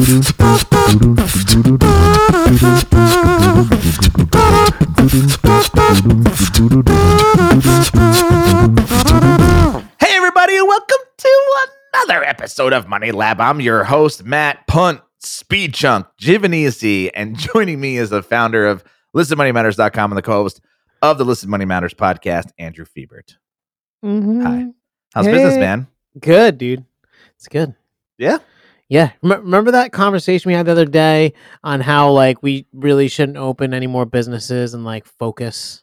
Hey, 0.00 0.06
everybody, 10.16 10.56
and 10.56 10.66
welcome 10.66 10.96
to 11.18 11.52
another 11.92 12.24
episode 12.24 12.72
of 12.72 12.88
Money 12.88 13.12
Lab. 13.12 13.42
I'm 13.42 13.60
your 13.60 13.84
host, 13.84 14.24
Matt 14.24 14.66
Punt, 14.66 15.02
Speed 15.18 15.74
Chunk, 15.74 16.06
and 16.18 17.36
joining 17.52 17.78
me 17.78 17.98
is 17.98 18.08
the 18.08 18.22
founder 18.22 18.66
of 18.66 18.82
ListenMoneyMatters.com 19.14 20.12
and 20.12 20.16
the 20.16 20.22
co 20.22 20.32
host 20.44 20.62
of 21.02 21.18
the 21.18 21.26
Listen 21.26 21.50
Money 21.50 21.66
Matters 21.66 21.92
podcast, 21.92 22.52
Andrew 22.58 22.86
Fiebert. 22.86 23.36
Mhm. 24.02 24.42
Hi. 24.42 24.66
How's 25.12 25.26
business, 25.26 25.56
man? 25.56 25.88
Good, 26.18 26.56
dude. 26.56 26.86
It's 27.36 27.48
good. 27.48 27.74
Yeah. 28.16 28.38
Yeah. 28.90 29.12
Remember 29.22 29.70
that 29.70 29.92
conversation 29.92 30.50
we 30.50 30.54
had 30.54 30.66
the 30.66 30.72
other 30.72 30.84
day 30.84 31.32
on 31.64 31.80
how 31.80 32.10
like 32.10 32.42
we 32.42 32.66
really 32.74 33.06
shouldn't 33.08 33.38
open 33.38 33.72
any 33.72 33.86
more 33.86 34.04
businesses 34.04 34.74
and 34.74 34.84
like 34.84 35.06
focus. 35.06 35.82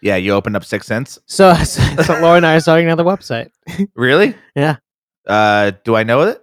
Yeah, 0.00 0.16
you 0.16 0.32
opened 0.32 0.54
up 0.54 0.64
Six 0.64 0.86
Cents. 0.86 1.18
So, 1.26 1.52
so, 1.64 1.82
so 2.02 2.20
Laura 2.20 2.36
and 2.36 2.46
I 2.46 2.54
are 2.54 2.60
starting 2.60 2.86
another 2.86 3.04
website. 3.04 3.50
Really? 3.96 4.34
Yeah. 4.54 4.76
Uh, 5.26 5.72
do 5.84 5.96
I 5.96 6.04
know 6.04 6.22
it? 6.22 6.42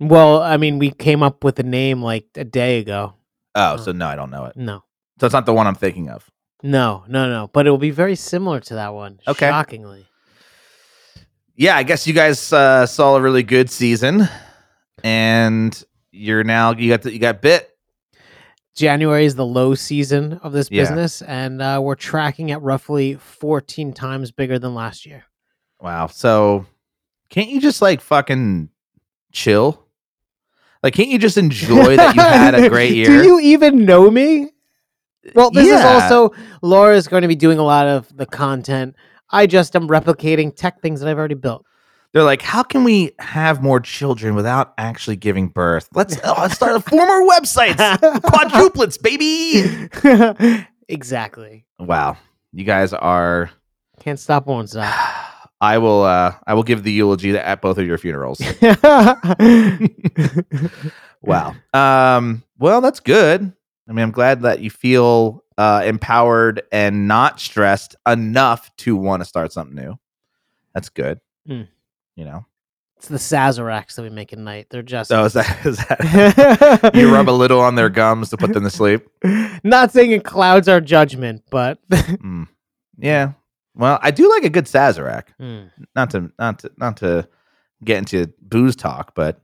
Well, 0.00 0.42
I 0.42 0.56
mean, 0.56 0.78
we 0.78 0.90
came 0.90 1.22
up 1.22 1.44
with 1.44 1.56
the 1.56 1.62
name 1.62 2.02
like 2.02 2.26
a 2.34 2.44
day 2.44 2.80
ago. 2.80 3.14
Oh, 3.54 3.74
Oh. 3.74 3.76
so 3.76 3.92
no, 3.92 4.06
I 4.08 4.16
don't 4.16 4.30
know 4.30 4.46
it. 4.46 4.56
No, 4.56 4.82
So 5.20 5.26
it's 5.26 5.32
not 5.32 5.46
the 5.46 5.54
one 5.54 5.66
I'm 5.66 5.74
thinking 5.76 6.10
of. 6.10 6.28
no, 6.62 7.04
no, 7.08 7.28
no. 7.30 7.48
But 7.52 7.66
it 7.66 7.70
will 7.70 7.78
be 7.78 7.90
very 7.92 8.16
similar 8.16 8.58
to 8.60 8.74
that 8.74 8.92
one. 8.94 9.20
Okay. 9.28 9.48
Shockingly. 9.48 10.06
Yeah, 11.54 11.76
I 11.76 11.82
guess 11.84 12.06
you 12.06 12.12
guys 12.14 12.52
uh, 12.52 12.84
saw 12.86 13.16
a 13.16 13.20
really 13.20 13.42
good 13.42 13.70
season, 13.70 14.28
and 15.06 15.84
you're 16.10 16.42
now 16.42 16.72
you 16.72 16.90
got 16.90 17.02
the, 17.02 17.12
you 17.12 17.20
got 17.20 17.40
bit. 17.40 17.70
January 18.74 19.24
is 19.24 19.36
the 19.36 19.46
low 19.46 19.74
season 19.76 20.34
of 20.42 20.52
this 20.52 20.68
Yeah. 20.70 20.82
business, 20.82 21.22
and 21.22 21.62
uh, 21.62 21.80
we're 21.82 21.94
tracking 21.94 22.50
at 22.50 22.60
roughly 22.60 23.14
14 23.14 23.92
times 23.92 24.32
bigger 24.32 24.58
than 24.58 24.74
last 24.74 25.06
year. 25.06 25.24
Wow. 25.80 26.08
So 26.08 26.66
can't 27.30 27.48
you 27.48 27.60
just 27.60 27.80
like 27.80 28.00
fucking 28.00 28.68
chill? 29.32 29.82
Like, 30.82 30.94
can't 30.94 31.08
you 31.08 31.18
just 31.18 31.38
enjoy 31.38 31.96
that 31.96 32.14
you 32.16 32.20
had 32.22 32.54
a 32.54 32.68
great 32.68 32.94
year? 32.94 33.06
Do 33.06 33.22
you 33.24 33.40
even 33.40 33.84
know 33.84 34.10
me? 34.10 34.50
Well, 35.34 35.50
this 35.50 35.66
is 35.68 35.80
Yeah. 35.80 35.86
also 35.86 36.32
Laura's 36.62 37.06
going 37.08 37.22
to 37.22 37.28
be 37.28 37.34
doing 37.36 37.58
a 37.58 37.64
lot 37.64 37.86
of 37.86 38.14
the 38.16 38.26
content. 38.26 38.94
I 39.30 39.46
just 39.46 39.74
am 39.76 39.88
replicating 39.88 40.54
tech 40.54 40.80
things 40.82 41.00
that 41.00 41.08
I've 41.08 41.18
already 41.18 41.34
built. 41.34 41.64
They're 42.16 42.24
like, 42.24 42.40
how 42.40 42.62
can 42.62 42.82
we 42.82 43.10
have 43.18 43.62
more 43.62 43.78
children 43.78 44.34
without 44.34 44.72
actually 44.78 45.16
giving 45.16 45.48
birth? 45.48 45.86
Let's, 45.92 46.16
oh, 46.24 46.34
let's 46.38 46.54
start 46.54 46.82
four 46.82 47.04
more 47.04 47.28
websites, 47.28 47.76
quadruplets, 48.22 48.98
baby. 48.98 50.66
exactly. 50.88 51.66
Wow, 51.78 52.16
you 52.54 52.64
guys 52.64 52.94
are. 52.94 53.50
Can't 54.00 54.18
stop, 54.18 54.46
won't 54.46 54.70
stop. 54.70 54.94
I 55.60 55.76
will. 55.76 56.04
uh 56.04 56.32
I 56.46 56.54
will 56.54 56.62
give 56.62 56.84
the 56.84 56.92
eulogy 56.92 57.36
at 57.36 57.60
both 57.60 57.76
of 57.76 57.86
your 57.86 57.98
funerals. 57.98 58.40
Wow. 61.20 61.54
Um, 61.74 62.44
well, 62.58 62.80
that's 62.80 63.00
good. 63.00 63.52
I 63.88 63.92
mean, 63.92 64.02
I'm 64.02 64.10
glad 64.10 64.40
that 64.40 64.60
you 64.60 64.70
feel 64.70 65.44
uh, 65.58 65.82
empowered 65.84 66.62
and 66.72 67.08
not 67.08 67.40
stressed 67.40 67.94
enough 68.06 68.74
to 68.78 68.96
want 68.96 69.20
to 69.20 69.26
start 69.26 69.52
something 69.52 69.74
new. 69.74 69.98
That's 70.72 70.88
good. 70.88 71.20
Mm. 71.48 71.68
You 72.16 72.24
know. 72.24 72.46
it's 72.96 73.08
the 73.08 73.18
Sazeracs 73.18 73.94
that 73.96 74.02
we 74.02 74.10
make 74.10 74.32
at 74.32 74.38
night. 74.38 74.66
They're 74.70 74.82
just. 74.82 75.08
So 75.08 75.24
is 75.24 75.34
that 75.34 75.66
is 75.66 75.76
that 75.76 76.90
you 76.94 77.12
rub 77.12 77.28
a 77.28 77.30
little 77.30 77.60
on 77.60 77.74
their 77.74 77.88
gums 77.90 78.30
to 78.30 78.36
put 78.36 78.52
them 78.52 78.64
to 78.64 78.70
sleep? 78.70 79.06
Not 79.64 79.92
saying 79.92 80.12
it 80.12 80.24
clouds 80.24 80.68
our 80.68 80.80
judgment, 80.80 81.42
but 81.50 81.78
Mm. 81.90 82.48
Yeah. 82.98 83.32
Well, 83.74 83.98
I 84.00 84.10
do 84.10 84.30
like 84.30 84.44
a 84.44 84.48
good 84.50 84.64
Sazerac. 84.64 85.24
Hmm. 85.38 85.64
Not 85.94 86.10
to 86.10 86.32
not 86.38 86.60
to 86.60 86.70
not 86.78 86.96
to 86.98 87.28
get 87.84 87.98
into 87.98 88.32
booze 88.40 88.74
talk, 88.74 89.14
but 89.14 89.38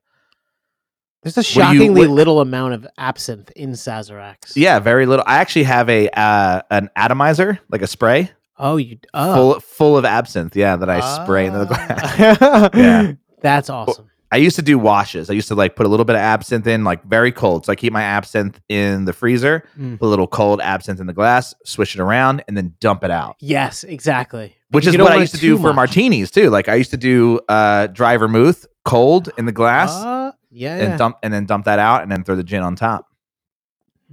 there's 1.22 1.36
a 1.36 1.42
do 1.42 1.46
you- 1.48 1.52
shockingly 1.52 2.06
what- 2.08 2.14
little 2.14 2.40
amount 2.40 2.72
of 2.72 2.86
absinthe 2.96 3.50
in 3.54 3.72
Sazeracs. 3.72 4.52
yeah, 4.56 4.78
very 4.78 5.04
little. 5.04 5.24
I 5.28 5.36
actually 5.36 5.64
have 5.64 5.90
a 5.90 6.08
uh, 6.18 6.62
an 6.70 6.88
atomizer, 6.96 7.58
like 7.68 7.82
a 7.82 7.86
spray, 7.86 8.30
Oh, 8.62 8.76
you. 8.76 8.98
Oh. 9.12 9.34
full 9.34 9.60
full 9.60 9.96
of 9.98 10.04
absinthe. 10.04 10.54
Yeah, 10.56 10.76
that 10.76 10.88
I 10.88 11.00
spray 11.22 11.46
into 11.46 11.58
the 11.60 11.66
glass. 11.66 12.16
glass. 12.16 12.70
Yeah. 12.74 13.12
That's 13.42 13.68
awesome. 13.68 14.08
I 14.30 14.36
used 14.36 14.56
to 14.56 14.62
do 14.62 14.78
washes. 14.78 15.28
I 15.28 15.34
used 15.34 15.48
to 15.48 15.54
like 15.54 15.76
put 15.76 15.84
a 15.84 15.90
little 15.90 16.06
bit 16.06 16.16
of 16.16 16.20
absinthe 16.22 16.66
in, 16.66 16.84
like 16.84 17.04
very 17.04 17.30
cold. 17.32 17.66
So 17.66 17.72
I 17.72 17.76
keep 17.76 17.92
my 17.92 18.02
absinthe 18.02 18.58
in 18.70 19.04
the 19.04 19.12
freezer, 19.12 19.64
Mm. 19.78 19.98
put 20.00 20.06
a 20.06 20.08
little 20.08 20.26
cold 20.26 20.60
absinthe 20.62 21.00
in 21.00 21.06
the 21.06 21.12
glass, 21.12 21.54
swish 21.66 21.94
it 21.94 22.00
around, 22.00 22.42
and 22.48 22.56
then 22.56 22.72
dump 22.80 23.04
it 23.04 23.10
out. 23.10 23.36
Yes, 23.40 23.84
exactly. 23.84 24.56
Which 24.70 24.86
is 24.86 24.96
what 24.96 25.12
I 25.12 25.16
used 25.16 25.34
to 25.34 25.40
do 25.40 25.56
too 25.56 25.62
for 25.62 25.74
martinis 25.74 26.30
too. 26.30 26.48
Like 26.48 26.68
I 26.70 26.76
used 26.76 26.92
to 26.92 26.96
do 26.96 27.40
uh 27.48 27.88
dry 27.88 28.16
vermouth 28.16 28.64
cold 28.86 29.28
in 29.36 29.44
the 29.44 29.52
glass 29.52 29.90
Uh, 29.92 30.32
yeah. 30.50 30.76
and 30.78 30.88
yeah. 30.92 30.96
dump 30.96 31.16
and 31.22 31.30
then 31.34 31.44
dump 31.44 31.66
that 31.66 31.78
out 31.78 32.02
and 32.02 32.10
then 32.10 32.24
throw 32.24 32.36
the 32.36 32.42
gin 32.44 32.62
on 32.62 32.74
top. 32.74 33.06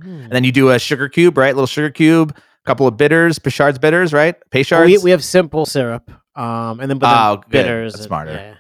Hmm. 0.02 0.22
And 0.24 0.31
then 0.31 0.44
you 0.44 0.52
do 0.52 0.70
a 0.72 0.80
sugar 0.80 1.08
cube, 1.08 1.38
right? 1.38 1.54
Little 1.56 1.68
sugar 1.68 1.90
cube, 1.92 2.36
a 2.36 2.42
couple 2.69 2.88
of 2.88 2.97
bitters, 2.97 3.40
Peychaud's 3.40 3.80
bitters, 3.80 4.13
right? 4.13 4.35
Peychaud's. 4.52 4.85
we, 4.85 4.97
we 5.00 5.12
have 5.12 5.24
simple 5.24 5.66
syrup, 5.66 6.09
um, 6.35 6.80
and 6.80 6.90
then 6.90 7.00
but 7.00 7.07
then 7.12 7.18
Oh, 7.31 7.35
good. 7.38 7.50
bitters. 7.52 7.94
That's 7.94 8.02
and- 8.03 8.07
smarter. 8.07 8.31
yeah. 8.34 8.53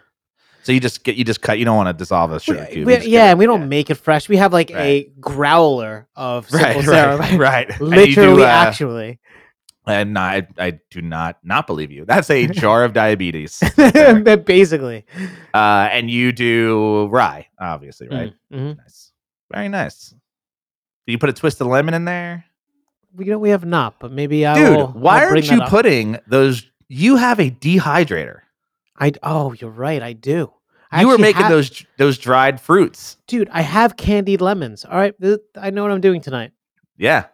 so 0.63 0.71
you 0.71 0.79
just 0.79 1.03
get 1.03 1.15
you 1.15 1.23
just 1.23 1.41
cut. 1.41 1.59
You 1.59 1.65
don't 1.65 1.77
want 1.77 1.87
to 1.89 1.93
dissolve 1.93 2.31
a 2.31 2.39
sugar 2.39 2.67
cube. 2.71 2.87
we- 2.87 3.05
yeah, 3.07 3.29
and 3.29 3.37
we 3.39 3.45
don't 3.45 3.69
make 3.69 3.89
it 3.89 3.95
fresh. 3.95 4.27
We 4.27 4.37
have 4.37 4.51
like 4.51 4.71
a 4.71 5.11
growler 5.19 6.07
of 6.15 6.49
simple 6.49 6.81
right, 6.81 6.85
syrup. 6.85 7.19
right, 7.39 7.39
right. 7.39 7.81
Literally, 7.81 8.37
do, 8.37 8.43
uh, 8.43 8.47
actually. 8.47 9.19
And 9.87 10.13
no, 10.13 10.21
I, 10.21 10.47
I 10.57 10.79
do 10.91 11.01
not 11.01 11.37
not 11.43 11.65
believe 11.67 11.89
you. 11.91 12.05
That's 12.05 12.29
a 12.29 12.45
jar 12.47 12.83
of 12.83 12.93
diabetes. 12.93 13.59
Basically. 13.75 15.05
uh, 15.53 15.89
and 15.91 16.09
you 16.11 16.31
do 16.31 17.07
rye, 17.11 17.47
obviously, 17.59 18.07
right? 18.07 18.33
Mhm. 18.53 18.77
Nice, 18.77 19.11
very 19.51 19.69
nice. 19.69 20.09
Do 21.07 21.11
you 21.11 21.17
put 21.17 21.29
a 21.29 21.33
twist 21.33 21.59
of 21.61 21.67
lemon 21.67 21.93
in 21.95 22.05
there, 22.05 22.45
you 23.17 23.25
know 23.25 23.39
we 23.39 23.49
have 23.49 23.65
not, 23.65 23.99
but 23.99 24.11
maybe 24.11 24.45
I 24.45 24.55
dude? 24.55 24.77
will. 24.77 24.87
why 24.87 25.21
I'll 25.23 25.29
aren't 25.29 25.49
you 25.49 25.61
up. 25.61 25.69
putting 25.69 26.17
those? 26.27 26.65
You 26.87 27.15
have 27.17 27.39
a 27.39 27.49
dehydrator. 27.51 28.39
I 28.97 29.13
oh, 29.23 29.53
you're 29.53 29.71
right. 29.71 30.01
I 30.01 30.13
do. 30.13 30.51
I 30.91 31.01
you 31.01 31.07
were 31.07 31.17
making 31.17 31.43
have- 31.43 31.51
those 31.51 31.85
those 31.97 32.17
dried 32.17 32.59
fruits. 32.59 33.17
dude. 33.27 33.49
I 33.51 33.61
have 33.61 33.95
candied 33.97 34.41
lemons. 34.41 34.85
All 34.85 34.97
right, 34.97 35.13
I 35.59 35.69
know 35.69 35.83
what 35.83 35.91
I'm 35.91 36.01
doing 36.01 36.19
tonight. 36.21 36.51
Yeah, 36.97 37.25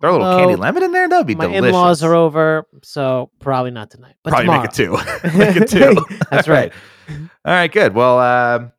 throw 0.00 0.10
a 0.10 0.12
little 0.12 0.26
Although, 0.26 0.38
candy 0.46 0.56
lemon 0.56 0.82
in 0.82 0.92
there. 0.92 1.08
That'd 1.08 1.26
be 1.26 1.34
My 1.36 1.46
delicious. 1.46 1.66
in-laws 1.68 2.02
are 2.02 2.14
over, 2.14 2.66
so 2.82 3.30
probably 3.38 3.70
not 3.70 3.90
tonight. 3.90 4.16
But 4.24 4.30
Probably 4.30 4.46
tomorrow. 4.46 4.62
make 4.62 4.70
it 4.70 4.74
two. 4.74 4.92
make 5.38 5.56
it 5.56 5.68
two. 5.68 6.04
That's 6.30 6.48
right. 6.48 6.72
All 7.08 7.52
right, 7.54 7.72
good. 7.72 7.94
Well, 7.94 8.18
um, 8.18 8.72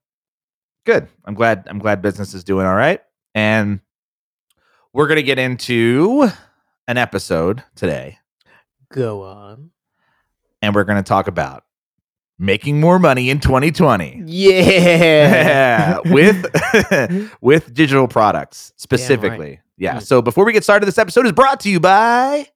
good. 0.85 1.07
I'm 1.25 1.33
glad. 1.33 1.65
I'm 1.69 1.79
glad 1.79 2.01
business 2.01 2.33
is 2.33 2.43
doing 2.43 2.65
all 2.67 2.75
right, 2.75 3.01
and 3.33 3.79
we're 4.93 5.07
gonna 5.07 5.21
get 5.21 5.39
into 5.39 6.29
an 6.87 6.97
episode 6.97 7.63
today, 7.75 8.17
Go 8.91 9.23
on. 9.23 9.71
and 10.61 10.73
we're 10.75 10.83
gonna 10.83 11.03
talk 11.03 11.27
about 11.27 11.63
making 12.37 12.79
more 12.79 12.99
money 12.99 13.29
in 13.29 13.39
2020. 13.39 14.23
Yeah. 14.25 15.99
With 16.05 16.45
with 17.41 17.73
digital 17.73 18.07
products 18.07 18.73
specifically. 18.77 19.59
Yeah. 19.77 19.97
Mm. 19.97 20.03
So 20.03 20.21
before 20.21 20.45
we 20.45 20.53
get 20.53 20.63
started, 20.63 20.85
this 20.85 20.97
episode 20.97 21.25
is 21.25 21.31
brought 21.33 21.59
to 21.61 21.69
you 21.69 21.79
by 21.79 22.47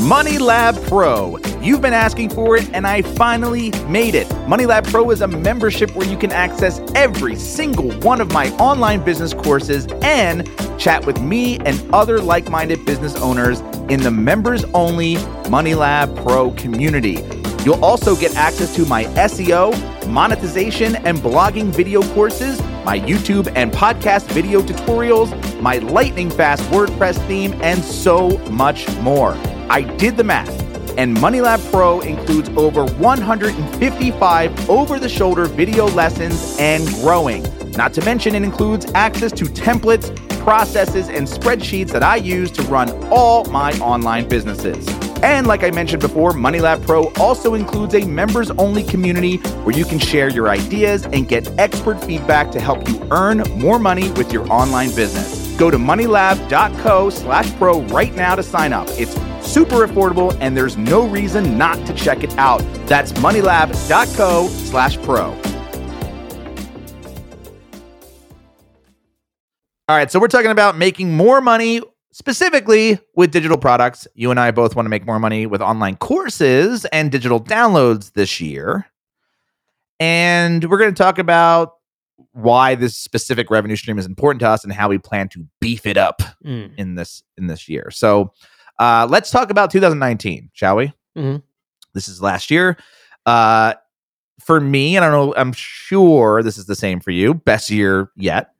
Money 0.00 0.38
Lab 0.38 0.74
Pro. 0.88 1.38
You've 1.62 1.80
been 1.80 1.94
asking 1.94 2.30
for 2.30 2.56
it, 2.56 2.68
and 2.74 2.84
I 2.84 3.02
finally 3.02 3.70
made 3.86 4.16
it. 4.16 4.28
Money 4.48 4.66
Lab 4.66 4.84
Pro 4.86 5.10
is 5.10 5.20
a 5.20 5.28
membership 5.28 5.94
where 5.94 6.06
you 6.06 6.18
can 6.18 6.32
access 6.32 6.80
every 6.96 7.36
single 7.36 7.92
one 8.00 8.20
of 8.20 8.32
my 8.32 8.50
online 8.56 9.04
business 9.04 9.32
courses 9.32 9.86
and 10.02 10.50
chat 10.78 11.06
with 11.06 11.22
me 11.22 11.58
and 11.60 11.80
other 11.94 12.20
like 12.20 12.50
minded 12.50 12.84
business 12.84 13.14
owners 13.16 13.60
in 13.88 14.02
the 14.02 14.10
members 14.10 14.64
only 14.74 15.16
Money 15.48 15.74
Lab 15.74 16.14
Pro 16.16 16.50
community. 16.50 17.22
You'll 17.64 17.82
also 17.82 18.16
get 18.16 18.34
access 18.34 18.74
to 18.74 18.84
my 18.86 19.04
SEO, 19.04 20.08
monetization, 20.08 20.96
and 20.96 21.18
blogging 21.18 21.72
video 21.72 22.02
courses, 22.14 22.60
my 22.84 22.98
YouTube 22.98 23.50
and 23.54 23.72
podcast 23.72 24.26
video 24.32 24.60
tutorials, 24.60 25.60
my 25.62 25.78
lightning 25.78 26.30
fast 26.30 26.62
WordPress 26.64 27.24
theme, 27.26 27.54
and 27.62 27.82
so 27.82 28.36
much 28.48 28.90
more. 28.98 29.34
I 29.70 29.82
did 29.96 30.16
the 30.16 30.24
math, 30.24 30.48
and 30.98 31.16
MoneyLab 31.16 31.70
Pro 31.70 32.00
includes 32.00 32.48
over 32.50 32.84
155 32.84 34.70
over 34.70 34.98
the 34.98 35.08
shoulder 35.08 35.46
video 35.46 35.86
lessons 35.88 36.56
and 36.58 36.86
growing. 37.00 37.42
Not 37.72 37.92
to 37.94 38.04
mention, 38.04 38.34
it 38.34 38.42
includes 38.42 38.86
access 38.94 39.32
to 39.32 39.44
templates, 39.44 40.14
processes, 40.40 41.08
and 41.08 41.26
spreadsheets 41.26 41.90
that 41.90 42.02
I 42.02 42.16
use 42.16 42.50
to 42.52 42.62
run 42.62 42.90
all 43.10 43.44
my 43.46 43.72
online 43.78 44.28
businesses. 44.28 44.86
And 45.22 45.46
like 45.46 45.64
I 45.64 45.70
mentioned 45.70 46.02
before, 46.02 46.32
MoneyLab 46.32 46.84
Pro 46.84 47.10
also 47.14 47.54
includes 47.54 47.94
a 47.94 48.04
members 48.04 48.50
only 48.52 48.84
community 48.84 49.38
where 49.64 49.74
you 49.74 49.86
can 49.86 49.98
share 49.98 50.28
your 50.28 50.50
ideas 50.50 51.06
and 51.06 51.26
get 51.26 51.48
expert 51.58 52.02
feedback 52.04 52.50
to 52.52 52.60
help 52.60 52.86
you 52.86 53.08
earn 53.10 53.38
more 53.58 53.78
money 53.78 54.10
with 54.12 54.32
your 54.32 54.46
online 54.52 54.94
business. 54.94 55.56
Go 55.56 55.70
to 55.70 55.78
moneylab.co 55.78 57.10
slash 57.10 57.50
pro 57.56 57.80
right 57.84 58.14
now 58.14 58.34
to 58.34 58.42
sign 58.42 58.72
up. 58.72 58.86
It's 58.90 59.16
super 59.54 59.86
affordable 59.86 60.36
and 60.40 60.56
there's 60.56 60.76
no 60.76 61.06
reason 61.06 61.56
not 61.56 61.76
to 61.86 61.94
check 61.94 62.24
it 62.24 62.36
out. 62.38 62.58
That's 62.86 63.12
moneylab.co 63.12 64.48
slash 64.48 64.98
pro. 65.02 65.32
All 69.86 69.96
right, 69.96 70.10
so 70.10 70.18
we're 70.18 70.28
talking 70.28 70.50
about 70.50 70.76
making 70.78 71.14
more 71.14 71.40
money 71.40 71.80
specifically 72.10 72.98
with 73.14 73.30
digital 73.30 73.58
products. 73.58 74.08
You 74.14 74.30
and 74.30 74.40
I 74.40 74.50
both 74.50 74.74
want 74.74 74.86
to 74.86 74.90
make 74.90 75.04
more 75.06 75.18
money 75.18 75.46
with 75.46 75.60
online 75.60 75.96
courses 75.96 76.84
and 76.86 77.12
digital 77.12 77.38
downloads 77.38 78.12
this 78.14 78.40
year. 78.40 78.86
And 80.00 80.64
we're 80.70 80.78
going 80.78 80.92
to 80.94 81.00
talk 81.02 81.18
about 81.18 81.74
why 82.32 82.74
this 82.76 82.96
specific 82.96 83.50
revenue 83.50 83.76
stream 83.76 83.98
is 83.98 84.06
important 84.06 84.40
to 84.40 84.48
us 84.48 84.64
and 84.64 84.72
how 84.72 84.88
we 84.88 84.98
plan 84.98 85.28
to 85.30 85.46
beef 85.60 85.86
it 85.86 85.96
up 85.96 86.22
Mm. 86.44 86.72
in 86.76 86.94
this 86.94 87.22
in 87.36 87.46
this 87.46 87.68
year. 87.68 87.90
So, 87.90 88.32
uh, 88.78 89.06
let's 89.10 89.30
talk 89.30 89.50
about 89.50 89.70
2019, 89.70 90.50
shall 90.52 90.76
we? 90.76 90.92
Mhm. 91.16 91.42
This 91.92 92.08
is 92.08 92.20
last 92.22 92.50
year. 92.50 92.76
Uh, 93.26 93.74
for 94.40 94.60
me, 94.60 94.96
and 94.96 95.04
I 95.04 95.10
don't 95.10 95.28
know, 95.28 95.34
I'm 95.36 95.52
sure 95.52 96.42
this 96.42 96.58
is 96.58 96.66
the 96.66 96.74
same 96.74 97.00
for 97.00 97.10
you. 97.12 97.34
Best 97.34 97.70
year 97.70 98.10
yet 98.16 98.50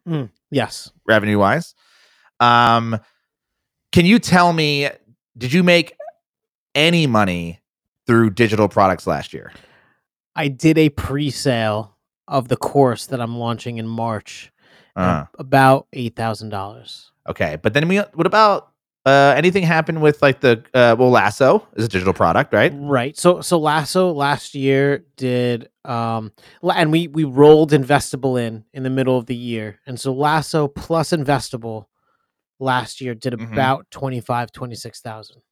Yes. 0.51 0.91
revenue 1.07 1.39
wise. 1.39 1.75
Um, 2.41 2.99
can 3.93 4.07
you 4.07 4.19
tell 4.19 4.53
me, 4.53 4.89
did 5.37 5.53
you 5.53 5.63
make 5.63 5.95
any 6.75 7.07
money 7.07 7.61
through 8.07 8.31
digital 8.31 8.69
products 8.69 9.07
last 9.07 9.33
year? 9.33 9.53
I 10.37 10.49
did 10.49 10.79
a 10.79 10.89
pre-sale 10.91 11.97
of 12.29 12.49
the 12.49 12.57
course 12.57 13.07
that 13.07 13.21
I'm 13.21 13.37
launching 13.37 13.79
in 13.79 13.87
March. 13.87 14.51
Uh, 14.97 15.25
about 15.41 15.89
eight 15.93 16.15
thousand 16.15 16.51
dollars. 16.51 17.11
okay, 17.29 17.57
but 17.61 17.75
then 17.75 17.89
we, 17.89 17.97
what 17.99 18.27
about 18.29 18.71
uh, 19.07 19.35
anything 19.37 19.63
happen 19.65 20.01
with 20.01 20.23
like 20.23 20.41
the 20.41 20.63
uh, 20.73 20.97
well, 20.99 21.11
Lasso 21.11 21.67
is 21.77 21.85
a 21.85 21.89
digital 21.89 22.15
product, 22.15 22.53
right? 22.55 22.73
Right. 22.75 23.17
So 23.17 23.41
so 23.43 23.59
Lasso 23.59 24.13
last 24.13 24.55
year 24.55 25.05
did 25.17 25.69
um 25.85 26.33
and 26.63 26.91
we 26.91 27.09
we 27.09 27.25
rolled 27.25 27.73
investable 27.73 28.41
in 28.41 28.65
in 28.73 28.83
the 28.83 28.91
middle 28.91 29.19
of 29.19 29.27
the 29.27 29.37
year. 29.37 29.79
And 29.87 30.01
so 30.01 30.13
Lasso 30.15 30.69
plus 30.69 31.11
investable 31.11 31.87
last 32.59 33.01
year 33.01 33.15
did 33.15 33.35
Mhm. 33.35 33.53
about 33.53 33.91
25 33.91 34.53
26,000. 34.53 35.43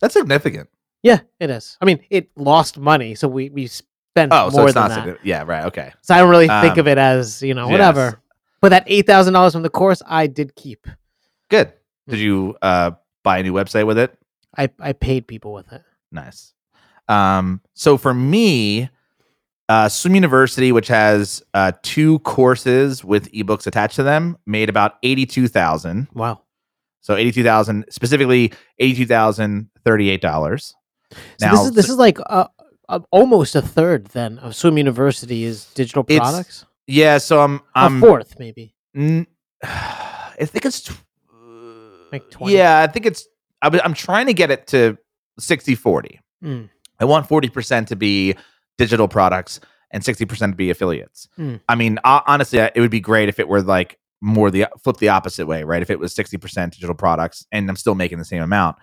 That's 0.00 0.14
significant. 0.14 0.68
Yeah, 1.02 1.20
it 1.40 1.50
is. 1.50 1.78
I 1.80 1.84
mean, 1.84 2.00
it 2.10 2.30
lost 2.36 2.78
money, 2.78 3.14
so 3.14 3.26
we 3.28 3.48
we 3.50 3.66
spent 3.68 4.32
Oh, 4.34 4.50
so 4.50 4.56
more 4.58 4.66
it's 4.66 4.74
than 4.74 4.82
not 4.82 4.88
that. 4.90 4.94
significant. 4.96 5.26
Yeah, 5.26 5.44
right. 5.46 5.64
Okay. 5.66 5.92
So 6.02 6.14
I 6.14 6.18
don't 6.18 6.28
really 6.30 6.48
think 6.48 6.74
Um, 6.74 6.80
of 6.80 6.88
it 6.88 6.98
as, 6.98 7.42
you 7.42 7.54
know, 7.54 7.68
whatever 7.68 8.00
yes. 8.00 8.12
whatever. 8.12 8.22
But 8.60 8.68
that 8.68 8.86
$8,000 8.86 9.52
from 9.52 9.62
the 9.62 9.70
course 9.70 10.02
I 10.06 10.26
did 10.28 10.54
keep. 10.54 10.86
Good. 11.48 11.72
Did 12.12 12.20
you 12.20 12.54
uh, 12.60 12.90
buy 13.24 13.38
a 13.38 13.42
new 13.42 13.54
website 13.54 13.86
with 13.86 13.96
it? 13.96 14.16
I 14.56 14.68
I 14.78 14.92
paid 14.92 15.26
people 15.26 15.54
with 15.54 15.72
it. 15.72 15.80
Nice. 16.10 16.52
Um, 17.08 17.62
so 17.72 17.96
for 17.96 18.12
me, 18.12 18.90
uh, 19.70 19.88
Swim 19.88 20.14
University, 20.14 20.72
which 20.72 20.88
has 20.88 21.42
uh, 21.54 21.72
two 21.82 22.18
courses 22.20 23.02
with 23.02 23.32
ebooks 23.32 23.66
attached 23.66 23.96
to 23.96 24.02
them, 24.02 24.36
made 24.44 24.68
about 24.68 24.96
eighty-two 25.02 25.48
thousand. 25.48 26.08
Wow. 26.12 26.42
So 27.00 27.16
eighty-two 27.16 27.42
thousand, 27.42 27.86
specifically 27.88 28.52
eighty-two 28.78 29.06
thousand 29.06 29.70
thirty-eight 29.86 30.20
dollars. 30.20 30.74
So 31.38 31.48
this 31.50 31.60
is 31.60 31.72
this 31.72 31.88
is 31.88 31.96
like 31.96 32.18
uh, 32.26 32.48
uh, 32.90 33.00
almost 33.10 33.54
a 33.54 33.62
third 33.62 34.08
then 34.08 34.38
of 34.40 34.54
Swim 34.54 34.76
University 34.76 35.44
is 35.44 35.64
digital 35.72 36.04
products. 36.04 36.66
yeah. 36.86 37.16
So 37.16 37.40
I'm, 37.40 37.56
a 37.56 37.62
I'm 37.74 38.00
fourth 38.00 38.38
maybe. 38.38 38.74
n- 38.94 39.26
I 39.62 40.44
think 40.44 40.66
it's 40.66 40.90
Like 42.12 42.30
20? 42.30 42.54
Yeah, 42.54 42.80
I 42.80 42.86
think 42.86 43.06
it's. 43.06 43.26
I'm 43.62 43.94
trying 43.94 44.26
to 44.26 44.34
get 44.34 44.50
it 44.50 44.66
to 44.68 44.98
60-40. 45.40 46.18
Mm. 46.44 46.68
I 46.98 47.04
want 47.04 47.28
40% 47.28 47.86
to 47.86 47.96
be 47.96 48.34
digital 48.76 49.06
products 49.08 49.60
and 49.92 50.02
60% 50.02 50.50
to 50.50 50.56
be 50.56 50.70
affiliates. 50.70 51.28
Hmm. 51.36 51.56
I 51.68 51.74
mean, 51.74 51.98
ho- 52.04 52.22
honestly, 52.26 52.58
it 52.58 52.80
would 52.80 52.90
be 52.90 53.00
great 53.00 53.28
if 53.28 53.38
it 53.38 53.46
were 53.46 53.62
like 53.62 53.98
more 54.20 54.50
the 54.50 54.66
flip 54.82 54.96
the 54.96 55.10
opposite 55.10 55.46
way, 55.46 55.64
right? 55.64 55.82
If 55.82 55.90
it 55.90 55.98
was 55.98 56.14
60% 56.14 56.70
digital 56.70 56.94
products 56.94 57.46
and 57.52 57.68
I'm 57.68 57.76
still 57.76 57.94
making 57.94 58.18
the 58.18 58.24
same 58.24 58.42
amount. 58.42 58.76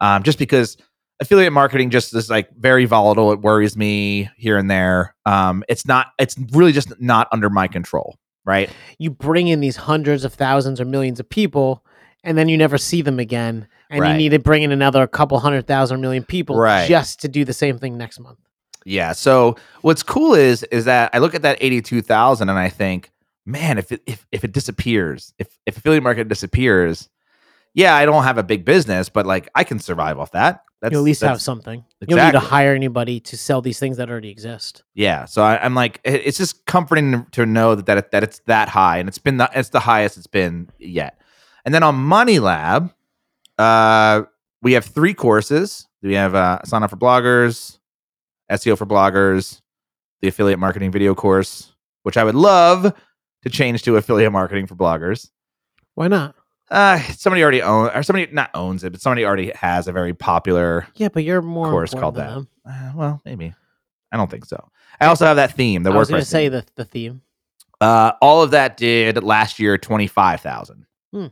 Um, 0.00 0.22
just 0.22 0.38
because 0.38 0.76
affiliate 1.20 1.52
marketing 1.52 1.90
just 1.90 2.14
is 2.14 2.30
like 2.30 2.50
very 2.56 2.84
volatile. 2.84 3.32
It 3.32 3.40
worries 3.40 3.76
me 3.76 4.30
here 4.36 4.56
and 4.56 4.70
there. 4.70 5.14
Um, 5.26 5.64
it's 5.68 5.86
not, 5.86 6.08
it's 6.18 6.36
really 6.52 6.72
just 6.72 7.00
not 7.00 7.28
under 7.32 7.48
my 7.50 7.68
control, 7.68 8.18
right? 8.44 8.70
You 8.98 9.10
bring 9.10 9.48
in 9.48 9.60
these 9.60 9.76
hundreds 9.76 10.24
of 10.24 10.34
thousands 10.34 10.80
or 10.80 10.84
millions 10.84 11.20
of 11.20 11.28
people, 11.28 11.84
and 12.24 12.36
then 12.38 12.48
you 12.48 12.56
never 12.56 12.78
see 12.78 13.02
them 13.02 13.18
again, 13.18 13.66
and 13.90 14.00
Right. 14.00 14.12
you 14.12 14.16
need 14.18 14.28
to 14.30 14.38
bring 14.38 14.62
in 14.62 14.72
another 14.72 15.06
couple 15.06 15.38
hundred 15.40 15.66
thousand 15.66 16.02
people 16.28 16.56
Right. 16.56 16.88
just 16.88 17.20
to 17.22 17.28
do 17.28 17.44
the 17.44 17.52
same 17.52 17.78
thing 17.78 17.96
next 17.98 18.20
month. 18.20 18.38
Yeah. 18.84 19.12
So 19.12 19.56
what's 19.82 20.02
cool 20.02 20.34
is 20.34 20.62
is 20.64 20.84
that 20.86 21.10
I 21.12 21.18
look 21.18 21.34
at 21.34 21.42
that 21.42 21.58
eighty 21.60 21.80
two 21.80 22.02
thousand 22.02 22.48
and 22.48 22.58
I 22.58 22.68
think, 22.68 23.10
man, 23.46 23.78
if 23.78 23.92
it 23.92 24.02
if, 24.06 24.26
if 24.32 24.44
it 24.44 24.52
disappears, 24.52 25.32
if 25.38 25.48
if 25.66 25.76
affiliate 25.76 26.02
market 26.02 26.28
disappears, 26.28 27.08
yeah, 27.74 27.94
I 27.94 28.04
don't 28.04 28.24
have 28.24 28.38
a 28.38 28.42
big 28.42 28.64
business, 28.64 29.08
but 29.08 29.24
like 29.26 29.48
I 29.54 29.64
can 29.64 29.78
survive 29.78 30.18
off 30.18 30.32
that. 30.32 30.62
That's 30.80 30.92
you 30.94 30.98
at 30.98 31.04
least 31.04 31.20
have 31.22 31.40
something. 31.40 31.84
You 32.00 32.16
don't 32.16 32.24
need 32.26 32.32
to 32.32 32.40
hire 32.40 32.74
anybody 32.74 33.20
to 33.20 33.36
sell 33.38 33.62
these 33.62 33.78
things 33.78 33.98
that 33.98 34.10
already 34.10 34.30
exist. 34.30 34.82
Yeah. 34.94 35.26
So 35.26 35.40
I, 35.44 35.64
I'm 35.64 35.76
like, 35.76 36.00
it- 36.02 36.22
it's 36.24 36.38
just 36.38 36.66
comforting 36.66 37.24
to 37.30 37.46
know 37.46 37.76
that 37.76 37.86
that, 37.86 37.98
it, 37.98 38.10
that 38.10 38.24
it's 38.24 38.40
that 38.46 38.68
high, 38.68 38.98
and 38.98 39.08
it's 39.08 39.18
been 39.18 39.36
the, 39.36 39.48
it's 39.54 39.68
the 39.68 39.78
highest 39.78 40.16
it's 40.18 40.26
been 40.26 40.70
yet. 40.80 41.20
And 41.64 41.74
then 41.74 41.82
on 41.82 41.94
Money 41.94 42.38
Lab, 42.38 42.92
uh, 43.58 44.22
we 44.62 44.72
have 44.72 44.84
three 44.84 45.14
courses. 45.14 45.86
We 46.02 46.14
have 46.14 46.34
uh, 46.34 46.62
sign 46.64 46.82
up 46.82 46.90
for 46.90 46.96
bloggers, 46.96 47.78
SEO 48.50 48.76
for 48.76 48.86
bloggers, 48.86 49.60
the 50.20 50.28
affiliate 50.28 50.58
marketing 50.58 50.90
video 50.90 51.14
course, 51.14 51.72
which 52.02 52.16
I 52.16 52.24
would 52.24 52.34
love 52.34 52.92
to 53.42 53.50
change 53.50 53.82
to 53.84 53.96
affiliate 53.96 54.32
marketing 54.32 54.66
for 54.66 54.74
bloggers. 54.74 55.30
Why 55.94 56.08
not? 56.08 56.34
Uh, 56.70 56.98
somebody 57.12 57.42
already 57.42 57.60
owns, 57.60 57.90
or 57.94 58.02
somebody 58.02 58.32
not 58.32 58.50
owns 58.54 58.82
it, 58.82 58.90
but 58.90 59.00
somebody 59.00 59.24
already 59.24 59.52
has 59.54 59.88
a 59.88 59.92
very 59.92 60.14
popular 60.14 60.86
Yeah, 60.94 61.08
but 61.08 61.22
you're 61.22 61.42
more 61.42 61.70
course 61.70 61.92
called 61.92 62.14
than 62.14 62.26
that. 62.26 62.34
them. 62.34 62.48
Uh, 62.66 62.92
well, 62.96 63.22
maybe. 63.24 63.52
I 64.10 64.16
don't 64.16 64.30
think 64.30 64.46
so. 64.46 64.68
I 65.00 65.06
also 65.06 65.26
have 65.26 65.36
that 65.36 65.52
theme, 65.54 65.82
the 65.82 65.92
I 65.92 65.96
was 65.96 66.08
going 66.08 66.22
to 66.22 66.26
say 66.26 66.48
the 66.48 66.64
the 66.76 66.84
theme. 66.84 67.22
Uh, 67.80 68.12
all 68.22 68.42
of 68.42 68.52
that 68.52 68.76
did 68.76 69.22
last 69.22 69.58
year 69.58 69.76
twenty 69.76 70.06
five 70.06 70.40
thousand. 70.40 70.86
Hmm. 71.12 71.26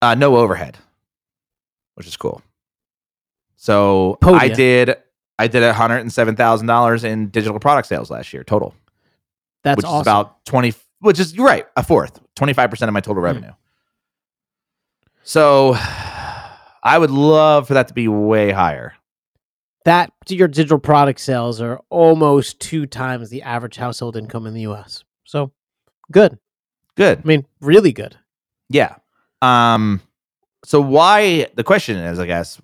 Uh, 0.00 0.14
no 0.14 0.36
overhead, 0.36 0.78
which 1.94 2.06
is 2.06 2.16
cool. 2.16 2.40
So 3.56 4.18
I 4.22 4.48
did 4.48 4.94
I 5.38 5.48
did 5.48 5.68
hundred 5.74 5.98
and 5.98 6.12
seven 6.12 6.36
thousand 6.36 6.66
dollars 6.68 7.04
in 7.04 7.28
digital 7.28 7.58
product 7.58 7.88
sales 7.88 8.10
last 8.10 8.32
year 8.32 8.44
total, 8.44 8.74
That's 9.64 9.76
which 9.78 9.86
awesome. 9.86 10.00
is 10.00 10.06
about 10.06 10.44
twenty. 10.44 10.72
Which 11.00 11.18
is 11.20 11.34
you're 11.34 11.46
right, 11.46 11.66
a 11.76 11.82
fourth, 11.82 12.20
twenty 12.36 12.52
five 12.52 12.70
percent 12.70 12.88
of 12.88 12.92
my 12.94 13.00
Hmm. 13.00 13.04
total 13.04 13.22
revenue. 13.22 13.52
So 15.22 15.74
I 15.76 16.96
would 16.98 17.10
love 17.10 17.66
for 17.68 17.74
that 17.74 17.88
to 17.88 17.94
be 17.94 18.08
way 18.08 18.50
higher. 18.52 18.94
that 19.84 20.12
your 20.28 20.48
digital 20.48 20.78
product 20.78 21.18
sales 21.20 21.60
are 21.62 21.80
almost 21.88 22.60
two 22.60 22.84
times 22.86 23.30
the 23.30 23.42
average 23.42 23.76
household 23.76 24.16
income 24.16 24.46
in 24.46 24.52
the 24.54 24.60
U.S. 24.62 25.02
So 25.24 25.52
good. 26.12 26.38
Good. 26.94 27.20
I 27.20 27.22
mean, 27.26 27.46
really 27.60 27.92
good. 27.92 28.16
Yeah. 28.68 28.96
Um. 29.42 30.00
So 30.64 30.80
why 30.80 31.46
the 31.54 31.64
question 31.64 31.96
is, 31.96 32.18
I 32.18 32.26
guess, 32.26 32.60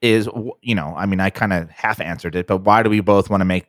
is 0.00 0.28
you 0.62 0.74
know, 0.74 0.94
I 0.96 1.06
mean, 1.06 1.20
I 1.20 1.30
kind 1.30 1.52
of 1.52 1.68
half 1.70 2.00
answered 2.00 2.36
it, 2.36 2.46
but 2.46 2.58
why 2.58 2.82
do 2.82 2.90
we 2.90 3.00
both 3.00 3.28
want 3.30 3.40
to 3.40 3.44
make 3.44 3.66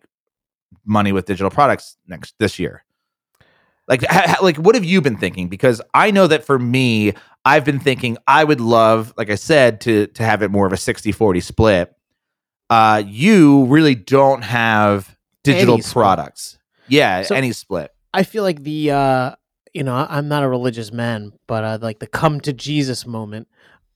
money 0.85 1.11
with 1.11 1.25
digital 1.25 1.49
products 1.49 1.97
next 2.07 2.35
this 2.39 2.59
year? 2.59 2.83
Like, 3.87 4.03
ha, 4.07 4.37
like, 4.41 4.57
what 4.57 4.75
have 4.75 4.85
you 4.85 5.01
been 5.01 5.17
thinking? 5.17 5.49
Because 5.49 5.81
I 5.93 6.11
know 6.11 6.27
that 6.27 6.45
for 6.45 6.57
me, 6.57 7.13
I've 7.43 7.65
been 7.65 7.79
thinking 7.79 8.17
I 8.27 8.43
would 8.43 8.61
love, 8.61 9.13
like 9.17 9.29
I 9.29 9.35
said, 9.35 9.81
to 9.81 10.07
to 10.07 10.23
have 10.23 10.41
it 10.43 10.51
more 10.51 10.65
of 10.67 10.71
a 10.73 10.77
60-40 10.77 11.43
split. 11.43 11.93
Uh, 12.69 13.03
you 13.05 13.65
really 13.65 13.95
don't 13.95 14.41
have 14.43 15.17
digital 15.43 15.73
Any 15.75 15.81
split. 15.81 15.93
products. 16.03 16.57
Yeah, 16.87 17.23
So- 17.23 17.35
any 17.35 17.51
split. 17.51 17.91
I 18.13 18.23
feel 18.23 18.43
like 18.43 18.61
the 18.63 18.91
uh 18.91 19.35
you 19.73 19.83
know 19.83 19.95
I'm 20.09 20.27
not 20.27 20.43
a 20.43 20.49
religious 20.49 20.91
man, 20.91 21.31
but 21.47 21.63
uh, 21.63 21.79
like 21.81 21.99
the 21.99 22.07
come 22.07 22.39
to 22.41 22.53
Jesus 22.53 23.05
moment. 23.05 23.47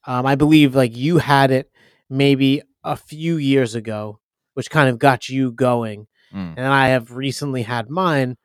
Um, 0.06 0.26
I 0.26 0.36
believe 0.36 0.76
like 0.76 0.96
you 0.96 1.18
had 1.18 1.52
it 1.52 1.72
maybe 2.10 2.62
a 2.84 2.96
few 2.96 3.38
years 3.38 3.76
ago, 3.76 4.20
which 4.54 4.70
kind 4.70 4.90
of 4.90 5.00
got 5.00 5.30
you 5.30 5.52
going, 5.52 6.08
Mm. 6.34 6.56
and 6.58 6.66
I 6.68 6.90
have 6.90 7.12
recently 7.12 7.64
had 7.64 7.90
mine, 7.90 8.36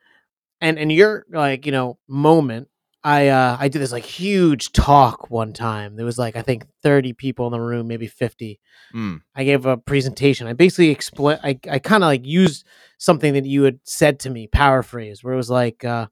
and 0.61 0.79
and 0.79 0.93
your 0.93 1.25
like 1.33 1.67
you 1.67 1.73
know 1.73 1.99
moment 2.09 2.69
I 3.05 3.29
uh, 3.29 3.57
I 3.59 3.67
did 3.69 3.81
this 3.83 3.91
like 3.91 4.05
huge 4.05 4.71
talk 4.73 5.29
one 5.31 5.53
time. 5.53 5.97
There 5.97 6.07
was 6.07 6.19
like 6.19 6.37
I 6.37 6.43
think 6.43 6.65
thirty 6.85 7.12
people 7.12 7.47
in 7.47 7.53
the 7.53 7.61
room, 7.61 7.89
maybe 7.89 8.07
fifty. 8.07 8.61
Mm. 8.95 9.23
I 9.35 9.43
gave 9.45 9.67
a 9.67 9.77
presentation. 9.77 10.47
I 10.47 10.53
basically 10.53 10.91
explain. 10.91 11.39
I 11.43 11.59
I 11.69 11.79
kind 11.81 12.05
of 12.05 12.07
like 12.07 12.25
used 12.25 12.65
something 12.99 13.33
that 13.35 13.45
you 13.47 13.65
had 13.65 13.81
said 13.85 14.21
to 14.21 14.31
me, 14.31 14.47
paraphrase, 14.47 15.25
where 15.25 15.35
it 15.35 15.37
was 15.37 15.51
like, 15.51 15.85
uh, 15.85 16.07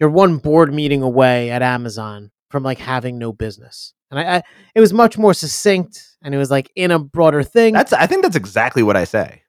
"You're 0.00 0.10
one 0.10 0.38
board 0.38 0.72
meeting 0.74 1.02
away 1.02 1.50
at 1.50 1.62
Amazon 1.62 2.30
from 2.50 2.62
like 2.62 2.78
having 2.78 3.18
no 3.18 3.32
business." 3.32 3.92
And 4.10 4.18
I, 4.18 4.36
I 4.38 4.42
it 4.74 4.80
was 4.80 4.92
much 4.92 5.16
more 5.18 5.34
succinct, 5.34 6.02
and 6.22 6.34
it 6.34 6.38
was 6.38 6.50
like 6.50 6.70
in 6.74 6.90
a 6.90 6.98
broader 6.98 7.42
thing. 7.44 7.74
That's 7.74 7.92
I 7.92 8.06
think 8.06 8.22
that's 8.22 8.36
exactly 8.36 8.82
what 8.82 8.96
I 8.96 9.04
say. 9.04 9.42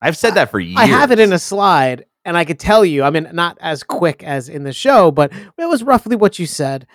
I've 0.00 0.16
said 0.16 0.34
that 0.34 0.50
for 0.50 0.58
years. 0.58 0.78
I 0.80 0.86
have 0.86 1.12
it 1.12 1.20
in 1.20 1.32
a 1.32 1.38
slide, 1.38 2.06
and 2.24 2.36
I 2.36 2.44
could 2.44 2.58
tell 2.58 2.84
you. 2.84 3.04
I 3.04 3.10
mean, 3.10 3.28
not 3.32 3.56
as 3.60 3.84
quick 3.84 4.24
as 4.24 4.48
in 4.48 4.64
the 4.64 4.72
show, 4.72 5.12
but 5.12 5.32
it 5.32 5.68
was 5.68 5.84
roughly 5.84 6.16
what 6.16 6.40
you 6.40 6.46
said. 6.46 6.88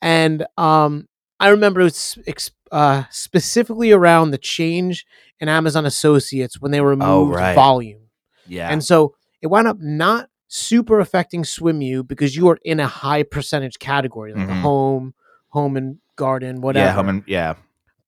And 0.00 0.46
um, 0.56 1.06
I 1.40 1.48
remember 1.48 1.80
it 1.80 1.84
was 1.84 2.18
ex- 2.26 2.50
uh, 2.72 3.04
specifically 3.10 3.92
around 3.92 4.30
the 4.30 4.38
change 4.38 5.04
in 5.40 5.48
Amazon 5.50 5.84
Associates 5.84 6.58
when 6.60 6.70
they 6.70 6.80
removed 6.80 7.04
Oh, 7.10 7.26
right. 7.26 7.54
volume, 7.54 8.08
yeah. 8.46 8.68
and 8.70 8.82
so 8.82 9.14
it 9.42 9.48
wound 9.48 9.66
up 9.68 9.76
not 9.80 10.30
super 10.56 11.00
affecting 11.00 11.44
swim 11.44 11.82
you 11.82 12.04
because 12.04 12.36
you 12.36 12.48
are 12.48 12.58
in 12.64 12.78
a 12.78 12.86
high 12.86 13.22
percentage 13.24 13.78
category, 13.80 14.32
like 14.32 14.46
Mhm. 14.48 14.60
home, 14.60 15.14
home 15.48 15.76
and 15.76 15.98
garden, 16.16 16.60
whatever 16.60 16.86
yeah, 16.86 16.92
home 16.92 17.08
and 17.08 17.22
yeah. 17.26 17.54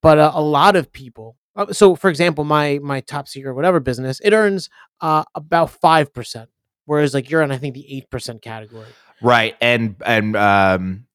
but 0.00 0.19
uh, 0.19 0.31
a 0.35 0.41
lot 0.41 0.76
of 0.76 0.93
people 0.93 1.37
uh, 1.57 1.73
so 1.73 1.97
for 1.97 2.09
example 2.09 2.45
my 2.45 2.79
my 2.83 3.00
top 3.00 3.26
secret 3.26 3.55
whatever 3.55 3.81
business 3.81 4.21
it 4.21 4.33
earns 4.33 4.69
uh, 5.00 5.25
about 5.35 5.71
5% 5.83 6.47
whereas 6.85 7.15
like 7.15 7.29
you're 7.31 7.43
in 7.43 7.50
i 7.50 7.57
think 7.59 7.75
the 7.75 8.05
8% 8.12 8.41
category 8.43 8.87
Right. 9.23 9.57
And 9.61 9.97
and 10.05 10.37
um 10.37 11.07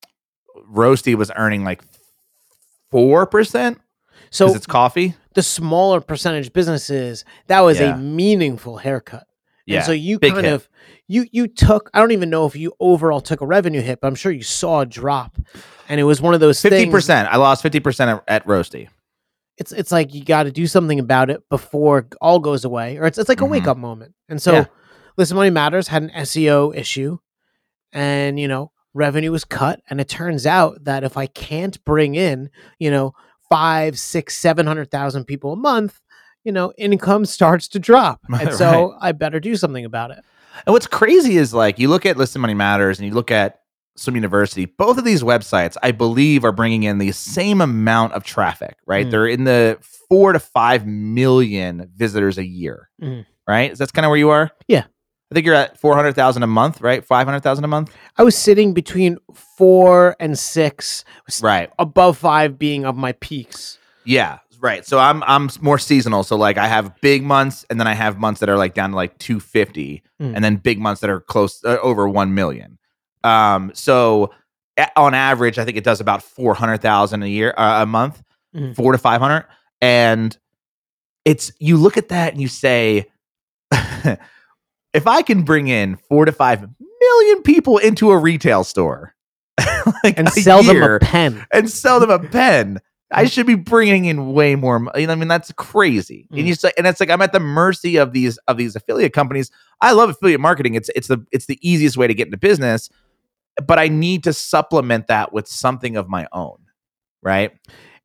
Roasty 0.74 1.16
was 1.16 1.32
earning 1.36 1.64
like 1.64 1.82
four 2.90 3.26
percent 3.26 3.80
so 4.32 4.54
it's 4.54 4.66
coffee. 4.66 5.16
the 5.36 5.44
smaller 5.44 6.02
percentage 6.02 6.52
businesses 6.52 7.24
that 7.48 7.62
was 7.62 7.80
Yeah. 7.80 7.96
a 7.96 7.98
meaningful 7.98 8.78
haircut 8.78 9.28
Yeah. 9.65 9.77
and 9.77 9.86
so 9.86 9.91
you 9.91 10.20
kind 10.20 10.38
hit. 10.46 10.53
of 10.53 10.70
you 11.08 11.25
you 11.32 11.48
took 11.48 11.89
i 11.94 12.00
don't 12.00 12.12
even 12.12 12.30
know 12.30 12.46
if 12.46 12.56
you 12.56 12.74
overall 12.80 13.22
took 13.22 13.41
a 13.41 13.46
revenue 13.46 13.82
hit 13.82 14.00
but 14.01 14.08
i'm 14.08 14.15
sure 14.15 14.32
you 14.32 14.44
saw 14.44 14.82
a 14.82 14.86
drop 14.86 15.38
and 15.89 16.00
it 16.00 16.03
was 16.03 16.22
one 16.22 16.34
of 16.34 16.39
those 16.39 16.62
Fifty 16.62 16.77
things 16.80 16.91
percent. 16.91 17.27
I 17.32 17.38
lost 17.38 17.62
fifty 17.62 17.80
percent 17.80 18.10
at, 18.10 18.24
at 18.27 18.48
Roasty. 18.48 18.88
it's 19.58 19.72
it's 19.72 19.91
like 19.91 20.13
you 20.13 20.24
got 20.24 20.44
to 20.44 20.51
do 20.51 20.65
something 20.68 21.00
about 21.00 21.30
it 21.30 21.48
before 21.50 22.08
all 22.22 22.39
goes 22.39 22.63
away, 22.65 22.98
or 22.98 23.06
it's 23.06 23.18
it's 23.18 23.27
like 23.30 23.41
a 23.41 23.44
Mhm. 23.44 23.50
wake 23.50 23.68
up 23.68 23.77
moment. 23.77 24.13
And 24.30 24.41
so, 24.41 24.53
Yeah. 24.53 24.65
Listen 25.18 25.36
Money 25.36 25.50
Matters 25.50 25.89
had 25.89 26.03
an 26.03 26.10
SEO 26.15 26.74
issue, 26.75 27.18
and 27.91 28.39
you 28.39 28.48
know 28.48 28.72
revenue 28.94 29.32
was 29.32 29.44
cut, 29.46 29.82
and 29.89 30.00
it 30.01 30.08
turns 30.10 30.46
out 30.46 30.84
that 30.86 31.03
if 31.03 31.18
I 31.18 31.27
can't 31.27 31.84
bring 31.84 32.15
in 32.15 32.50
you 32.80 32.89
know 32.89 33.13
five, 33.50 34.00
six, 34.00 34.38
seven 34.38 34.65
hundred 34.65 34.89
thousand 34.91 35.25
people 35.25 35.51
a 35.53 35.58
month, 35.58 36.00
you 36.44 36.52
know 36.52 36.74
income 36.78 37.26
starts 37.26 37.68
to 37.70 37.80
drop, 37.80 38.20
and 38.28 38.34
Right. 38.48 38.54
so 38.54 38.96
I 39.00 39.12
better 39.12 39.40
do 39.40 39.56
something 39.56 39.86
about 39.86 40.12
it. 40.12 40.20
And 40.66 40.74
what's 40.74 40.88
crazy 40.88 41.38
is 41.38 41.54
like 41.54 41.80
you 41.80 41.88
look 41.88 42.06
at 42.06 42.18
Listen 42.18 42.42
Money 42.42 42.54
Matters 42.54 43.00
and 43.00 43.08
you 43.08 43.14
look 43.14 43.32
at 43.32 43.60
Swim 43.96 44.16
University. 44.16 44.66
Both 44.66 44.98
of 44.98 45.04
these 45.06 45.22
websites, 45.24 45.76
I 45.84 45.92
believe, 45.92 46.44
are 46.46 46.52
bringing 46.52 46.84
in 46.84 46.98
the 46.98 47.12
same 47.12 47.62
amount 47.62 48.14
of 48.14 48.24
traffic. 48.24 48.76
Right? 48.86 49.06
Mm. 49.08 49.12
They're 49.12 49.28
in 49.28 49.44
the 49.46 49.78
four 50.10 50.34
to 50.34 50.40
five 50.40 50.86
million 50.86 51.90
visitors 51.96 52.38
a 52.38 52.46
year. 52.46 52.90
Mhm. 53.02 53.26
Right? 53.48 53.72
Is 53.72 53.78
that's 53.80 53.92
kind 53.92 54.06
of 54.06 54.10
where 54.10 54.18
you 54.20 54.30
are? 54.30 54.52
Yeah. 54.68 54.84
I 55.32 55.34
think 55.34 55.46
you're 55.46 55.56
at 55.56 55.78
four 55.80 55.96
hundred 55.96 56.14
thousand 56.16 56.44
a 56.44 56.48
month, 56.48 56.82
right? 56.82 57.04
Five 57.06 57.26
hundred 57.28 57.40
thousand 57.42 57.64
a 57.64 57.68
month, 57.70 57.96
I 58.18 58.24
was 58.24 58.38
sitting 58.38 58.74
between 58.74 59.18
four 59.58 60.16
and 60.20 60.38
six, 60.38 61.06
right? 61.42 61.70
above 61.80 62.18
five 62.18 62.60
being 62.60 62.84
of 62.86 62.98
my 62.98 63.14
peaks. 63.14 63.78
Yeah, 64.06 64.40
right. 64.62 64.86
So 64.86 64.98
I'm 65.00 65.22
I'm 65.24 65.50
more 65.62 65.77
seasonal. 65.80 66.24
So 66.24 66.38
like 66.38 66.58
I 66.58 66.68
have 66.68 67.00
big 67.01 67.24
months, 67.24 67.65
and 67.70 67.80
then 67.80 67.88
I 67.88 67.94
have 67.94 68.18
months 68.18 68.39
that 68.39 68.48
are 68.50 68.58
like 68.58 68.74
down 68.74 68.91
to 68.91 68.96
like 68.96 69.18
250, 69.18 70.03
Mm. 70.22 70.36
and 70.36 70.44
then 70.44 70.56
big 70.58 70.80
months 70.80 71.01
that 71.01 71.10
are 71.10 71.20
close 71.20 71.63
uh, 71.65 71.77
over 71.82 72.08
one 72.08 72.34
million. 72.36 72.77
Um, 73.24 73.72
so 73.74 74.32
a- 74.77 74.88
on 75.00 75.13
average, 75.13 75.58
I 75.60 75.65
think 75.65 75.77
it 75.77 75.84
does 75.84 76.00
about 76.00 76.24
four 76.24 76.53
hundred 76.53 76.82
thousand 76.82 77.24
a 77.24 77.27
year, 77.27 77.53
uh, 77.58 77.82
a 77.84 77.86
month, 77.86 78.22
Mhm. 78.56 78.75
four 78.75 78.91
to 78.94 78.98
five 78.98 79.20
hundred, 79.20 79.46
and 79.82 80.38
it's 81.25 81.51
you 81.60 81.75
look 81.77 81.98
at 81.98 82.10
that 82.10 82.32
and 82.34 82.41
you 82.41 82.48
say. 82.48 83.08
If 84.94 85.08
I 85.08 85.22
can 85.22 85.44
bring 85.44 85.70
in 85.70 85.96
four 85.96 86.25
to 86.25 86.34
five 86.34 86.60
million 87.00 87.41
people 87.44 87.77
into 87.77 88.12
a 88.12 88.18
retail 88.18 88.65
store 88.65 89.15
like 90.03 90.18
And 90.20 90.27
sell 90.30 90.62
them 90.63 90.84
a 90.84 91.00
pen. 91.00 91.46
and 91.53 91.70
sell 91.70 92.01
them 92.01 92.10
a 92.10 92.20
pen. 92.27 92.80
I 93.13 93.25
should 93.25 93.46
be 93.46 93.56
bringing 93.56 94.06
in 94.06 94.34
way 94.34 94.56
more. 94.56 94.80
mo- 94.80 94.91
You 94.96 95.06
know, 95.08 95.13
I 95.13 95.15
mean, 95.15 95.27
that's 95.27 95.51
crazy. 95.53 96.27
Mm. 96.32 96.39
And 96.39 96.48
you 96.48 96.56
say, 96.56 96.72
and 96.77 96.88
it's 96.88 97.00
like 97.00 97.10
I'm 97.10 97.22
at 97.22 97.34
the 97.34 97.39
mercy 97.39 97.98
of 97.98 98.13
these 98.13 98.38
of 98.48 98.58
these 98.58 98.75
affiliate 98.75 99.13
companies. 99.13 99.51
I 99.82 99.91
love 99.91 100.10
affiliate 100.10 100.39
marketing. 100.39 100.75
It's 100.75 100.89
it's 100.96 101.08
the 101.08 101.25
it's 101.32 101.46
the 101.48 101.60
easiest 101.62 101.98
way 101.98 102.08
to 102.08 102.13
get 102.13 102.27
into 102.27 102.38
business, 102.38 102.89
but 103.65 103.80
I 103.80 103.88
need 103.89 104.24
to 104.24 104.34
supplement 104.34 105.08
that 105.08 105.34
with 105.34 105.48
something 105.48 105.98
of 105.98 106.08
my 106.10 106.27
own, 106.32 106.58
right? 107.22 107.51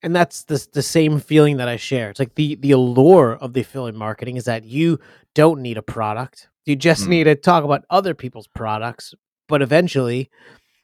and 0.02 0.14
that's 0.14 0.44
the 0.44 0.64
the 0.74 0.82
same 0.82 1.18
feeling 1.18 1.56
that 1.56 1.68
I 1.68 1.76
share. 1.76 2.10
It's 2.10 2.20
like 2.20 2.34
the 2.34 2.54
the 2.56 2.72
allure 2.72 3.32
of 3.40 3.54
the 3.54 3.62
affiliate 3.62 3.94
marketing 3.94 4.36
is 4.36 4.44
that 4.44 4.64
you 4.64 4.98
don't 5.34 5.62
need 5.62 5.78
a 5.78 5.82
product. 5.82 6.48
You 6.66 6.76
just 6.76 7.04
Mm. 7.04 7.08
need 7.08 7.24
to 7.24 7.34
talk 7.34 7.64
about 7.64 7.84
other 7.90 8.12
people's 8.14 8.46
products, 8.46 9.14
but 9.48 9.62
eventually 9.62 10.30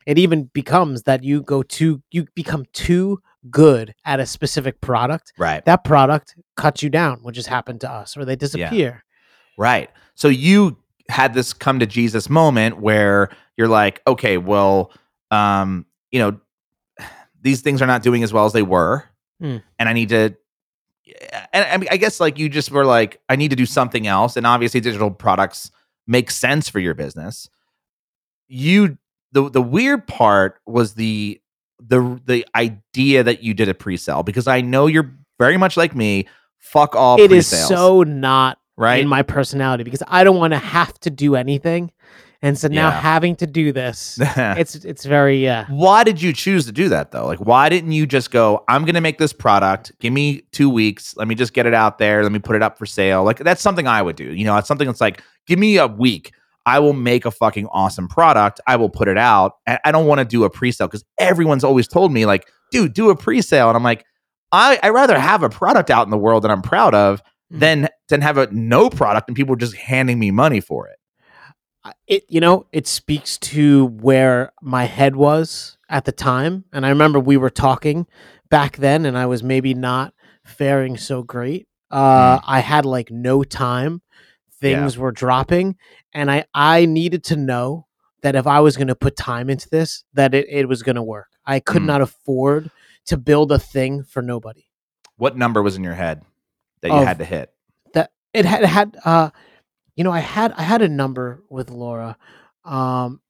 it 0.07 0.17
even 0.19 0.45
becomes 0.55 1.03
that 1.03 1.23
you 1.25 1.43
go 1.43 1.63
to 1.63 2.03
you 2.11 2.27
become 2.35 2.65
too 2.73 3.21
good 3.51 3.95
at 4.05 4.21
a 4.21 4.27
specific 4.27 4.81
product. 4.81 5.33
Right. 5.39 5.65
That 5.65 5.85
product 5.85 6.37
cuts 6.57 6.83
you 6.83 6.91
down, 6.91 7.21
which 7.23 7.37
has 7.37 7.47
happened 7.47 7.81
to 7.83 7.91
us, 7.91 8.17
or 8.17 8.25
they 8.25 8.37
disappear. 8.37 9.05
Right. 9.59 9.91
So 10.15 10.29
you 10.29 10.79
had 11.09 11.35
this 11.35 11.53
come 11.53 11.79
to 11.81 11.87
Jesus 11.87 12.31
moment 12.31 12.81
where 12.81 13.31
you're 13.57 13.69
like, 13.69 14.01
okay, 14.07 14.39
well, 14.39 14.93
um, 15.31 15.87
you 16.11 16.19
know, 16.21 16.41
these 17.41 17.61
things 17.61 17.83
are 17.83 17.87
not 17.87 18.03
doing 18.03 18.23
as 18.23 18.33
well 18.33 18.45
as 18.47 18.53
they 18.53 18.63
were, 18.63 19.05
Hmm. 19.41 19.57
and 19.79 19.89
I 19.89 19.93
need 19.93 20.11
to. 20.11 20.37
And 21.53 21.65
I, 21.65 21.77
mean, 21.77 21.89
I 21.91 21.97
guess 21.97 22.21
like 22.21 22.39
you 22.39 22.49
just 22.49 22.71
were 22.71 22.87
like, 22.87 23.21
I 23.29 23.37
need 23.37 23.51
to 23.51 23.57
do 23.57 23.67
something 23.67 24.07
else, 24.07 24.37
and 24.37 24.47
obviously 24.47 24.81
digital 24.81 25.11
products 25.11 25.71
make 26.07 26.31
sense 26.31 26.69
for 26.69 26.79
your 26.79 26.95
business. 26.95 27.51
You 28.47 28.97
the 29.33 29.51
the 29.51 29.61
weird 29.61 30.07
part 30.07 30.61
was 30.67 30.95
the 30.95 31.41
the 31.87 32.21
the 32.25 32.47
idea 32.55 33.23
that 33.23 33.43
you 33.43 33.55
did 33.55 33.69
a 33.69 33.75
pre-sale 33.75 34.23
because 34.23 34.47
I 34.47 34.61
know 34.61 34.87
you're 34.87 35.15
very 35.39 35.57
much 35.57 35.77
like 35.77 35.95
me. 35.95 36.27
Fuck 36.59 36.95
all 36.95 37.21
It 37.21 37.33
is 37.33 37.49
pre-sales, 37.49 37.69
so 37.69 38.03
not 38.03 38.59
right. 38.77 39.01
in 39.01 39.09
my 39.09 39.23
personality 39.23 39.85
because 39.85 40.03
I 40.07 40.25
don't 40.25 40.37
want 40.39 40.53
to 40.53 40.59
have 40.59 40.99
to 41.01 41.11
do 41.11 41.35
anything. 41.37 41.91
And 42.45 42.59
so 42.59 42.67
now 42.67 42.89
Yeah. 42.89 43.01
having 43.01 43.37
to 43.37 43.47
do 43.47 43.71
this, 43.73 44.19
it's 44.37 44.75
it's 44.75 45.05
very 45.05 45.49
uh 45.49 45.65
why 45.69 46.03
did 46.03 46.21
you 46.21 46.33
choose 46.33 46.67
to 46.67 46.73
do 46.73 46.89
that 46.89 47.13
though? 47.13 47.25
Like, 47.27 47.39
why 47.39 47.69
didn't 47.69 47.93
you 47.93 48.05
just 48.07 48.31
go, 48.33 48.65
I'm 48.69 48.85
going 48.85 48.97
to 48.97 49.01
make 49.01 49.19
this 49.19 49.33
product. 49.33 49.93
Give 50.01 50.13
me 50.13 50.43
two 50.51 50.69
weeks. 50.69 51.17
Let 51.17 51.29
me 51.29 51.35
just 51.37 51.53
get 51.53 51.67
it 51.67 51.75
out 51.75 51.99
there. 51.99 52.23
Let 52.25 52.33
me 52.33 52.41
put 52.41 52.57
it 52.57 52.63
up 52.63 52.79
for 52.79 52.87
sale. 52.87 53.23
Like, 53.23 53.39
that's 53.39 53.63
something 53.63 53.87
I 53.87 54.03
would 54.03 54.17
do. 54.17 54.25
You 54.35 54.45
know, 54.45 54.57
it's 54.57 54.67
something 54.67 54.89
that's 54.89 55.01
like, 55.01 55.23
give 55.47 55.59
me 55.61 55.77
a 55.77 55.87
week. 55.87 56.33
I 56.67 56.79
will 56.79 56.93
make 56.93 57.25
a 57.25 57.31
fucking 57.31 57.67
awesome 57.67 58.09
product. 58.09 58.61
I 58.67 58.77
will 58.77 58.91
put 58.91 59.09
it 59.09 59.19
out. 59.19 59.57
And 59.67 59.79
I 59.85 59.93
don't 59.93 60.07
want 60.07 60.21
to 60.21 60.25
do 60.25 60.45
a 60.45 60.51
pre 60.51 60.73
sale 60.73 60.87
because 60.89 61.05
everyone's 61.19 61.65
always 61.65 61.89
told 61.89 62.13
me, 62.13 62.25
like, 62.27 62.49
dude, 62.71 62.93
do 62.95 63.11
a 63.11 63.17
pre 63.17 63.43
sale. 63.43 63.69
And 63.69 63.77
I'm 63.77 63.83
like, 63.83 64.05
I, 64.53 64.79
I 64.83 64.91
rather 64.91 65.19
have 65.19 65.43
a 65.43 65.49
product 65.49 65.91
out 65.91 66.07
in 66.07 66.11
the 66.11 66.19
world 66.19 66.45
that 66.45 66.51
I'm 66.51 66.63
proud 66.63 66.95
of 66.95 67.23
Mhm. 67.53 67.59
than 67.61 67.89
than 68.09 68.21
have 68.23 68.39
a 68.39 68.49
no 68.51 68.89
product 68.89 69.29
and 69.29 69.37
people 69.37 69.57
just 69.57 69.75
handing 69.77 70.19
me 70.19 70.31
money 70.31 70.61
for 70.61 70.87
it. 70.89 70.97
It 72.07 72.25
you 72.29 72.41
know 72.41 72.67
it 72.73 72.87
speaks 72.87 73.37
to 73.39 73.87
where 73.87 74.53
my 74.63 74.85
head 74.85 75.17
was 75.17 75.77
at 75.89 76.05
the 76.05 76.13
time 76.13 76.65
and 76.73 76.87
i 76.87 76.89
remember 76.91 77.19
we 77.19 77.37
were 77.37 77.51
talking 77.51 78.07
back 78.51 78.77
then 78.77 79.05
and 79.05 79.19
i 79.19 79.27
was 79.27 79.43
maybe 79.43 79.75
not 79.75 80.15
faring 80.45 80.97
so 80.97 81.23
great 81.25 81.67
uh 81.91 82.39
i 82.47 82.61
had 82.61 82.85
like 82.87 83.11
no 83.11 83.43
time 83.43 84.01
things 84.63 84.97
were 84.97 85.13
dropping 85.13 85.77
and 86.15 86.31
i 86.31 86.45
i 86.55 86.87
needed 86.87 87.23
to 87.25 87.37
know 87.37 87.87
that 88.23 88.35
if 88.35 88.47
i 88.47 88.61
was 88.61 88.77
going 88.77 88.89
to 88.89 88.95
put 88.95 89.17
time 89.17 89.51
into 89.51 89.69
this 89.69 90.05
that 90.15 90.33
it, 90.35 90.47
it 90.49 90.69
was 90.69 90.83
going 90.83 90.97
to 90.97 91.03
work 91.03 91.29
i 91.45 91.61
could 91.61 91.83
Mm. 91.83 91.87
not 91.87 92.01
afford 92.01 92.71
to 93.07 93.17
build 93.17 93.51
a 93.53 93.59
thing 93.59 94.03
for 94.05 94.23
nobody 94.23 94.65
What 95.17 95.37
number 95.37 95.61
was 95.63 95.77
in 95.77 95.85
your 95.85 95.95
head 95.95 96.23
that 96.81 96.89
you 96.89 96.95
Of- 96.99 97.07
had 97.07 97.19
to 97.19 97.25
hit? 97.25 97.53
that 97.95 98.13
it 98.33 98.45
had 98.45 98.65
had 98.65 98.97
uh 99.05 99.31
you 99.97 100.05
know 100.05 100.13
i 100.13 100.21
had 100.21 100.53
i 100.53 100.63
had 100.63 100.81
a 100.83 100.89
number 100.89 101.43
with 101.51 101.69
laura 101.71 102.17
um 102.65 103.21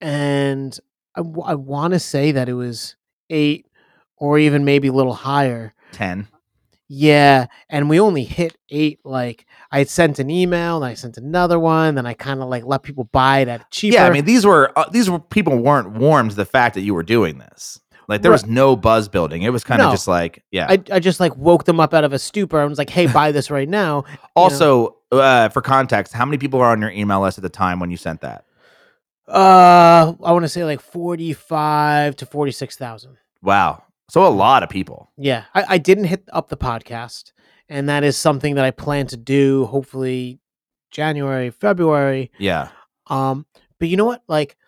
and 0.00 0.78
I 1.14 1.54
want 1.54 1.92
to 1.92 1.98
say 2.00 2.32
that 2.32 2.48
it 2.48 2.54
was 2.54 2.96
eight 3.28 3.66
or 4.16 4.38
even 4.38 4.64
maybe 4.64 4.88
a 4.88 4.92
little 4.92 5.12
higher 5.12 5.74
10. 5.92 6.26
Yeah, 6.88 7.46
and 7.70 7.88
we 7.88 7.98
only 8.00 8.24
hit 8.24 8.56
eight. 8.70 9.00
Like 9.04 9.46
I 9.70 9.84
sent 9.84 10.18
an 10.18 10.28
email, 10.30 10.76
and 10.76 10.84
I 10.84 10.94
sent 10.94 11.16
another 11.16 11.58
one. 11.58 11.94
Then 11.94 12.04
I 12.06 12.12
kind 12.14 12.42
of 12.42 12.48
like 12.48 12.64
let 12.64 12.82
people 12.82 13.04
buy 13.04 13.38
it 13.40 13.48
at 13.48 13.70
cheaper. 13.70 13.94
Yeah, 13.94 14.06
I 14.06 14.10
mean 14.10 14.24
these 14.26 14.44
were 14.44 14.72
uh, 14.78 14.88
these 14.90 15.08
were 15.08 15.18
people 15.18 15.56
weren't 15.58 15.92
warm 15.92 16.28
to 16.28 16.34
the 16.34 16.44
fact 16.44 16.74
that 16.74 16.82
you 16.82 16.92
were 16.94 17.02
doing 17.02 17.38
this. 17.38 17.80
Like 18.08 18.20
there 18.20 18.32
was 18.32 18.44
no 18.44 18.76
buzz 18.76 19.08
building. 19.08 19.42
It 19.42 19.50
was 19.50 19.64
kind 19.64 19.80
of 19.80 19.86
No. 19.86 19.92
just 19.92 20.06
like 20.08 20.44
yeah. 20.50 20.66
I, 20.68 20.82
I 20.92 20.98
just 21.00 21.18
like 21.20 21.34
woke 21.36 21.64
them 21.64 21.80
up 21.80 21.94
out 21.94 22.04
of 22.04 22.12
a 22.12 22.18
stupor. 22.18 22.60
I 22.60 22.64
was 22.66 22.76
like, 22.76 22.90
"Hey, 22.90 23.06
buy 23.06 23.32
this 23.32 23.50
right 23.50 23.68
now." 23.68 24.04
also, 24.36 24.96
uh, 25.12 25.48
for 25.48 25.62
context, 25.62 26.12
how 26.12 26.26
many 26.26 26.36
people 26.36 26.58
were 26.58 26.66
on 26.66 26.80
your 26.82 26.90
email 26.90 27.22
list 27.22 27.38
at 27.38 27.42
the 27.42 27.48
time 27.48 27.80
when 27.80 27.90
you 27.90 27.96
sent 27.96 28.20
that? 28.20 28.44
Uh, 29.28 30.12
I 30.22 30.32
want 30.32 30.42
to 30.42 30.48
say 30.48 30.64
like 30.64 30.80
forty-five 30.80 32.16
to 32.16 32.26
forty-six 32.26 32.76
thousand. 32.76 33.16
Wow, 33.40 33.82
so 34.12 34.26
a 34.26 34.28
lot 34.28 34.62
of 34.62 34.68
people. 34.68 35.10
Yeah, 35.16 35.44
I, 35.54 35.64
I 35.70 35.78
didn't 35.78 36.04
hit 36.04 36.28
up 36.34 36.50
the 36.50 36.56
podcast, 36.58 37.32
and 37.66 37.88
that 37.88 38.04
is 38.04 38.14
something 38.14 38.56
that 38.56 38.64
I 38.66 38.70
plan 38.70 39.06
to 39.06 39.16
do. 39.16 39.64
Hopefully, 39.64 40.38
January, 40.90 41.48
February. 41.48 42.30
Yeah, 42.38 42.68
Um, 43.06 43.46
but 43.78 43.88
you 43.88 43.96
know 43.96 44.04
what? 44.04 44.22
Like, 44.28 44.58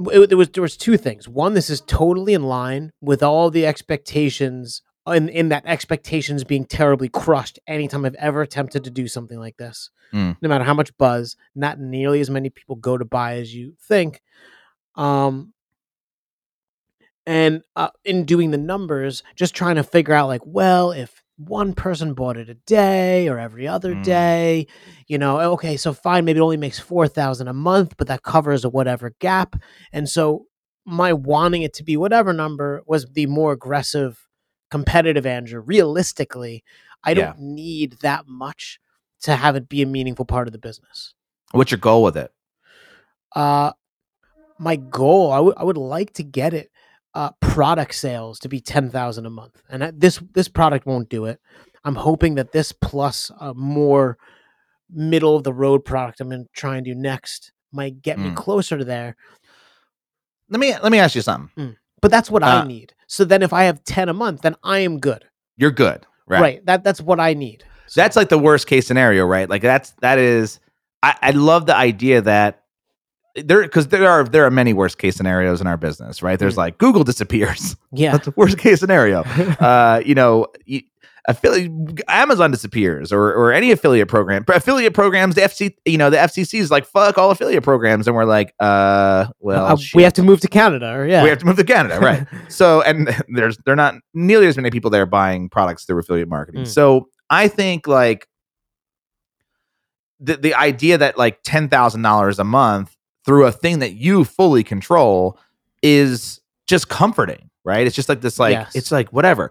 it, 0.00 0.28
there 0.30 0.36
was 0.36 0.48
there 0.48 0.62
was 0.62 0.76
two 0.76 0.96
things. 0.96 1.28
One, 1.28 1.54
this 1.54 1.70
is 1.70 1.80
totally 1.82 2.34
in 2.34 2.42
line 2.42 2.90
with 3.00 3.22
all 3.22 3.50
the 3.50 3.64
expectations, 3.64 4.82
in 5.06 5.28
in 5.28 5.48
that 5.50 5.62
expectations 5.64 6.42
being 6.42 6.64
terribly 6.64 7.08
crushed 7.08 7.60
anytime 7.68 8.04
I've 8.04 8.16
ever 8.16 8.42
attempted 8.42 8.82
to 8.82 8.90
do 8.90 9.06
something 9.06 9.38
like 9.38 9.58
this. 9.58 9.90
Mm. 10.12 10.38
No 10.42 10.48
matter 10.48 10.64
how 10.64 10.74
much 10.74 10.90
buzz, 10.98 11.36
not 11.54 11.78
nearly 11.78 12.18
as 12.18 12.30
many 12.30 12.50
people 12.50 12.74
go 12.74 12.98
to 12.98 13.04
buy 13.04 13.36
as 13.36 13.54
you 13.54 13.74
think. 13.80 14.22
Um, 14.96 15.52
and 17.28 17.62
uh, 17.76 17.90
in 18.06 18.24
doing 18.24 18.52
the 18.52 18.56
numbers, 18.58 19.22
just 19.36 19.54
trying 19.54 19.76
to 19.76 19.82
figure 19.82 20.14
out 20.14 20.28
like, 20.28 20.40
well, 20.46 20.92
if 20.92 21.22
one 21.36 21.74
person 21.74 22.14
bought 22.14 22.38
it 22.38 22.48
a 22.48 22.54
day 22.54 23.28
or 23.28 23.38
every 23.38 23.68
other 23.68 23.94
Mm. 23.94 24.02
day, 24.02 24.66
you 25.08 25.18
know, 25.18 25.38
okay, 25.52 25.76
so 25.76 25.92
fine, 25.92 26.24
maybe 26.24 26.38
it 26.38 26.42
only 26.42 26.56
makes 26.56 26.78
four 26.80 27.06
thousand 27.06 27.46
a 27.48 27.52
month, 27.52 27.96
but 27.98 28.06
that 28.08 28.22
covers 28.22 28.64
a 28.64 28.70
whatever 28.70 29.14
gap. 29.20 29.56
And 29.92 30.08
so 30.08 30.46
my 30.86 31.12
wanting 31.12 31.60
it 31.60 31.74
to 31.74 31.84
be 31.84 31.98
whatever 31.98 32.32
number 32.32 32.82
was 32.86 33.04
the 33.12 33.26
more 33.26 33.52
aggressive, 33.52 34.26
competitive 34.70 35.26
Andrew. 35.26 35.60
Realistically, 35.60 36.64
I 37.04 37.10
Yeah. 37.10 37.34
don't 37.34 37.38
need 37.40 37.98
that 38.00 38.26
much 38.26 38.80
to 39.24 39.36
have 39.36 39.54
it 39.54 39.68
be 39.68 39.82
a 39.82 39.86
meaningful 39.86 40.24
part 40.24 40.48
of 40.48 40.52
the 40.52 40.58
business. 40.58 41.14
what's 41.52 41.70
your 41.70 41.78
goal 41.78 42.02
with 42.02 42.16
it? 42.16 42.32
Uh, 43.36 43.72
my 44.58 44.76
goal, 44.76 45.30
I 45.30 45.38
would 45.40 45.54
I 45.58 45.64
would 45.64 45.76
like 45.76 46.14
to 46.14 46.22
get 46.24 46.54
it 46.54 46.70
uh, 47.18 47.30
product 47.40 47.94
sales 47.94 48.38
to 48.38 48.48
be 48.48 48.60
ten 48.60 48.90
thousand 48.90 49.26
a 49.26 49.30
month, 49.30 49.60
and 49.68 49.82
this 50.00 50.20
this 50.34 50.48
product 50.48 50.86
won't 50.86 51.08
do 51.08 51.24
it. 51.24 51.40
I'm 51.84 51.96
hoping 51.96 52.36
that 52.36 52.52
this 52.52 52.70
plus 52.72 53.30
a 53.40 53.54
more 53.54 54.18
middle 54.90 55.34
of 55.36 55.42
the 55.42 55.52
road 55.52 55.84
product 55.84 56.20
I'm 56.20 56.28
going 56.30 56.44
to 56.44 56.50
try 56.52 56.76
and 56.76 56.84
do 56.84 56.94
next 56.94 57.52
might 57.72 58.02
get 58.02 58.18
me 58.18 58.30
Mm. 58.30 58.36
closer 58.36 58.78
to 58.78 58.84
there. 58.84 59.16
Let 60.48 60.60
me 60.60 60.74
let 60.82 60.92
me 60.92 60.98
ask 60.98 61.14
you 61.14 61.22
something. 61.22 61.76
But 62.00 62.10
that's 62.10 62.30
what 62.30 62.42
I 62.44 62.58
Uh, 62.58 62.64
need. 62.64 62.94
So 63.06 63.24
then, 63.24 63.42
if 63.42 63.52
I 63.52 63.64
have 63.64 63.82
ten 63.84 64.08
a 64.08 64.14
month, 64.14 64.42
then 64.42 64.54
I 64.62 64.78
am 64.78 64.98
good. 65.00 65.24
You're 65.56 65.72
good, 65.72 66.06
right? 66.26 66.40
Right. 66.40 66.66
That 66.66 66.84
that's 66.84 67.00
what 67.00 67.18
I 67.20 67.34
need. 67.34 67.64
So 67.86 68.00
that's 68.00 68.16
like 68.16 68.28
the 68.28 68.38
worst 68.38 68.66
case 68.66 68.86
scenario, 68.86 69.24
right? 69.26 69.48
Like 69.50 69.62
that's 69.62 69.90
that 70.02 70.18
is. 70.18 70.60
I, 71.02 71.16
I 71.22 71.30
love 71.32 71.66
the 71.66 71.76
idea 71.76 72.20
that 72.22 72.62
there 73.42 73.62
because 73.62 73.88
there 73.88 74.08
are 74.08 74.24
there 74.24 74.44
are 74.44 74.50
many 74.50 74.72
worst 74.72 74.98
case 74.98 75.16
scenarios 75.16 75.60
in 75.60 75.66
our 75.66 75.76
business, 75.76 76.22
right? 76.22 76.38
There's 76.38 76.54
Mm. 76.54 76.58
like 76.58 76.78
Google 76.78 77.04
disappears. 77.04 77.76
yeah. 77.92 78.12
That's 78.12 78.26
the 78.26 78.34
worst 78.36 78.58
case 78.58 78.80
scenario. 78.80 79.22
uh, 79.60 80.02
you 80.04 80.14
know, 80.14 80.46
affiliate 81.26 81.70
Amazon 82.08 82.50
disappears 82.50 83.12
or 83.12 83.32
or 83.34 83.52
any 83.52 83.70
affiliate 83.70 84.08
program. 84.08 84.44
Affiliate 84.48 84.94
programs, 84.94 85.34
the 85.34 85.42
FC, 85.42 85.74
you 85.84 85.98
know, 85.98 86.08
the 86.10 86.16
FCC 86.16 86.58
is 86.58 86.70
like 86.70 86.86
fuck 86.86 87.18
all 87.18 87.30
affiliate 87.30 87.62
programs, 87.62 88.06
and 88.06 88.16
we're 88.16 88.24
like, 88.24 88.54
uh, 88.60 89.26
well, 89.40 89.66
Uh, 89.66 89.76
we 89.94 90.02
have 90.02 90.14
to 90.14 90.22
move 90.22 90.40
to 90.40 90.48
Canada. 90.48 90.90
Or, 90.94 91.06
yeah. 91.06 91.22
we 91.22 91.28
have 91.28 91.38
to 91.38 91.46
move 91.46 91.56
to 91.56 91.64
Canada, 91.64 91.98
right? 92.00 92.26
so, 92.48 92.80
and 92.82 93.08
there's 93.34 93.58
they're 93.66 93.76
not 93.76 93.94
nearly 94.14 94.46
as 94.46 94.56
many 94.56 94.70
people 94.70 94.90
there 94.90 95.06
buying 95.06 95.48
products 95.50 95.84
through 95.84 95.98
affiliate 96.00 96.28
marketing. 96.28 96.62
Mm. 96.62 96.68
So, 96.68 97.08
I 97.30 97.48
think 97.48 97.86
like 97.86 98.26
the 100.20 100.36
the 100.36 100.54
idea 100.54 100.98
that 100.98 101.18
like 101.18 101.38
ten 101.44 101.68
thousand 101.68 102.02
dollars 102.02 102.38
a 102.38 102.44
month 102.44 102.96
through 103.28 103.44
a 103.44 103.52
thing 103.52 103.80
that 103.80 103.92
you 103.92 104.24
fully 104.24 104.64
control 104.64 105.38
is 105.82 106.40
just 106.66 106.88
comforting, 106.88 107.50
right? 107.62 107.86
It's 107.86 107.94
just 107.94 108.08
like 108.08 108.22
this, 108.22 108.38
like 108.38 108.52
Yes. 108.54 108.74
it's 108.74 108.90
like 108.90 109.12
whatever. 109.12 109.50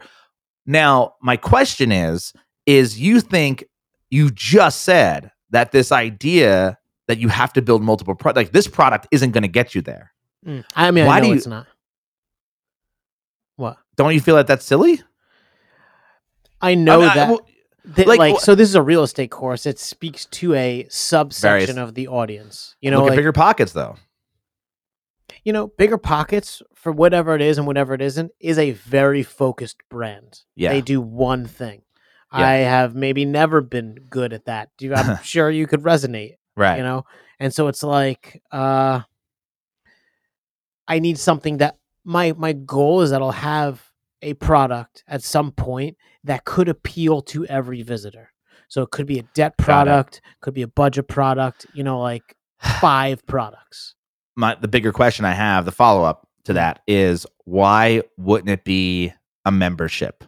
Now, 0.65 1.13
my 1.21 1.37
question 1.37 1.91
is: 1.91 2.33
is 2.65 2.99
you 2.99 3.21
think 3.21 3.63
you 4.09 4.31
just 4.31 4.81
said 4.81 5.29
that 5.51 5.71
this 5.71 5.91
idea 5.91 6.79
that 7.07 7.19
you 7.19 7.27
have 7.29 7.53
to 7.53 7.61
build 7.61 7.83
multiple 7.83 8.15
products, 8.15 8.37
like 8.47 8.51
this 8.51 8.67
product 8.67 9.07
isn't 9.11 9.29
going 9.31 9.43
to 9.43 9.47
get 9.47 9.75
you 9.75 9.81
there? 9.83 10.11
Mm. 10.43 10.65
I 10.75 10.89
mean, 10.89 11.05
Why 11.05 11.17
I 11.17 11.19
know 11.19 11.23
do 11.25 11.29
you- 11.29 11.35
it's 11.35 11.45
not. 11.47 11.67
What? 13.57 13.77
Don't 13.95 14.13
you 14.15 14.21
feel 14.21 14.35
that 14.37 14.47
that's 14.47 14.65
silly? 14.65 15.01
I 16.61 16.73
know 16.75 16.95
I 16.95 17.01
mean, 17.01 17.09
I- 17.09 17.15
that. 17.15 17.29
well, 17.29 17.47
Like, 17.95 18.19
like, 18.19 18.39
so 18.41 18.53
this 18.55 18.67
is 18.67 18.75
a 18.75 18.81
real 18.81 19.03
estate 19.03 19.31
course 19.31 19.65
it 19.65 19.79
speaks 19.79 20.25
to 20.25 20.53
a 20.55 20.85
subsection 20.89 21.75
Various- 21.75 21.89
of 21.89 21.95
the 21.95 22.07
audience 22.09 22.75
you 22.81 22.91
know 22.91 22.99
look 23.01 23.09
like, 23.11 23.17
bigger 23.17 23.31
pockets 23.31 23.71
though. 23.71 23.95
you 25.43 25.53
know 25.53 25.67
bigger 25.67 25.97
pockets 25.97 26.61
for 26.75 26.91
whatever 26.91 27.33
it 27.35 27.41
is 27.41 27.57
and 27.57 27.65
whatever 27.65 27.93
it 27.93 28.01
isn't 28.01 28.31
is 28.39 28.57
a 28.57 28.71
very 28.71 29.23
focused 29.23 29.77
brand 29.89 30.41
Yeah. 30.55 30.71
they 30.73 30.81
do 30.81 30.99
one 30.99 31.45
thing 31.45 31.81
Yeah. 32.33 32.47
i 32.47 32.53
have 32.57 32.93
maybe 32.95 33.23
never 33.25 33.61
been 33.61 33.95
good 34.09 34.33
at 34.33 34.45
that 34.45 34.69
Do 34.77 34.93
i'm 34.93 35.17
sure 35.23 35.49
you 35.49 35.65
could 35.67 35.81
resonate 35.83 36.35
Right. 36.57 36.77
you 36.77 36.83
know 36.83 37.05
and 37.39 37.53
so 37.53 37.67
it's 37.67 37.83
like 37.83 38.41
uh 38.51 39.01
i 40.87 40.99
need 40.99 41.17
something 41.19 41.57
that 41.57 41.77
my 42.03 42.33
my 42.33 42.51
goal 42.53 43.01
is 43.01 43.11
that 43.11 43.21
i'll 43.21 43.31
have 43.31 43.81
a 44.21 44.33
product 44.35 45.03
at 45.07 45.23
some 45.23 45.51
point 45.51 45.97
that 46.23 46.45
could 46.45 46.69
appeal 46.69 47.21
to 47.21 47.45
every 47.45 47.81
visitor. 47.81 48.31
So 48.67 48.81
it 48.81 48.91
could 48.91 49.05
be 49.05 49.19
a 49.19 49.23
debt 49.33 49.57
product 49.57 50.21
could 50.41 50.53
be 50.53 50.61
a 50.61 50.67
budget 50.67 51.07
product 51.07 51.65
you 51.73 51.83
know 51.83 51.99
like 51.99 52.35
five 52.81 53.25
products. 53.25 53.95
My 54.35 54.55
the 54.55 54.67
bigger 54.67 54.91
question 54.91 55.25
I 55.25 55.33
have, 55.33 55.65
the 55.65 55.71
follow 55.71 56.03
up 56.03 56.27
to 56.45 56.51
hmm. 56.51 56.57
that 56.57 56.81
is 56.87 57.25
why 57.45 58.03
wouldn't 58.17 58.49
it 58.49 58.63
be 58.63 59.13
a 59.45 59.51
membership? 59.51 60.23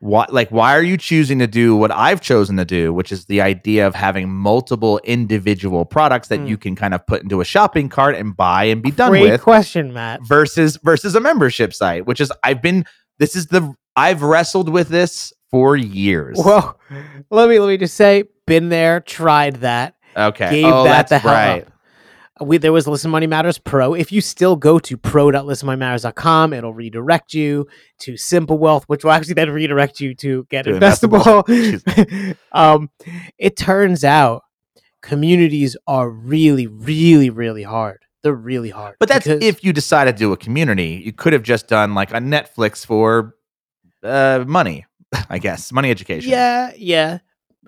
Why 0.00 0.26
like 0.28 0.50
why 0.50 0.76
are 0.76 0.82
you 0.82 0.96
choosing 0.96 1.40
to 1.40 1.48
do 1.48 1.74
what 1.74 1.90
I've 1.90 2.20
chosen 2.20 2.56
to 2.58 2.64
do, 2.64 2.92
which 2.94 3.10
is 3.10 3.24
the 3.24 3.40
idea 3.40 3.86
of 3.86 3.96
having 3.96 4.30
multiple 4.30 5.00
individual 5.04 5.84
products 5.84 6.28
that 6.28 6.38
Mm. 6.38 6.48
you 6.48 6.56
can 6.56 6.76
kind 6.76 6.94
of 6.94 7.04
put 7.06 7.22
into 7.22 7.40
a 7.40 7.44
shopping 7.44 7.88
cart 7.88 8.14
and 8.14 8.36
buy 8.36 8.64
and 8.64 8.80
be 8.80 8.92
done 8.92 9.10
great 9.10 9.30
with 9.30 9.42
question 9.42 9.92
matt 9.92 10.20
versus 10.24 10.78
versus 10.84 11.14
a 11.16 11.20
membership 11.20 11.74
site, 11.74 12.06
which 12.06 12.20
is 12.20 12.30
I've 12.44 12.62
been 12.62 12.84
this 13.18 13.34
is 13.34 13.48
the 13.48 13.74
I've 13.96 14.22
wrestled 14.22 14.68
with 14.68 14.88
this 14.88 15.32
for 15.50 15.76
years. 15.76 16.38
well 16.44 16.78
let 17.30 17.48
me 17.48 17.58
let 17.58 17.68
me 17.68 17.76
just 17.76 17.96
say 17.96 18.24
been 18.46 18.68
there 18.68 19.00
tried 19.00 19.56
that 19.56 19.96
okay. 20.16 20.50
gave 20.62 20.64
oh, 20.72 20.84
that 20.84 21.08
that's 21.08 21.10
the 21.10 21.18
hell 21.18 21.32
right. 21.32 21.66
up. 21.66 21.72
We, 22.40 22.58
there 22.58 22.72
was 22.72 22.86
Listen 22.86 23.10
Money 23.10 23.26
Matters 23.26 23.58
Pro. 23.58 23.94
If 23.94 24.12
you 24.12 24.20
still 24.20 24.56
go 24.56 24.78
to 24.78 24.96
pro.listenmoneymatters.com, 24.96 26.52
it'll 26.52 26.72
redirect 26.72 27.34
you 27.34 27.66
to 28.00 28.16
Simple 28.16 28.58
Wealth, 28.58 28.84
which 28.86 29.04
will 29.04 29.10
actually 29.12 29.34
then 29.34 29.50
redirect 29.50 30.00
you 30.00 30.14
to 30.16 30.46
Get 30.50 30.62
To 30.64 30.72
Investable. 30.72 32.36
um, 32.52 32.90
it 33.38 33.56
turns 33.56 34.04
out 34.04 34.42
communities 35.02 35.76
are 35.86 36.08
really, 36.10 36.66
really, 36.66 37.30
really 37.30 37.62
hard. 37.62 37.98
They're 38.22 38.32
really 38.34 38.70
hard. 38.70 38.96
But 38.98 39.08
that's 39.08 39.26
because- 39.26 39.42
if 39.42 39.62
you 39.64 39.72
decided 39.72 40.12
to 40.12 40.18
do 40.18 40.32
a 40.32 40.36
community. 40.36 41.02
You 41.04 41.12
could 41.12 41.32
have 41.32 41.42
just 41.42 41.68
done 41.68 41.94
like 41.94 42.10
a 42.10 42.18
Netflix 42.18 42.84
for 42.84 43.34
uh, 44.02 44.44
money, 44.46 44.86
I 45.30 45.38
guess, 45.38 45.72
money 45.72 45.90
education. 45.90 46.30
yeah, 46.30 46.72
yeah. 46.76 47.18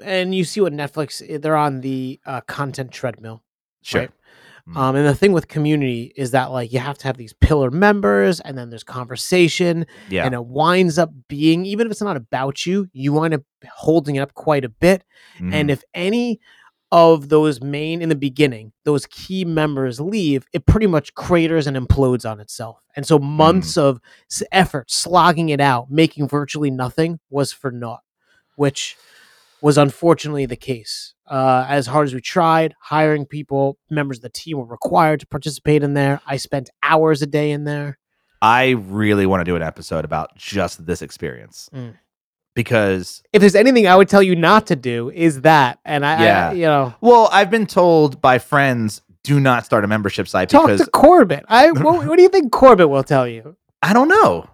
And 0.03 0.35
you 0.35 0.45
see 0.45 0.61
what 0.61 0.73
Netflix, 0.73 1.23
eh, 1.29 1.39
they're 1.39 1.57
on 1.57 1.81
the 1.83 2.21
uh, 2.25 2.41
content 2.43 2.91
treadmill. 2.93 3.43
sure. 3.83 4.03
right. 4.03 4.11
Mm. 4.71 4.77
Um, 4.77 4.97
and 4.97 5.07
the 5.07 5.15
thing 5.15 5.33
with 5.33 5.49
community 5.49 6.13
is 6.17 6.31
that 6.33 6.51
like 6.51 6.73
you 6.73 6.79
have 6.79 6.99
to 6.99 7.07
have 7.07 7.17
these 7.17 7.33
pillar 7.33 7.71
members, 7.71 8.41
and 8.41 8.57
then 8.57 8.71
there's 8.71 8.85
conversation, 8.85 9.87
Yeah. 10.09 10.25
and 10.25 10.35
it 10.35 10.45
winds 10.45 10.99
up 10.99 11.11
being 11.29 11.65
even 11.67 11.87
if 11.87 11.91
it's 11.93 12.03
not 12.03 12.17
about 12.17 12.67
you, 12.67 12.89
you 12.93 13.13
wind 13.13 13.35
up 13.35 13.43
holding 13.73 14.17
it 14.17 14.21
up 14.21 14.35
quite 14.35 14.65
a 14.65 14.69
bit. 14.69 15.05
Mhm. 15.39 15.53
And 15.53 15.71
if 15.71 15.83
any 15.95 16.41
of 16.93 17.29
those 17.29 17.61
main 17.63 18.03
in 18.03 18.09
the 18.09 18.17
beginning, 18.17 18.73
those 18.85 19.07
key 19.07 19.45
members 19.45 20.01
leave, 20.01 20.45
it 20.53 20.67
pretty 20.67 20.89
much 20.89 21.15
craters 21.15 21.69
and 21.69 21.77
implodes 21.77 22.29
on 22.29 22.41
itself. 22.41 22.79
And 22.97 23.07
so 23.07 23.19
months 23.19 23.77
of 23.77 24.01
effort 24.51 24.91
slogging 24.91 25.51
it 25.51 25.61
out, 25.61 25.89
making 25.91 26.27
virtually 26.27 26.71
nothing 26.71 27.21
was 27.31 27.53
for 27.53 27.71
naught, 27.71 28.01
which 28.57 28.97
was 29.63 29.79
unfortunately 29.79 30.47
the 30.47 30.57
case. 30.57 31.15
Uh, 31.31 31.65
as 31.69 31.87
hard 31.87 32.09
as 32.09 32.13
we 32.13 32.21
tried, 32.21 32.75
hiring 32.81 33.25
people, 33.25 33.79
members 33.89 34.19
of 34.19 34.23
the 34.23 34.29
team 34.29 34.59
were 34.59 34.65
required 34.65 35.21
to 35.21 35.27
participate 35.29 35.83
in 35.85 35.95
there. 35.95 36.21
I 36.27 36.37
spent 36.37 36.71
hours 36.83 37.23
a 37.23 37.27
day 37.27 37.53
in 37.53 37.63
there. 37.65 37.99
I 38.43 38.71
really 38.71 39.27
want 39.27 39.41
to 39.41 39.45
do 39.45 39.55
an 39.55 39.63
episode 39.63 40.05
about 40.05 40.35
just 40.37 40.85
this 40.87 41.03
experience. 41.03 41.69
Mm. 41.73 41.95
because 42.55 43.23
If 43.33 43.41
there's 43.41 43.55
anything 43.55 43.87
I 43.87 43.95
would 43.95 44.09
tell 44.09 44.23
you 44.23 44.35
not 44.35 44.67
to 44.69 44.77
do, 44.77 45.11
is 45.11 45.43
that. 45.43 45.79
And 45.85 46.05
I, 46.05 46.25
Yeah. 46.25 46.49
I 46.49 46.53
you 46.53 46.63
know, 46.63 46.95
well, 47.01 47.29
I've 47.31 47.51
been 47.51 47.67
told 47.67 48.21
by 48.21 48.39
friends 48.39 49.03
do 49.23 49.39
not 49.39 49.65
start 49.65 49.85
a 49.85 49.87
membership 49.87 50.27
site 50.27 50.49
talk 50.49 50.67
because 50.67 50.81
to 50.81 50.91
Corbett. 50.91 51.45
I 51.49 51.71
what, 51.71 52.07
what 52.07 52.17
do 52.17 52.23
you 52.23 52.29
think 52.29 52.51
Corbett 52.51 52.89
will 52.89 53.05
tell 53.05 53.29
you? 53.29 53.57
I 53.83 53.93
don't 53.93 54.09
know. 54.09 54.49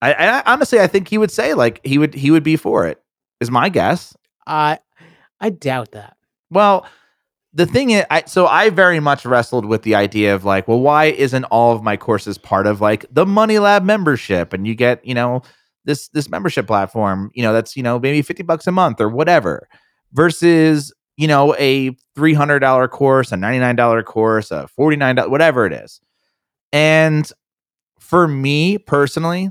I, 0.00 0.12
I 0.12 0.42
honestly 0.52 0.78
I 0.78 0.86
think 0.86 1.08
he 1.08 1.18
would 1.18 1.30
say 1.30 1.54
like 1.54 1.80
he 1.84 1.98
would 1.98 2.14
he 2.14 2.30
would 2.30 2.44
be 2.44 2.56
for 2.56 2.86
it. 2.86 3.02
Is 3.40 3.50
my 3.50 3.68
guess. 3.68 4.14
I 4.46 4.78
I 5.44 5.50
doubt 5.50 5.92
that. 5.92 6.16
Well, 6.48 6.86
the 7.52 7.66
thing 7.66 7.90
is, 7.90 8.06
I, 8.10 8.22
so 8.24 8.46
I 8.46 8.70
very 8.70 8.98
much 8.98 9.26
wrestled 9.26 9.66
with 9.66 9.82
the 9.82 9.94
idea 9.94 10.34
of 10.34 10.46
like, 10.46 10.66
well, 10.66 10.80
why 10.80 11.06
isn't 11.06 11.44
all 11.44 11.76
of 11.76 11.82
my 11.82 11.98
courses 11.98 12.38
part 12.38 12.66
of 12.66 12.80
like 12.80 13.04
the 13.10 13.26
Money 13.26 13.58
Lab 13.58 13.84
membership, 13.84 14.54
and 14.54 14.66
you 14.66 14.74
get 14.74 15.04
you 15.04 15.12
know 15.12 15.42
this 15.84 16.08
this 16.08 16.30
membership 16.30 16.66
platform, 16.66 17.30
you 17.34 17.42
know, 17.42 17.52
that's 17.52 17.76
you 17.76 17.82
know 17.82 17.98
maybe 17.98 18.22
fifty 18.22 18.42
bucks 18.42 18.66
a 18.66 18.72
month 18.72 19.02
or 19.02 19.10
whatever, 19.10 19.68
versus 20.14 20.94
you 21.18 21.28
know 21.28 21.54
a 21.56 21.94
three 22.14 22.32
hundred 22.32 22.60
dollar 22.60 22.88
course, 22.88 23.30
a 23.30 23.36
ninety 23.36 23.58
nine 23.58 23.76
dollar 23.76 24.02
course, 24.02 24.50
a 24.50 24.66
forty 24.66 24.96
nine 24.96 25.16
dollar 25.16 25.28
whatever 25.28 25.66
it 25.66 25.74
is, 25.74 26.00
and 26.72 27.30
for 27.98 28.26
me 28.26 28.78
personally, 28.78 29.50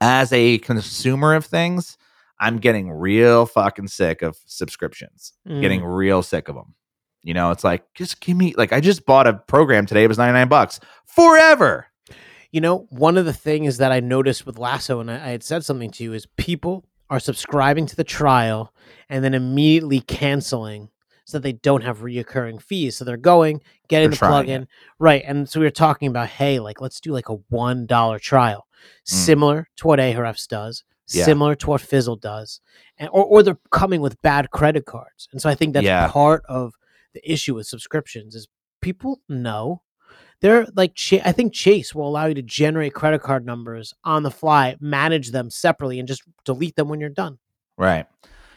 as 0.00 0.32
a 0.32 0.58
consumer 0.58 1.34
of 1.36 1.44
things, 1.44 1.96
I'm 2.40 2.56
getting 2.56 2.90
real 2.90 3.46
fucking 3.46 3.88
sick 3.88 4.22
of 4.22 4.36
subscriptions 4.46 5.34
Mm. 5.46 5.60
getting 5.60 5.84
real 5.84 6.22
sick 6.22 6.48
of 6.48 6.54
them. 6.56 6.74
You 7.22 7.34
know, 7.34 7.50
it's 7.50 7.62
like 7.64 7.84
just 7.94 8.20
give 8.20 8.36
me 8.36 8.54
like 8.56 8.72
I 8.72 8.80
just 8.80 9.04
bought 9.04 9.26
a 9.26 9.34
program 9.34 9.84
today. 9.86 10.04
It 10.04 10.08
was 10.08 10.18
ninety 10.18 10.32
nine 10.32 10.48
bucks 10.48 10.80
forever. 11.06 11.86
You 12.50 12.60
know, 12.60 12.86
one 12.90 13.16
of 13.16 13.26
the 13.26 13.32
things 13.32 13.76
that 13.76 13.92
I 13.92 14.00
noticed 14.00 14.44
with 14.46 14.58
Lasso, 14.58 14.98
and 15.00 15.10
I, 15.10 15.14
I 15.16 15.28
had 15.28 15.42
said 15.44 15.64
something 15.64 15.90
to 15.92 16.02
you, 16.04 16.12
is 16.14 16.26
people 16.36 16.84
are 17.10 17.20
subscribing 17.20 17.86
to 17.86 17.94
the 17.96 18.04
trial 18.04 18.74
and 19.08 19.22
then 19.22 19.34
immediately 19.34 20.00
canceling 20.00 20.88
so 21.24 21.38
that 21.38 21.42
they 21.42 21.52
don't 21.52 21.82
have 21.84 21.98
reoccurring 21.98 22.60
fees. 22.60 22.96
So 22.96 23.04
they're 23.04 23.16
going, 23.16 23.60
getting 23.88 24.10
They're 24.10 24.18
the 24.18 24.24
plugin, 24.26 24.66
right? 24.98 25.22
And 25.24 25.48
so 25.48 25.60
we 25.60 25.66
were 25.66 25.70
talking 25.70 26.08
about, 26.08 26.28
hey, 26.28 26.58
like 26.58 26.80
let's 26.80 27.00
do 27.00 27.12
like 27.12 27.28
a 27.28 27.34
one 27.50 27.86
dollar 27.86 28.18
trial, 28.18 28.66
similar 29.04 29.68
to 29.76 29.86
what 29.86 29.98
Ahrefs 30.00 30.48
does, 30.48 30.82
Mm. 30.82 30.89
Yeah. 31.12 31.24
similar 31.24 31.54
to 31.56 31.66
what 31.70 31.80
Fizzle 31.80 32.16
does, 32.16 32.60
and 32.98 33.08
or, 33.12 33.24
or 33.24 33.42
they're 33.42 33.58
coming 33.70 34.00
with 34.00 34.20
bad 34.22 34.50
credit 34.50 34.84
cards. 34.86 35.28
And 35.32 35.40
so 35.40 35.48
I 35.50 35.54
think 35.54 35.74
that's 35.74 35.84
Yeah. 35.84 36.08
part 36.08 36.44
of 36.48 36.74
the 37.14 37.32
issue 37.32 37.54
with 37.56 37.66
subscriptions 37.66 38.34
is 38.34 38.48
people 38.80 39.20
know 39.28 39.82
they're 40.40 40.66
like 40.74 40.96
I 41.24 41.32
think 41.32 41.52
Chase 41.52 41.94
will 41.94 42.08
allow 42.08 42.26
you 42.26 42.34
to 42.34 42.42
generate 42.42 42.94
credit 42.94 43.20
card 43.22 43.44
numbers 43.44 43.92
on 44.04 44.22
the 44.22 44.30
fly, 44.30 44.76
manage 44.80 45.32
them 45.32 45.50
separately, 45.50 45.98
and 45.98 46.08
just 46.08 46.22
delete 46.44 46.76
them 46.76 46.88
when 46.88 47.00
you're 47.00 47.08
done. 47.10 47.38
Right. 47.76 48.06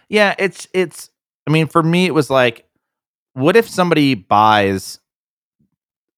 Yeah, 0.10 0.36
it's 0.40 0.68
it's 0.74 1.10
I 1.48 1.52
mean, 1.52 1.68
for 1.68 1.84
me 1.84 2.06
it 2.06 2.14
was 2.14 2.30
like, 2.30 2.66
what 3.34 3.56
if 3.58 3.68
somebody 3.68 4.14
buys 4.16 5.00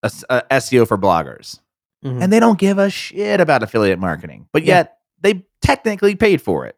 a 0.04 0.44
SEO 0.52 0.88
for 0.88 0.98
bloggers 1.00 1.60
Mhm. 2.04 2.22
and 2.22 2.32
they 2.32 2.40
don't 2.40 2.60
give 2.60 2.78
a 2.78 2.90
shit 2.92 3.40
about 3.42 3.64
affiliate 3.64 3.98
marketing, 3.98 4.48
but 4.52 4.64
Yeah. 4.64 4.76
yet 4.76 4.98
they 5.22 5.46
technically 5.66 6.16
paid 6.16 6.42
for 6.42 6.66
it. 6.66 6.78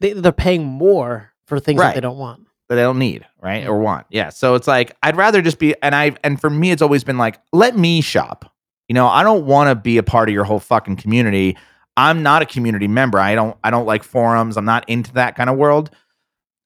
they, 0.00 0.12
they're 0.12 0.32
paying 0.32 0.64
more 0.64 1.32
for 1.46 1.58
things 1.58 1.80
that 1.80 1.94
they 1.94 2.00
don't 2.00 2.18
want. 2.18 2.46
that 2.68 2.74
they 2.74 2.82
don't 2.82 2.98
need, 2.98 3.26
right? 3.40 3.66
Or 3.66 3.78
want. 3.78 4.06
Yeah. 4.10 4.28
So 4.28 4.54
it's 4.54 4.68
like 4.68 4.96
I'd 5.02 5.16
rather 5.16 5.40
just 5.40 5.58
be 5.58 5.74
and 5.82 5.94
I 5.94 6.14
and 6.22 6.40
for 6.40 6.50
me 6.50 6.70
it's 6.70 6.82
always 6.82 7.04
been 7.04 7.18
like 7.18 7.40
let 7.52 7.76
me 7.76 8.00
shop. 8.00 8.52
You 8.88 8.94
know, 8.94 9.06
I 9.06 9.22
don't 9.22 9.46
want 9.46 9.68
to 9.68 9.74
be 9.74 9.98
a 9.98 10.02
part 10.02 10.28
of 10.28 10.32
your 10.32 10.44
whole 10.44 10.60
fucking 10.60 10.96
community. 10.96 11.56
I'm 11.96 12.22
not 12.22 12.42
a 12.42 12.46
community 12.46 12.88
member. 12.88 13.18
I 13.18 13.34
don't 13.34 13.56
I 13.64 13.70
don't 13.70 13.86
like 13.86 14.02
forums. 14.02 14.56
I'm 14.56 14.64
not 14.64 14.88
into 14.88 15.12
that 15.14 15.36
kind 15.36 15.48
of 15.50 15.56
world. 15.56 15.90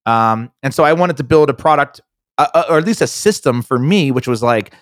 Um 0.04 0.50
and 0.62 0.74
so 0.74 0.82
I 0.84 0.92
wanted 0.92 1.16
to 1.18 1.24
build 1.24 1.48
a 1.48 1.54
product 1.54 2.00
uh, 2.38 2.48
uh, 2.54 2.64
or 2.70 2.78
at 2.78 2.84
least 2.84 3.00
a 3.02 3.06
system 3.06 3.62
for 3.62 3.78
me 3.78 4.10
which 4.10 4.26
was 4.26 4.42
like 4.42 4.74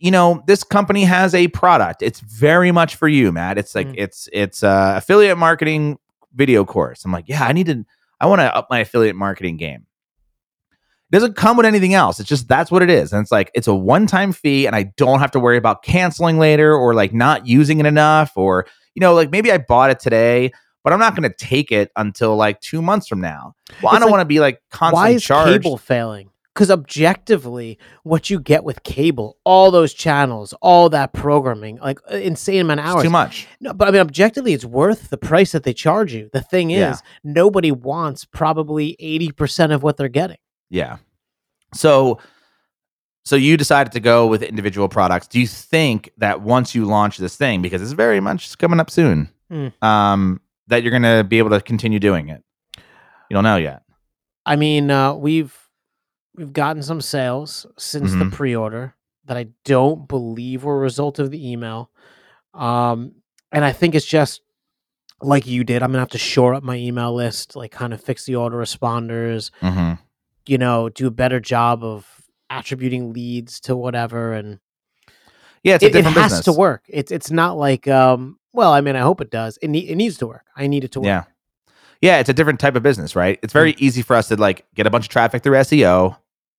you 0.00 0.10
know, 0.10 0.42
this 0.46 0.64
company 0.64 1.04
has 1.04 1.34
a 1.34 1.46
product. 1.48 2.02
It's 2.02 2.20
very 2.20 2.72
much 2.72 2.96
for 2.96 3.06
you, 3.06 3.30
Matt. 3.30 3.58
It's 3.58 3.74
like 3.74 3.86
Mm. 3.88 3.94
it's 3.98 4.28
it's 4.32 4.62
uh 4.62 4.94
affiliate 4.96 5.38
marketing 5.38 5.98
video 6.34 6.64
course. 6.64 7.04
I'm 7.04 7.12
like, 7.12 7.26
yeah, 7.28 7.44
I 7.44 7.52
need 7.52 7.66
to 7.66 7.84
I 8.20 8.26
want 8.26 8.40
to 8.40 8.54
up 8.54 8.68
my 8.70 8.78
affiliate 8.80 9.16
marketing 9.16 9.56
game. 9.58 9.86
It 11.10 11.14
doesn't 11.16 11.36
come 11.36 11.56
with 11.56 11.66
anything 11.66 11.92
else. 11.94 12.20
It's 12.20 12.28
just 12.28 12.48
that's 12.48 12.70
what 12.70 12.82
it 12.82 12.90
is. 12.90 13.12
And 13.12 13.20
it's 13.20 13.32
like 13.32 13.50
it's 13.54 13.66
a 13.68 13.74
one-time 13.74 14.32
fee 14.32 14.66
and 14.66 14.74
I 14.76 14.84
don't 14.96 15.18
have 15.18 15.32
to 15.32 15.40
worry 15.40 15.56
about 15.56 15.82
canceling 15.82 16.38
later 16.38 16.72
or 16.74 16.94
like 16.94 17.12
not 17.12 17.46
using 17.46 17.78
it 17.80 17.86
enough 17.86 18.32
or 18.36 18.66
you 18.94 19.00
know, 19.00 19.12
like 19.14 19.30
maybe 19.30 19.52
I 19.52 19.58
bought 19.58 19.90
it 19.90 20.00
today, 20.00 20.50
but 20.82 20.92
I'm 20.92 20.98
not 20.98 21.14
going 21.16 21.28
to 21.28 21.36
take 21.36 21.70
it 21.72 21.90
until 21.96 22.36
like 22.36 22.60
2 22.60 22.80
months 22.80 23.06
from 23.06 23.20
now. 23.20 23.54
Well, 23.82 23.92
I 23.94 23.98
don't 23.98 24.06
like, 24.06 24.10
want 24.12 24.20
to 24.22 24.24
be 24.26 24.40
like 24.40 24.60
constantly 24.70 25.10
Why 25.10 25.14
is 25.16 25.22
charged. 25.24 25.62
cable 25.64 25.76
failing? 25.78 26.30
Because 26.60 26.70
objectively, 26.70 27.78
what 28.02 28.28
you 28.28 28.38
get 28.38 28.64
with 28.64 28.82
cable, 28.82 29.38
all 29.44 29.70
those 29.70 29.94
channels, 29.94 30.52
all 30.60 30.90
that 30.90 31.14
programming, 31.14 31.78
like 31.78 31.98
uh, 32.12 32.16
insane 32.16 32.60
amount 32.60 32.80
of 32.80 32.84
It's 32.84 32.94
hours. 32.96 33.02
too 33.04 33.08
much. 33.08 33.48
No, 33.62 33.72
but 33.72 33.88
I 33.88 33.92
mean, 33.92 34.02
objectively, 34.02 34.52
it's 34.52 34.66
worth 34.66 35.08
the 35.08 35.16
price 35.16 35.52
that 35.52 35.62
they 35.62 35.72
charge 35.72 36.12
you. 36.12 36.28
The 36.34 36.42
thing 36.42 36.70
is, 36.70 36.78
Yeah. 36.78 36.96
nobody 37.24 37.72
wants 37.72 38.26
probably 38.26 38.94
eighty 38.98 39.32
percent 39.32 39.72
of 39.72 39.82
what 39.82 39.96
they're 39.96 40.08
getting. 40.10 40.36
Yeah. 40.68 40.98
So 41.72 42.18
so 43.24 43.36
you 43.36 43.56
decided 43.56 43.94
to 43.94 44.00
go 44.00 44.26
with 44.26 44.42
individual 44.42 44.90
products. 44.90 45.28
Do 45.28 45.40
you 45.40 45.46
think 45.46 46.10
that 46.18 46.42
once 46.42 46.74
you 46.74 46.84
launch 46.84 47.16
this 47.16 47.36
thing 47.36 47.62
because 47.62 47.80
it's 47.80 47.92
very 47.92 48.20
much 48.20 48.58
coming 48.58 48.80
up 48.80 48.90
soon, 48.90 49.30
Mm. 49.50 49.72
um 49.82 50.42
that 50.66 50.82
you're 50.82 50.90
going 50.90 51.04
to 51.04 51.24
be 51.24 51.38
able 51.38 51.50
to 51.50 51.62
continue 51.62 51.98
doing 51.98 52.28
it? 52.28 52.44
You 53.30 53.34
don't 53.34 53.44
know 53.44 53.56
yet. 53.56 53.80
I 54.44 54.56
mean, 54.56 54.90
uh, 54.90 55.14
we've 55.14 55.56
we've 56.36 56.52
gotten 56.52 56.82
some 56.82 57.00
sales 57.00 57.66
since 57.78 58.12
the 58.12 58.24
Mhm. 58.24 58.32
pre-order 58.32 58.94
that 59.26 59.36
I 59.36 59.48
don't 59.64 60.08
believe 60.08 60.64
were 60.64 60.76
a 60.76 60.80
result 60.80 61.18
of 61.18 61.30
the 61.30 61.50
email, 61.50 61.90
um, 62.54 63.12
and 63.52 63.64
I 63.64 63.72
think 63.72 63.94
it's 63.94 64.06
just 64.06 64.42
like 65.22 65.46
you 65.46 65.64
did. 65.64 65.82
I'm 65.82 65.90
gonna 65.90 65.98
have 66.00 66.08
to 66.10 66.18
shore 66.18 66.54
up 66.54 66.62
my 66.62 66.76
email 66.76 67.12
list, 67.14 67.54
like 67.56 67.70
kind 67.72 67.92
of 67.92 68.00
fix 68.02 68.24
the 68.24 68.32
autoresponders, 68.34 69.50
Mhm. 69.60 69.98
you 70.46 70.56
know, 70.58 70.88
do 70.88 71.06
a 71.06 71.10
better 71.10 71.40
job 71.40 71.84
of 71.84 72.06
attributing 72.48 73.12
leads 73.12 73.60
to 73.60 73.76
whatever, 73.76 74.32
and 74.32 74.58
Yeah, 75.62 75.74
it's 75.74 75.84
a 75.84 75.88
it, 75.88 75.96
it 75.96 76.04
has 76.04 76.14
business. 76.14 76.44
to 76.46 76.52
work. 76.52 76.84
It's 76.88 77.12
it's 77.12 77.30
not 77.30 77.56
like 77.58 77.86
um. 77.86 78.38
Well, 78.52 78.72
I 78.72 78.80
mean, 78.80 78.96
I 78.96 79.00
hope 79.00 79.20
it 79.20 79.30
does. 79.30 79.58
It 79.62 79.68
ne- 79.68 79.78
it 79.88 79.94
needs 79.96 80.16
to 80.18 80.26
work. 80.26 80.44
I 80.56 80.66
need 80.66 80.82
it 80.84 80.90
to 80.92 81.00
work. 81.00 81.06
Yeah. 81.06 81.24
Yeah, 82.00 82.18
it's 82.18 82.28
a 82.30 82.32
different 82.32 82.60
type 82.60 82.76
of 82.76 82.82
business, 82.82 83.14
right? 83.14 83.38
It's 83.42 83.52
very 83.52 83.74
easy 83.78 84.02
for 84.02 84.16
us 84.16 84.28
to 84.28 84.36
like 84.36 84.64
get 84.74 84.86
a 84.86 84.90
bunch 84.90 85.04
of 85.04 85.08
traffic 85.10 85.42
through 85.42 85.56
SEO, 85.58 86.16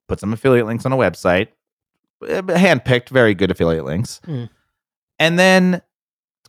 put 0.08 0.20
some 0.20 0.34
affiliate 0.34 0.68
links 0.68 0.86
on 0.86 0.94
a 0.94 0.98
website, 0.98 1.48
handpicked, 2.24 3.10
very 3.10 3.34
good 3.34 3.52
affiliate 3.52 3.86
links, 3.86 4.22
Mm. 4.28 4.50
and 5.20 5.40
then 5.40 5.82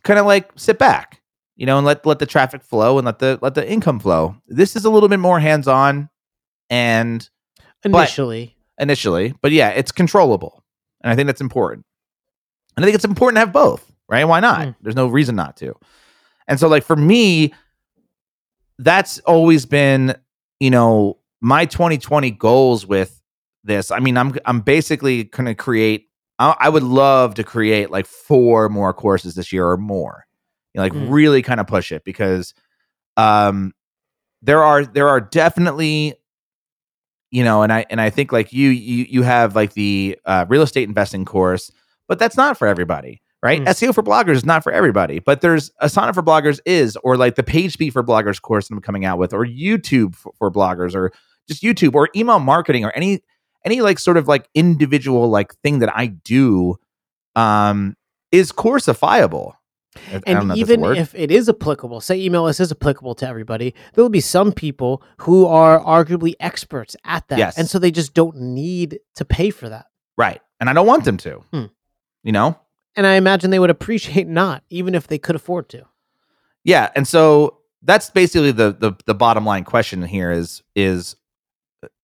kind 0.03 0.19
of 0.19 0.25
like 0.25 0.51
sit 0.55 0.77
back, 0.77 1.21
you 1.55 1.65
know, 1.65 1.77
and 1.77 1.85
let 1.87 2.05
let 2.05 2.19
the 2.19 2.25
traffic 2.25 2.61
flow 2.63 2.97
and 2.99 3.05
let 3.05 3.19
the 3.19 3.39
let 3.41 3.55
the 3.55 3.67
income 3.69 3.99
flow. 3.99 4.35
This 4.47 4.75
is 4.75 4.85
a 4.85 4.89
little 4.89 5.09
bit 5.09 5.19
more 5.19 5.39
hands 5.39 5.67
on, 5.67 6.09
and 6.69 7.27
Initially, 7.85 8.55
initially, 8.77 9.33
but 9.41 9.51
yeah, 9.51 9.69
it's 9.69 9.91
controllable, 9.91 10.63
and 11.01 11.11
I 11.11 11.15
think 11.15 11.27
that's 11.27 11.41
important. 11.41 11.85
And 12.77 12.83
I 12.83 12.87
think 12.87 12.95
it's 12.95 13.03
important 13.05 13.35
to 13.35 13.39
have 13.41 13.51
both, 13.53 13.91
right? 14.07 14.23
Why 14.23 14.39
not? 14.39 14.67
Mm. 14.67 14.75
There's 14.81 14.95
no 14.95 15.07
reason 15.07 15.35
not 15.35 15.57
to. 15.57 15.75
And 16.47 16.59
so, 16.59 16.67
like 16.67 16.83
for 16.83 16.95
me, 16.95 17.53
that's 18.79 19.19
always 19.19 19.65
been, 19.65 20.15
you 20.59 20.69
know, 20.69 21.19
my 21.41 21.65
2020 21.65 22.31
goals 22.31 22.85
with 22.85 23.21
this. 23.63 23.91
I 23.91 23.99
mean, 23.99 24.17
I'm 24.17 24.35
I'm 24.45 24.61
basically 24.61 25.25
going 25.25 25.45
to 25.45 25.55
create. 25.55 26.07
I, 26.39 26.55
I 26.59 26.69
would 26.69 26.83
love 26.83 27.35
to 27.35 27.43
create 27.43 27.91
like 27.91 28.05
four 28.05 28.69
more 28.69 28.93
courses 28.93 29.35
this 29.35 29.51
year 29.53 29.67
or 29.67 29.77
more. 29.77 30.25
You 30.73 30.79
know, 30.79 30.83
like 30.83 30.93
Mm. 30.93 31.11
really 31.11 31.41
kind 31.41 31.59
of 31.59 31.67
push 31.67 31.91
it 31.91 32.03
because, 32.03 32.53
um, 33.17 33.73
there 34.41 34.63
are 34.63 34.85
there 34.85 35.07
are 35.07 35.21
definitely 35.21 36.15
you 37.31 37.43
know 37.43 37.63
and 37.63 37.71
i 37.73 37.85
and 37.89 37.99
i 38.01 38.09
think 38.09 38.31
like 38.31 38.53
you 38.53 38.69
you 38.69 39.05
you 39.09 39.21
have 39.23 39.55
like 39.55 39.73
the 39.73 40.19
uh, 40.25 40.45
real 40.49 40.61
estate 40.61 40.87
investing 40.87 41.25
course 41.25 41.71
but 42.07 42.19
that's 42.19 42.37
not 42.37 42.57
for 42.57 42.67
everybody 42.67 43.21
right 43.43 43.61
Mm. 43.61 43.67
seo 43.67 43.93
for 43.93 44.01
bloggers 44.01 44.35
is 44.35 44.45
not 44.45 44.63
for 44.63 44.71
everybody 44.71 45.19
but 45.19 45.41
there's 45.41 45.69
asana 45.81 46.13
for 46.13 46.23
bloggers 46.23 46.59
is 46.65 46.97
or 47.03 47.17
like 47.17 47.35
the 47.35 47.43
page 47.43 47.73
speed 47.73 47.91
for 47.93 48.03
bloggers 48.03 48.41
course 48.41 48.67
that 48.69 48.73
i'm 48.73 48.81
coming 48.81 49.03
out 49.05 49.17
with 49.19 49.33
or 49.33 49.45
youtube 49.45 50.15
for, 50.15 50.31
for 50.37 50.49
bloggers 50.51 50.95
or 50.95 51.11
just 51.47 51.61
youtube 51.61 51.93
or 51.93 52.09
email 52.15 52.39
marketing 52.39 52.85
or 52.85 52.91
any 52.91 53.21
any 53.65 53.81
like 53.81 53.99
sort 53.99 54.17
of 54.17 54.27
like 54.27 54.47
individual 54.55 55.29
like 55.29 55.53
thing 55.61 55.79
that 55.79 55.95
i 55.95 56.07
do 56.07 56.75
um 57.35 57.95
is 58.31 58.51
coursifiable 58.51 59.53
I- 60.11 60.21
I 60.25 60.33
don't 60.33 60.47
know 60.47 60.53
and 60.53 60.61
if 60.61 60.67
that's 60.67 60.69
a 60.69 60.73
even 60.73 60.95
if 60.97 61.13
it 61.13 61.29
is 61.29 61.47
applicable, 61.47 62.01
say 62.01 62.19
email 62.19 62.41
list 62.45 62.59
is 62.59 62.71
applicable 62.71 63.13
to 63.13 63.27
everybody, 63.27 63.75
there 63.93 64.03
will 64.03 64.09
be 64.09 64.21
some 64.21 64.51
people 64.51 65.03
who 65.19 65.45
are 65.45 65.79
arguably 65.79 66.33
experts 66.39 66.95
at 67.05 67.27
that, 67.27 67.37
Yes. 67.37 67.59
and 67.59 67.69
so 67.69 67.77
they 67.77 67.91
just 67.91 68.15
don't 68.15 68.35
need 68.37 68.97
to 69.17 69.23
pay 69.23 69.51
for 69.51 69.69
that. 69.69 69.85
right 70.17 70.41
and 70.59 70.67
i 70.67 70.73
don't 70.73 70.87
want 70.87 71.05
them 71.05 71.17
to 71.17 71.43
Hmm. 71.53 71.65
you 72.23 72.31
know 72.31 72.57
And 72.95 73.07
I 73.07 73.15
imagine 73.15 73.49
they 73.49 73.59
would 73.59 73.69
appreciate 73.69 74.27
not, 74.27 74.63
even 74.69 74.95
if 74.95 75.07
they 75.07 75.17
could 75.17 75.35
afford 75.35 75.69
to. 75.69 75.85
Yeah, 76.63 76.91
and 76.95 77.07
so 77.07 77.57
that's 77.81 78.09
basically 78.09 78.51
the, 78.51 78.71
the 78.71 78.93
the 79.05 79.13
bottom 79.13 79.45
line 79.45 79.63
question 79.63 80.01
here 80.03 80.31
is 80.31 80.63
is 80.75 81.15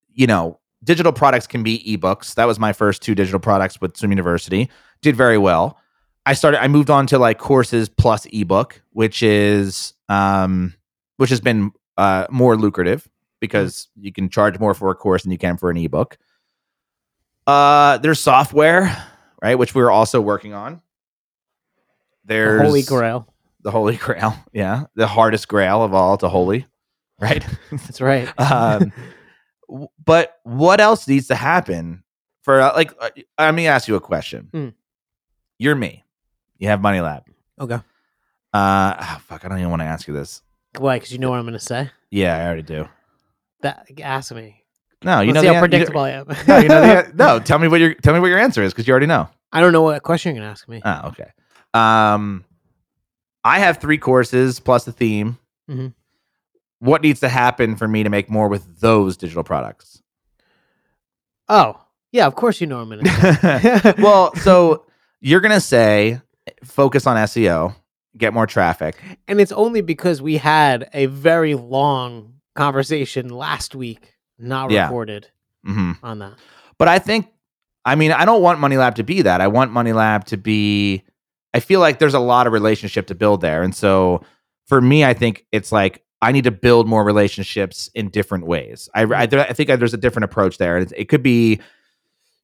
you 0.10 0.28
know 0.28 0.60
digital 0.84 1.13
products 1.13 1.47
can 1.47 1.63
be 1.63 1.80
ebooks. 1.97 2.36
That 2.36 2.45
was 2.45 2.60
my 2.60 2.73
first 2.73 3.02
two 3.02 3.15
digital 3.15 3.39
products 3.39 3.80
with 3.80 3.95
swim 3.95 4.12
university. 4.12 4.69
Did 5.02 5.15
very 5.15 5.38
well. 5.38 5.78
I 6.25 6.34
started 6.34 6.62
i 6.62 6.67
moved 6.67 6.89
on 6.89 7.08
to 7.08 7.17
like 7.17 7.39
courses 7.39 7.89
plus 7.89 8.28
ebook 8.32 8.82
which 8.91 9.23
is 9.23 9.93
um 10.10 10.75
which 11.17 11.30
has 11.30 11.41
been 11.41 11.71
uh 11.97 12.28
more 12.30 12.56
lucrative 12.56 13.10
because 13.39 13.88
you 13.95 14.12
can 14.12 14.30
charge 14.30 14.60
more 14.60 14.73
for 14.73 14.91
a 14.91 14.95
course 14.95 15.23
than 15.23 15.32
you 15.32 15.38
can 15.38 15.58
for 15.58 15.69
an 15.71 15.78
ebook. 15.78 16.17
Uh 17.47 17.97
there's 17.99 18.19
software 18.19 18.95
right 19.41 19.56
which 19.58 19.73
we 19.75 19.82
are 19.82 19.91
also 19.91 20.19
working 20.21 20.54
on 20.54 20.75
The 22.25 22.34
there's 22.34 22.62
Holy 22.62 22.82
Grail. 22.84 23.28
the 23.62 23.71
holy 23.71 23.95
grail 23.97 24.34
yeah 24.54 24.86
the 24.95 25.08
hardest 25.08 25.47
grail 25.47 25.84
of 25.84 25.93
all 25.93 26.17
to 26.17 26.30
holy 26.30 26.65
right 27.19 27.45
That's 27.71 27.99
right. 28.02 28.28
um 28.39 28.91
but 30.04 30.39
what 30.43 30.80
else 30.82 31.08
needs 31.08 31.28
to 31.28 31.36
happen 31.36 32.04
for 32.41 32.60
uh, 32.62 32.73
like 32.73 32.93
uh, 32.99 33.10
let 33.38 33.54
me 33.54 33.67
ask 33.67 33.88
you 33.88 33.95
a 33.95 33.99
question 34.02 34.49
Hmm. 34.52 34.69
you're 35.58 35.75
me 35.75 36.04
you 36.58 36.67
have 36.69 36.82
money 36.82 37.02
lab 37.02 37.23
okay. 37.60 37.75
uh 37.75 37.82
ah, 38.54 39.21
fuck 39.25 39.43
i 39.45 39.47
don't 39.49 39.60
even 39.60 39.69
want 39.69 39.82
to 39.82 39.86
ask 39.86 40.08
you 40.08 40.13
this 40.13 40.41
Why? 40.78 40.95
Because 40.97 41.12
you 41.12 41.17
know 41.19 41.30
what 41.30 41.38
I'm 41.39 41.45
going 41.45 41.54
to 41.54 41.60
say. 41.60 41.91
yeah 42.12 42.38
i 42.38 42.45
already 42.45 42.62
do 42.63 42.88
That 43.62 43.89
ask 44.02 44.32
me. 44.34 44.59
No 45.03 45.21
you 45.21 45.31
Let's 45.31 45.35
know 45.35 45.41
see 45.41 45.47
the 45.47 45.53
how 45.53 45.63
an- 45.63 45.63
you- 45.63 45.69
predictable 45.69 46.01
I 46.01 46.09
am. 46.12 46.27
no, 46.47 46.57
you 46.57 46.67
know 46.67 46.81
the, 46.81 47.12
no 47.15 47.39
tell 47.39 47.59
me 47.59 47.67
what 47.67 47.79
your 47.79 47.93
tell 47.95 48.13
me 48.13 48.19
what 48.19 48.27
your 48.27 48.39
answer 48.39 48.62
is 48.63 48.73
because 48.73 48.88
you 48.88 48.91
already 48.91 49.05
know 49.07 49.29
I 49.51 49.62
don't 49.62 49.73
know 49.73 49.81
what 49.81 50.01
question 50.03 50.35
you're 50.35 50.41
going 50.41 50.47
to 50.47 50.51
ask 50.51 50.67
me. 50.67 50.81
oh 50.83 51.07
okay 51.09 51.31
um 51.73 52.43
i 53.43 53.59
have 53.59 53.77
three 53.77 53.97
courses 53.97 54.59
plus 54.59 54.88
a 54.88 54.91
theme 54.91 55.38
Mhm. 55.69 55.93
what 56.79 57.01
needs 57.01 57.19
to 57.21 57.29
happen 57.29 57.75
for 57.75 57.88
me 57.88 58.03
to 58.03 58.09
make 58.09 58.29
more 58.29 58.47
with 58.47 58.79
those 58.79 59.17
digital 59.17 59.43
products 59.43 60.01
oh, 61.47 61.79
yeah. 62.12 62.25
Of 62.27 62.35
course 62.35 62.59
you 62.62 62.67
know 62.67 62.79
I'm 62.79 62.89
to 62.89 63.95
well, 63.99 64.35
so 64.35 64.85
you're 65.21 65.41
gonna 65.41 65.62
say 65.62 66.21
focus 66.63 67.05
on 67.05 67.17
SEO, 67.17 67.75
get 68.17 68.33
more 68.33 68.47
traffic. 68.47 68.97
and 69.27 69.39
it's 69.39 69.51
only 69.51 69.81
because 69.81 70.21
we 70.21 70.38
had 70.38 70.89
a 70.93 71.05
very 71.07 71.53
long 71.55 72.33
conversation 72.55 73.29
last 73.29 73.75
week, 73.75 74.15
not 74.39 74.71
Yeah. 74.71 74.86
recorded 74.86 75.28
hmm 75.63 75.91
on 76.02 76.19
that. 76.19 76.34
But 76.78 76.88
I 76.88 76.99
think, 76.99 77.28
I 77.84 77.95
mean, 77.95 78.12
I 78.12 78.23
don't 78.25 78.41
want 78.41 78.60
Money 78.60 78.78
Lab 78.78 78.95
to 78.95 79.04
be 79.04 79.21
that. 79.23 79.41
I 79.41 79.47
want 79.47 79.71
Money 79.71 79.93
Lab 79.93 80.25
to 80.25 80.38
be. 80.38 81.04
I 81.54 81.60
feel 81.60 81.80
like 81.80 81.99
there's 81.99 82.13
a 82.13 82.19
lot 82.19 82.47
of 82.47 82.54
relationship 82.54 83.08
to 83.08 83.15
build 83.15 83.41
there, 83.41 83.63
and 83.63 83.75
so 83.75 84.21
for 84.67 84.80
me, 84.80 85.04
I 85.04 85.13
think 85.13 85.45
it's 85.52 85.71
like 85.71 86.04
I 86.21 86.32
need 86.32 86.43
to 86.43 86.52
build 86.52 86.88
more 86.88 87.04
relationships 87.04 87.89
in 87.95 88.10
different 88.10 88.45
ways. 88.45 88.88
I 88.93 89.04
I, 89.04 89.21
I 89.23 89.54
think 89.54 89.67
there's 89.80 89.93
a 89.93 89.97
different 89.97 90.25
approach 90.25 90.58
there. 90.60 90.78
It, 90.78 90.93
it 90.95 91.06
could 91.10 91.23
be, 91.23 91.60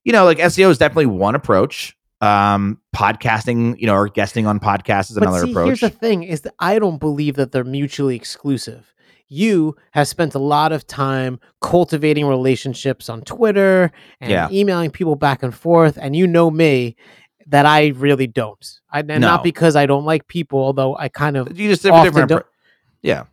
you 0.03 0.11
know, 0.11 0.25
like 0.25 0.39
SEO 0.39 0.69
is 0.71 0.77
definitely 0.77 1.05
one 1.07 1.35
approach. 1.35 1.95
Um, 2.21 2.79
podcasting, 2.95 3.77
you 3.79 3.85
know, 3.87 3.93
or 3.95 4.07
guesting 4.07 4.47
on 4.47 4.59
podcasts 4.59 5.11
is 5.11 5.17
another 5.17 5.41
see, 5.45 5.51
approach. 5.51 5.67
here's 5.67 5.79
the 5.81 5.89
thing: 5.91 6.23
is 6.23 6.41
that 6.41 6.55
I 6.59 6.79
don't 6.79 6.97
believe 6.99 7.35
that 7.35 7.51
they're 7.51 7.63
mutually 7.63 8.15
exclusive. 8.15 8.94
You 9.27 9.75
have 9.91 10.07
spent 10.07 10.35
a 10.35 10.39
lot 10.39 10.71
of 10.71 10.85
time 10.85 11.39
cultivating 11.61 12.27
relationships 12.27 13.09
on 13.09 13.21
Twitter 13.21 13.91
and 14.21 14.31
Yeah. 14.31 14.49
emailing 14.51 14.91
people 14.91 15.15
back 15.15 15.41
and 15.43 15.53
forth, 15.53 15.97
and 15.99 16.15
you 16.15 16.27
know 16.27 16.51
me 16.51 16.95
that 17.47 17.65
I 17.65 17.87
really 17.89 18.27
don't. 18.27 18.63
I, 18.91 18.99
and 18.99 19.07
No. 19.07 19.17
not 19.19 19.43
because 19.43 19.75
I 19.75 19.85
don't 19.85 20.05
like 20.05 20.27
people, 20.27 20.59
although 20.59 20.95
I 20.97 21.09
kind 21.09 21.37
of. 21.37 21.59
you 21.59 21.69
just 21.69 21.85
a 21.85 21.91
different. 22.03 22.29
don't- 22.29 22.45
yeah. 23.01 23.23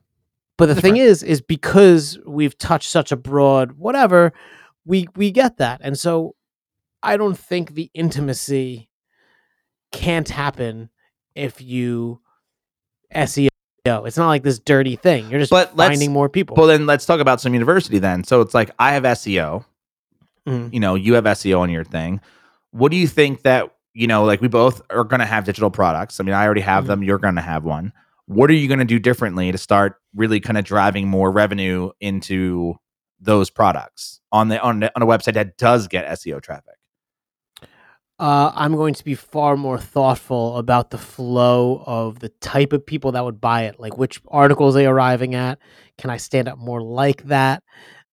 But 0.58 0.66
the 0.66 0.74
thing 0.80 0.96
is, 0.98 1.22
is 1.22 1.40
because 1.40 2.18
we've 2.26 2.56
touched 2.56 2.88
such 2.90 3.10
a 3.10 3.16
broad 3.16 3.72
whatever, 3.72 4.32
we 4.84 5.08
we 5.16 5.30
get 5.30 5.56
that, 5.58 5.80
and 5.82 5.98
so 5.98 6.34
I 7.02 7.16
don't 7.16 7.38
think 7.38 7.74
the 7.74 7.90
intimacy 7.94 8.88
can't 9.92 10.28
happen 10.28 10.90
if 11.34 11.60
you 11.60 12.20
SEO. 13.14 13.48
No, 13.84 14.04
it's 14.04 14.16
not 14.16 14.28
like 14.28 14.44
this 14.44 14.58
dirty 14.60 14.94
thing. 14.96 15.28
You're 15.28 15.40
just 15.40 15.50
But 15.50 15.76
finding 15.76 16.12
more 16.12 16.28
people. 16.28 16.56
Well, 16.56 16.68
then 16.68 16.86
let's 16.86 17.04
talk 17.04 17.20
about 17.20 17.40
Swim 17.40 17.52
University 17.54 17.98
then. 17.98 18.22
So 18.22 18.40
it's 18.40 18.54
like 18.54 18.70
I 18.78 18.92
have 18.92 19.02
SEO. 19.04 19.64
Mhm. 20.46 20.72
You 20.72 20.80
know, 20.80 20.94
you 20.94 21.14
have 21.14 21.24
SEO 21.26 21.60
on 21.60 21.70
your 21.70 21.84
thing. 21.84 22.20
What 22.70 22.90
do 22.92 22.96
you 22.96 23.08
think 23.08 23.42
that 23.42 23.74
you 23.94 24.06
know? 24.06 24.24
Like 24.24 24.40
we 24.40 24.48
both 24.48 24.82
are 24.90 25.02
going 25.04 25.20
to 25.20 25.26
have 25.26 25.44
digital 25.44 25.70
products. 25.70 26.20
I 26.20 26.22
mean, 26.24 26.34
I 26.34 26.44
already 26.44 26.60
have 26.60 26.84
Mhm. 26.84 26.88
them. 26.88 27.02
You're 27.02 27.18
going 27.18 27.34
to 27.34 27.40
have 27.42 27.64
one. 27.64 27.92
What 28.26 28.50
are 28.50 28.54
you 28.54 28.68
going 28.68 28.78
to 28.78 28.84
do 28.84 29.00
differently 29.00 29.50
to 29.50 29.58
start 29.58 29.96
really 30.14 30.38
kind 30.38 30.56
of 30.58 30.64
driving 30.64 31.08
more 31.08 31.30
revenue 31.32 31.90
into 32.00 32.76
those 33.20 33.50
products 33.50 34.20
on 34.30 34.48
the 34.48 34.60
on, 34.60 34.80
the, 34.80 34.92
on 34.94 35.02
a 35.02 35.06
website 35.06 35.34
that 35.34 35.58
does 35.58 35.88
get 35.88 36.06
SEO 36.06 36.40
traffic? 36.40 36.74
Uh, 38.18 38.52
I'm 38.54 38.76
going 38.76 38.94
to 38.94 39.04
be 39.04 39.14
far 39.14 39.56
more 39.56 39.78
thoughtful 39.78 40.56
about 40.58 40.90
the 40.90 40.98
flow 40.98 41.82
of 41.86 42.20
the 42.20 42.28
type 42.40 42.72
of 42.72 42.84
people 42.86 43.12
that 43.12 43.24
would 43.24 43.40
buy 43.40 43.62
it. 43.62 43.80
Like 43.80 43.96
which 43.98 44.20
articles 44.28 44.74
they're 44.74 44.92
arriving 44.94 45.34
at. 45.34 45.58
Can 45.98 46.10
I 46.10 46.18
stand 46.18 46.46
up 46.48 46.58
more 46.58 46.80
like 46.82 47.24
that? 47.24 47.62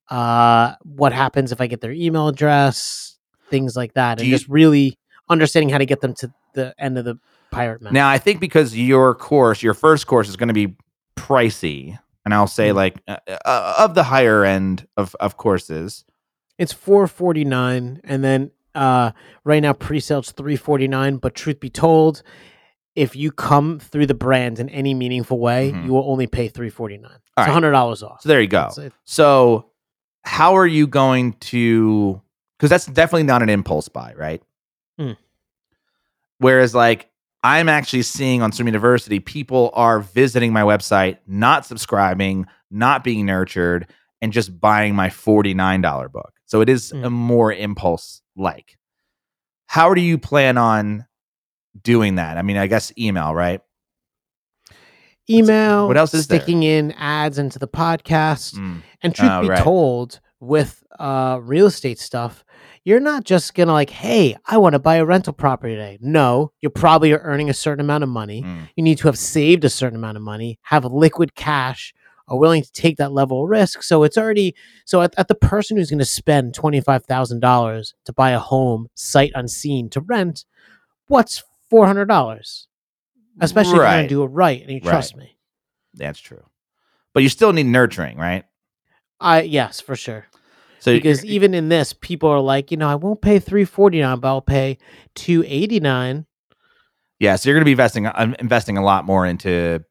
Uh, 0.09 0.73
what 0.83 1.13
happens 1.13 1.51
if 1.51 1.61
I 1.61 1.67
get 1.67 1.81
their 1.81 1.91
email 1.91 2.27
address? 2.27 3.17
Things 3.49 3.75
like 3.75 3.93
that, 3.93 4.17
Do 4.17 4.21
and 4.23 4.29
you- 4.31 4.35
just 4.35 4.49
really 4.49 4.97
understanding 5.29 5.69
how 5.69 5.77
to 5.77 5.85
get 5.85 6.01
them 6.01 6.13
to 6.15 6.31
the 6.53 6.73
end 6.79 6.97
of 6.97 7.05
the 7.05 7.19
pirate 7.51 7.81
map. 7.81 7.93
Now, 7.93 8.09
I 8.09 8.17
think 8.17 8.39
because 8.39 8.75
your 8.77 9.13
course, 9.15 9.61
your 9.61 9.73
first 9.75 10.07
course, 10.07 10.27
is 10.29 10.35
going 10.37 10.47
to 10.47 10.53
be 10.53 10.75
pricey, 11.15 11.97
and 12.25 12.33
I'll 12.33 12.47
say 12.47 12.69
Mhm. 12.69 12.75
like 12.75 13.01
uh, 13.07 13.17
uh, 13.45 13.75
of 13.79 13.93
the 13.95 14.03
higher 14.03 14.43
end 14.43 14.87
of 14.97 15.15
of 15.19 15.37
courses. 15.37 16.05
It's 16.57 16.73
four 16.73 17.05
forty 17.07 17.43
nine, 17.45 18.01
and 18.03 18.23
then 18.23 18.51
uh, 18.79 19.11
right 19.43 19.61
now 19.61 19.73
pre-sale's 19.73 20.31
three 20.31 20.55
forty 20.55 20.87
nine. 20.87 21.17
But 21.17 21.35
truth 21.35 21.59
be 21.59 21.69
told, 21.69 22.23
if 22.95 23.15
you 23.15 23.31
come 23.31 23.79
through 23.79 24.07
the 24.07 24.13
brand 24.13 24.59
in 24.59 24.69
any 24.69 24.93
meaningful 24.93 25.39
way, 25.39 25.71
Mhm. 25.71 25.85
you 25.85 25.93
will 25.93 26.09
only 26.09 26.27
pay 26.27 26.47
three 26.47 26.69
forty 26.69 26.97
nine. 26.97 27.19
It's 27.37 27.47
hundred 27.47 27.71
dollars 27.71 28.01
off. 28.03 28.21
So 28.21 28.29
there 28.29 28.41
you 28.41 28.47
go. 28.47 28.69
So, 29.05 29.65
how 30.23 30.55
are 30.57 30.67
you 30.67 30.87
going 30.87 31.33
to? 31.51 32.21
Because 32.57 32.69
that's 32.69 32.85
definitely 32.87 33.23
not 33.23 33.41
an 33.41 33.49
impulse 33.49 33.87
buy, 33.87 34.13
right? 34.17 34.41
Mm. 34.99 35.15
Whereas, 36.39 36.73
like, 36.75 37.09
I'm 37.43 37.69
actually 37.69 38.01
seeing 38.01 38.41
on 38.41 38.51
Swim 38.51 38.67
University, 38.67 39.19
people 39.19 39.71
are 39.73 39.99
visiting 40.01 40.51
my 40.51 40.63
website, 40.63 41.17
not 41.27 41.65
subscribing, 41.65 42.45
not 42.69 43.03
being 43.03 43.25
nurtured, 43.25 43.87
and 44.21 44.33
just 44.33 44.59
buying 44.59 44.93
my 44.95 45.07
$49 45.09 46.09
book. 46.11 46.33
So 46.49 46.61
it 46.61 46.67
is 46.69 46.91
Mm. 46.91 47.05
a 47.05 47.09
more 47.11 47.53
impulse 47.53 48.21
like. 48.35 48.77
How 49.67 49.93
do 49.93 50.01
you 50.01 50.17
plan 50.17 50.57
on 50.57 51.05
doing 51.79 52.15
that? 52.15 52.37
I 52.37 52.41
mean, 52.41 52.57
I 52.57 52.65
guess 52.67 52.91
email, 52.97 53.33
right? 53.35 53.61
email. 55.29 55.87
what 55.87 55.95
else 55.95 56.11
is 56.15 56.25
there? 56.25 56.39
sticking 56.39 56.63
in 56.63 56.91
ads 56.93 57.37
into 57.37 57.59
the 57.59 57.67
podcast? 57.67 58.55
Mm. 58.55 58.81
And 59.03 59.13
truth 59.15 59.31
Oh, 59.31 59.41
be 59.43 59.49
right. 59.49 59.63
told, 59.63 60.19
with 60.39 60.83
uh, 60.97 61.37
real 61.43 61.67
estate 61.67 61.99
stuff, 61.99 62.43
you're 62.83 62.99
not 62.99 63.25
just 63.25 63.53
gonna 63.53 63.73
like, 63.73 63.91
hey, 63.91 64.35
I 64.47 64.57
want 64.57 64.73
to 64.73 64.79
buy 64.79 64.95
a 64.95 65.05
rental 65.05 65.33
property 65.33 65.75
today. 65.75 65.99
No, 66.01 66.51
you 66.61 66.69
probably 66.71 67.11
are 67.13 67.19
earning 67.19 67.47
a 67.49 67.53
certain 67.53 67.85
amount 67.85 68.03
of 68.03 68.09
money. 68.09 68.41
Mm. 68.41 68.69
You 68.75 68.83
need 68.83 68.97
to 68.99 69.07
have 69.07 69.19
saved 69.19 69.63
a 69.65 69.69
certain 69.69 69.97
amount 69.99 70.17
of 70.17 70.23
money, 70.23 70.57
have 70.63 70.83
liquid 70.85 71.35
cash, 71.35 71.93
are 72.29 72.37
willing 72.37 72.63
to 72.63 72.71
take 72.71 72.97
that 72.97 73.11
level 73.11 73.43
of 73.43 73.49
risk. 73.49 73.83
So 73.83 74.03
it's 74.03 74.17
already 74.17 74.55
so 74.85 75.01
at, 75.01 75.13
at 75.17 75.27
the 75.27 75.35
person 75.35 75.77
who's 75.77 75.89
going 75.89 75.99
to 75.99 76.05
spend 76.05 76.53
twenty 76.53 76.81
five 76.81 77.05
thousand 77.05 77.39
dollars 77.39 77.93
to 78.05 78.13
buy 78.13 78.31
a 78.31 78.39
home 78.39 78.87
sight 78.95 79.31
unseen 79.35 79.89
to 79.91 80.01
rent. 80.01 80.45
What's 81.07 81.43
four 81.69 81.85
hundred 81.85 82.05
dollars? 82.05 82.67
Especially 83.41 83.71
if 83.71 83.77
you're 83.77 83.85
going 83.85 84.03
to 84.03 84.09
do 84.09 84.23
it 84.23 84.27
right, 84.27 84.61
and 84.61 84.69
you 84.69 84.81
Right. 84.83 84.89
trust 84.89 85.15
me. 85.15 85.37
That's 85.93 86.19
true. 86.19 86.43
But 87.13 87.23
you 87.23 87.29
still 87.29 87.53
need 87.53 87.65
nurturing, 87.65 88.17
right? 88.17 88.45
I 89.19 89.41
yes, 89.41 89.79
for 89.81 89.95
sure. 89.95 90.27
So 90.79 90.93
because 90.93 91.25
even 91.25 91.53
in 91.53 91.67
this, 91.69 91.91
people 91.93 92.29
are 92.29 92.39
like, 92.39 92.71
you 92.71 92.77
know, 92.77 92.87
I 92.87 92.95
won't 92.95 93.21
pay 93.21 93.39
three 93.39 93.65
forty 93.65 94.01
nine, 94.01 94.19
but 94.19 94.27
I'll 94.29 94.41
pay 94.41 94.77
two 95.15 95.43
eighty 95.47 95.79
nine. 95.79 96.25
Yeah, 97.19 97.35
so 97.35 97.49
you're 97.49 97.55
going 97.55 97.63
to 97.63 97.65
be 97.65 97.71
investing 97.73 98.07
uh, 98.07 98.35
investing 98.39 98.77
a 98.77 98.83
lot 98.83 99.05
more 99.05 99.25
into 99.25 99.83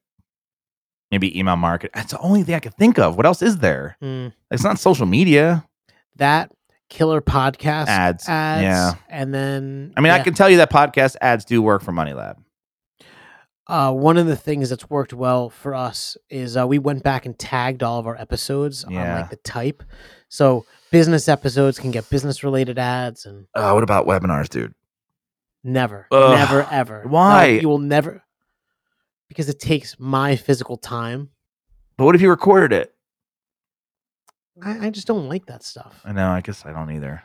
maybe 1.11 1.37
email 1.37 1.55
market. 1.55 1.91
That's 1.93 2.11
the 2.11 2.19
only 2.19 2.43
thing 2.43 2.55
I 2.55 2.59
could 2.59 2.75
think 2.75 2.97
of. 2.99 3.17
What 3.17 3.25
else 3.25 3.41
is 3.41 3.57
there? 3.59 3.97
It's 4.51 4.63
not 4.63 4.79
social 4.79 5.05
media 5.05 5.65
that 6.17 6.51
killer 6.89 7.21
podcast 7.21 7.87
ads. 7.87 8.27
ads, 8.27 8.61
Yeah. 8.63 8.93
and 9.09 9.33
then 9.33 9.93
I 9.95 10.01
mean, 10.01 10.11
I 10.11 10.19
can 10.19 10.33
tell 10.33 10.49
you 10.49 10.57
that 10.57 10.71
podcast 10.71 11.15
ads 11.21 11.45
do 11.45 11.61
work 11.61 11.81
for 11.83 11.91
Money 11.91 12.13
Lab. 12.13 12.37
Uh, 13.67 13.91
one 13.93 14.17
of 14.17 14.25
the 14.25 14.35
things 14.35 14.69
that's 14.71 14.89
worked 14.89 15.13
well 15.13 15.51
for 15.51 15.75
us 15.75 16.17
is 16.31 16.57
uh, 16.57 16.65
we 16.67 16.79
went 16.79 17.03
back 17.03 17.27
and 17.27 17.37
tagged 17.37 17.83
all 17.83 17.99
of 17.99 18.07
our 18.07 18.19
episodes 18.19 18.83
on 18.83 18.95
like 18.95 19.29
the 19.29 19.35
type. 19.35 19.83
So 20.27 20.65
business 20.91 21.27
episodes 21.29 21.77
can 21.77 21.91
get 21.91 22.09
business 22.09 22.43
related 22.43 22.79
ads 22.79 23.27
and 23.27 23.45
Oh, 23.53 23.75
what 23.75 23.83
about 23.83 24.07
webinars, 24.07 24.49
dude? 24.49 24.73
never, 25.63 26.07
Ugh. 26.11 26.31
never, 26.35 26.63
ever. 26.71 27.03
Why? 27.07 27.59
you 27.61 27.69
will 27.69 27.77
never 27.77 28.23
because 29.29 29.47
it 29.49 29.59
takes 29.59 29.95
my 29.99 30.35
physical 30.35 30.75
time 30.77 31.29
But 31.97 32.05
what 32.05 32.15
if 32.15 32.21
you 32.21 32.29
recorded 32.29 32.73
it? 32.73 32.93
I, 34.61 34.87
I 34.87 34.89
just 34.89 35.07
don't 35.07 35.29
like 35.29 35.45
that 35.45 35.63
stuff. 35.63 36.01
I 36.03 36.11
know. 36.11 36.29
I 36.29 36.41
guess 36.41 36.65
I 36.65 36.73
don't 36.73 36.91
either. 36.91 37.23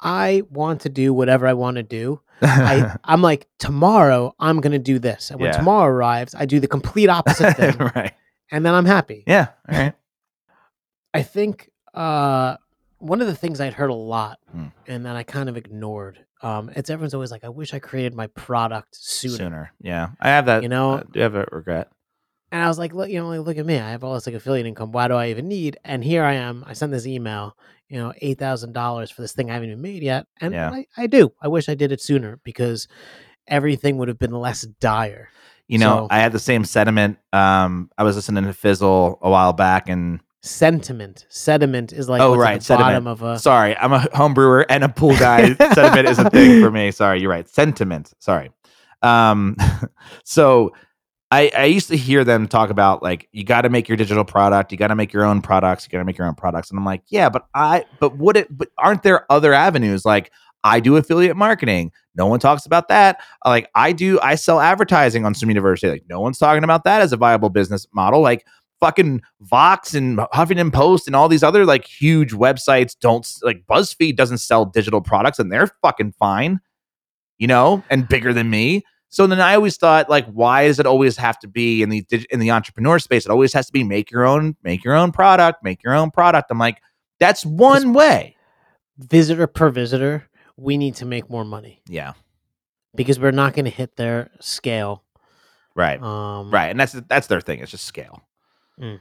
I 0.00 0.42
want 0.50 0.82
to 0.82 0.88
do 0.88 1.12
whatever 1.12 1.46
I 1.46 1.52
want 1.52 1.76
to 1.76 1.82
do. 1.82 2.20
I, 2.40 2.96
I'm 3.04 3.20
like, 3.22 3.46
tomorrow 3.58 4.34
I'm 4.38 4.60
gonna 4.60 4.78
do 4.78 4.98
this. 4.98 5.30
And 5.30 5.40
when 5.40 5.50
Yeah. 5.50 5.58
tomorrow 5.58 5.90
arrives, 5.92 6.34
I 6.34 6.46
do 6.46 6.60
the 6.60 6.68
complete 6.68 7.08
opposite 7.08 7.52
thing. 7.56 7.76
right. 7.94 8.14
and 8.50 8.64
then 8.64 8.74
I'm 8.74 8.86
happy. 8.86 9.24
Yeah. 9.26 9.48
All 9.70 9.78
right. 9.78 9.94
I 11.12 11.22
think 11.22 11.70
uh, 11.92 12.56
one 12.98 13.20
of 13.20 13.26
the 13.26 13.34
things 13.34 13.60
I'd 13.60 13.74
heard 13.74 13.90
a 13.90 13.94
lot 13.94 14.38
Hmm. 14.50 14.66
and 14.86 15.04
that 15.06 15.16
I 15.16 15.22
kind 15.22 15.48
of 15.48 15.56
ignored. 15.56 16.24
Um, 16.42 16.70
it's 16.76 16.90
everyone's 16.90 17.14
always 17.14 17.30
like, 17.30 17.44
I 17.44 17.48
wish 17.48 17.72
I 17.74 17.78
created 17.78 18.14
my 18.14 18.26
product 18.28 18.96
sooner. 18.96 19.36
Sooner. 19.36 19.72
Yeah. 19.80 20.08
I 20.20 20.28
have 20.28 20.46
that. 20.46 20.62
You 20.62 20.68
know? 20.68 20.98
I 20.98 21.02
do 21.10 21.20
have 21.20 21.34
a 21.34 21.46
regret. 21.52 21.88
And 22.52 22.62
I 22.62 22.68
was 22.68 22.78
like, 22.78 22.92
look, 22.94 23.08
you 23.10 23.18
know, 23.18 23.28
like, 23.28 23.40
look 23.40 23.58
at 23.58 23.66
me. 23.66 23.78
I 23.78 23.90
have 23.90 24.04
all 24.04 24.14
this 24.14 24.26
like 24.26 24.34
affiliate 24.36 24.66
income. 24.66 24.92
Why 24.92 25.08
do 25.08 25.14
I 25.14 25.28
even 25.30 25.48
need? 25.48 25.78
And 25.84 26.04
here 26.04 26.22
I 26.22 26.34
am. 26.34 26.62
I 26.66 26.72
sent 26.74 26.92
this 26.92 27.06
email, 27.06 27.56
you 27.88 27.98
know, 27.98 28.12
eight 28.20 28.38
thousand 28.38 28.72
dollars 28.74 29.10
for 29.10 29.22
this 29.22 29.32
thing 29.32 29.50
I 29.50 29.54
haven't 29.54 29.70
even 29.70 29.82
made 29.82 30.02
yet. 30.02 30.26
And 30.40 30.52
Yeah. 30.54 30.70
I, 30.70 30.86
I 30.96 31.06
do. 31.08 31.32
I 31.42 31.48
wish 31.48 31.68
I 31.68 31.74
did 31.74 31.90
it 31.92 32.00
sooner 32.00 32.38
because 32.44 32.86
everything 33.48 33.96
would 33.98 34.08
have 34.08 34.18
been 34.18 34.32
less 34.32 34.62
dire. 34.80 35.30
You 35.66 35.78
know, 35.78 35.96
So- 36.02 36.08
I 36.10 36.18
had 36.20 36.32
the 36.32 36.38
same 36.38 36.64
sentiment. 36.64 37.18
Um, 37.32 37.90
I 37.98 38.02
was 38.04 38.16
listening 38.16 38.44
to 38.44 38.52
Fizzle 38.52 39.18
a 39.22 39.30
while 39.30 39.54
back, 39.54 39.88
and 39.88 40.20
Sentiment, 40.44 41.24
sediment 41.30 41.90
is 41.90 42.06
like 42.06 42.20
Oh, 42.20 42.36
right, 42.36 42.58
the 42.60 42.64
sediment. 42.66 42.88
bottom 42.90 43.06
of 43.06 43.22
a. 43.22 43.38
sorry, 43.38 43.74
I'm 43.78 43.94
a 43.94 44.00
home 44.14 44.34
brewer 44.34 44.66
and 44.68 44.84
a 44.84 44.90
pool 44.90 45.16
guy. 45.16 45.54
sediment 45.74 46.06
is 46.06 46.18
a 46.18 46.28
thing 46.28 46.60
for 46.60 46.70
me. 46.70 46.90
Sorry, 46.90 47.18
you're 47.22 47.30
right. 47.30 47.48
Sentiment. 47.48 48.12
Sorry. 48.18 48.50
Um, 49.00 49.56
so 50.24 50.74
I 51.30 51.50
I 51.56 51.64
used 51.64 51.88
to 51.88 51.96
hear 51.96 52.24
them 52.24 52.46
talk 52.46 52.68
about 52.68 53.02
like 53.02 53.26
you 53.32 53.42
got 53.42 53.62
to 53.62 53.70
make 53.70 53.88
your 53.88 53.96
digital 53.96 54.22
product, 54.22 54.70
you 54.70 54.76
got 54.76 54.88
to 54.88 54.94
make 54.94 55.14
your 55.14 55.24
own 55.24 55.40
products, 55.40 55.86
you 55.86 55.90
got 55.90 56.00
to 56.00 56.04
make 56.04 56.18
your 56.18 56.26
own 56.26 56.34
products, 56.34 56.68
and 56.68 56.78
I'm 56.78 56.84
like, 56.84 57.00
yeah, 57.08 57.30
but 57.30 57.46
I 57.54 57.86
but 57.98 58.16
what 58.18 58.36
it 58.36 58.48
but 58.54 58.68
aren't 58.76 59.02
there 59.02 59.24
other 59.32 59.54
avenues 59.54 60.04
like 60.04 60.30
I 60.62 60.78
do 60.80 60.96
affiliate 60.96 61.36
marketing. 61.38 61.90
No 62.16 62.26
one 62.26 62.38
talks 62.38 62.66
about 62.66 62.88
that. 62.88 63.22
Like 63.46 63.70
I 63.74 63.92
do, 63.92 64.20
I 64.20 64.34
sell 64.34 64.60
advertising 64.60 65.24
on 65.24 65.34
Swim 65.34 65.48
University. 65.48 65.90
Like 65.90 66.04
no 66.08 66.20
one's 66.20 66.38
talking 66.38 66.64
about 66.64 66.84
that 66.84 67.00
as 67.00 67.14
a 67.14 67.16
viable 67.16 67.48
business 67.50 67.86
model. 67.94 68.20
Like 68.20 68.46
fucking 68.84 69.22
Vox 69.40 69.94
and 69.94 70.18
Huffington 70.18 70.72
Post 70.72 71.06
and 71.06 71.16
all 71.16 71.28
these 71.28 71.42
other 71.42 71.64
like 71.64 71.86
huge 71.86 72.32
websites 72.32 72.94
don't 72.98 73.26
like 73.42 73.64
BuzzFeed 73.66 74.16
doesn't 74.16 74.38
sell 74.38 74.66
digital 74.66 75.00
products 75.00 75.38
and 75.38 75.50
they're 75.50 75.70
fucking 75.80 76.12
fine, 76.18 76.60
you 77.38 77.46
know, 77.46 77.82
and 77.88 78.06
bigger 78.08 78.32
than 78.34 78.50
me. 78.50 78.82
So 79.08 79.26
then 79.26 79.40
I 79.40 79.54
always 79.54 79.76
thought 79.76 80.10
like, 80.10 80.26
why 80.26 80.66
does 80.66 80.78
it 80.80 80.86
always 80.86 81.16
have 81.16 81.38
to 81.38 81.48
be 81.48 81.82
in 81.82 81.88
the 81.88 82.04
in 82.30 82.40
the 82.40 82.50
entrepreneur 82.50 82.98
space? 82.98 83.24
It 83.24 83.30
always 83.30 83.52
has 83.54 83.66
to 83.66 83.72
be 83.72 83.84
make 83.84 84.10
your 84.10 84.24
own, 84.26 84.56
make 84.62 84.84
your 84.84 84.94
own 84.94 85.12
product, 85.12 85.62
make 85.62 85.82
your 85.82 85.94
own 85.94 86.10
product. 86.10 86.50
I'm 86.50 86.58
like, 86.58 86.82
that's 87.20 87.46
one 87.46 87.92
way. 87.94 88.36
visitor 88.98 89.46
per 89.46 89.70
visitor, 89.70 90.24
we 90.56 90.76
need 90.76 90.96
to 90.96 91.06
make 91.06 91.30
more 91.30 91.44
money 91.44 91.80
Yeah, 91.88 92.12
because 92.94 93.18
we're 93.18 93.30
not 93.30 93.54
going 93.54 93.64
to 93.66 93.70
hit 93.70 93.96
their 93.96 94.30
scale. 94.40 95.04
right, 95.76 96.00
Um, 96.02 96.50
right, 96.50 96.68
and 96.70 96.78
that's 96.78 96.92
that's 97.08 97.28
their 97.28 97.40
thing. 97.40 97.60
It's 97.60 97.70
just 97.70 97.84
scale. 97.84 98.20
Mm. 98.80 99.00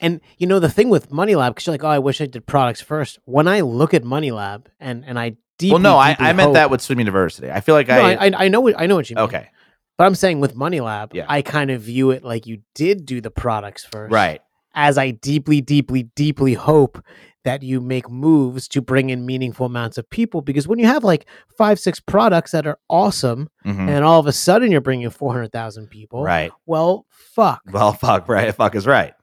And 0.00 0.20
you 0.38 0.46
know 0.46 0.58
the 0.58 0.68
thing 0.68 0.90
with 0.90 1.12
Money 1.12 1.36
Lab, 1.36 1.54
because 1.54 1.66
you're 1.66 1.74
like, 1.74 1.84
oh, 1.84 1.88
I 1.88 1.98
wish 1.98 2.20
I 2.20 2.26
did 2.26 2.46
products 2.46 2.80
first. 2.80 3.18
When 3.24 3.46
I 3.46 3.60
look 3.60 3.94
at 3.94 4.02
Money 4.04 4.30
Lab, 4.32 4.68
and 4.80 5.04
and 5.06 5.18
I 5.18 5.36
deeply, 5.58 5.74
well, 5.74 5.82
no, 5.82 5.96
I, 5.96 6.16
I 6.18 6.32
meant 6.32 6.48
hope- 6.48 6.54
that 6.54 6.70
with 6.70 6.80
Swim 6.80 6.98
University. 6.98 7.50
I 7.50 7.60
feel 7.60 7.74
like 7.74 7.88
No, 7.88 7.94
I, 7.94 8.12
I, 8.12 8.26
I, 8.26 8.30
I 8.44 8.48
know 8.48 8.68
I 8.74 8.86
know 8.86 8.96
what 8.96 9.08
you 9.08 9.16
mean. 9.16 9.24
okay, 9.26 9.48
but 9.96 10.04
I'm 10.06 10.14
saying 10.16 10.40
with 10.40 10.56
Money 10.56 10.80
Lab, 10.80 11.14
Yeah. 11.14 11.26
I 11.28 11.42
kind 11.42 11.70
of 11.70 11.82
view 11.82 12.10
it 12.10 12.24
like 12.24 12.46
you 12.46 12.62
did 12.74 13.06
do 13.06 13.20
the 13.20 13.30
products 13.30 13.84
first, 13.84 14.12
right, 14.12 14.40
As 14.74 14.98
I 14.98 15.12
deeply, 15.12 15.60
deeply, 15.60 16.04
deeply 16.16 16.54
hope 16.54 17.02
that 17.44 17.62
you 17.62 17.80
make 17.80 18.10
moves 18.10 18.68
to 18.68 18.82
bring 18.82 19.08
in 19.10 19.24
meaningful 19.24 19.64
amounts 19.66 19.96
of 19.98 20.08
people, 20.10 20.42
because 20.42 20.68
when 20.68 20.78
you 20.78 20.86
have 20.86 21.02
like 21.04 21.26
five, 21.56 21.78
six 21.80 21.98
products 22.00 22.50
that 22.52 22.66
are 22.66 22.78
awesome, 22.90 23.48
Mhm. 23.64 23.88
and 23.88 24.04
all 24.04 24.20
of 24.20 24.26
a 24.26 24.32
sudden 24.32 24.70
you're 24.70 24.80
bringing 24.82 25.08
four 25.10 25.32
hundred 25.32 25.50
thousand 25.52 25.88
people, 25.88 26.22
right. 26.22 26.52
Well, 26.66 27.06
fuck. 27.10 27.62
Well, 27.72 27.92
fuck, 28.04 28.28
right. 28.28 28.54
Fuck 28.54 28.74
is 28.74 28.86
right. 28.86 29.14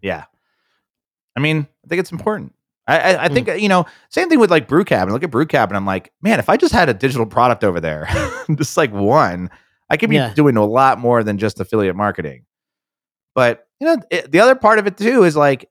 Yeah. 0.00 0.24
I 1.36 1.40
mean, 1.40 1.66
I 1.84 1.88
think 1.88 2.00
it's 2.00 2.12
important. 2.12 2.54
I, 2.86 2.98
I, 2.98 3.24
I 3.24 3.28
Mm. 3.28 3.34
think, 3.34 3.60
you 3.60 3.68
know, 3.68 3.84
same 4.08 4.28
thing 4.30 4.38
with 4.40 4.50
like 4.50 4.66
Brew 4.66 4.84
Cabin. 4.84 5.12
Look 5.12 5.22
at 5.22 5.30
Brew 5.30 5.44
Cabin. 5.46 5.76
I'm 5.76 5.84
like, 5.86 6.12
man, 6.22 6.38
if 6.38 6.48
I 6.48 6.56
just 6.56 6.72
had 6.72 6.88
a 6.88 6.94
digital 6.94 7.26
product 7.26 7.62
over 7.62 7.80
there, 7.80 8.08
just 8.56 8.76
like 8.78 8.92
one, 8.92 9.50
I 9.90 9.96
could 9.98 10.08
be 10.08 10.16
Yeah. 10.16 10.32
doing 10.34 10.56
a 10.56 10.64
lot 10.64 10.98
more 10.98 11.22
than 11.22 11.36
just 11.36 11.60
affiliate 11.60 11.94
marketing. 11.96 12.44
But, 13.34 13.66
you 13.78 13.86
know, 13.86 13.96
it, 14.10 14.32
the 14.32 14.40
other 14.40 14.54
part 14.54 14.78
of 14.78 14.86
it 14.86 14.96
too 14.96 15.24
is 15.24 15.36
like, 15.36 15.68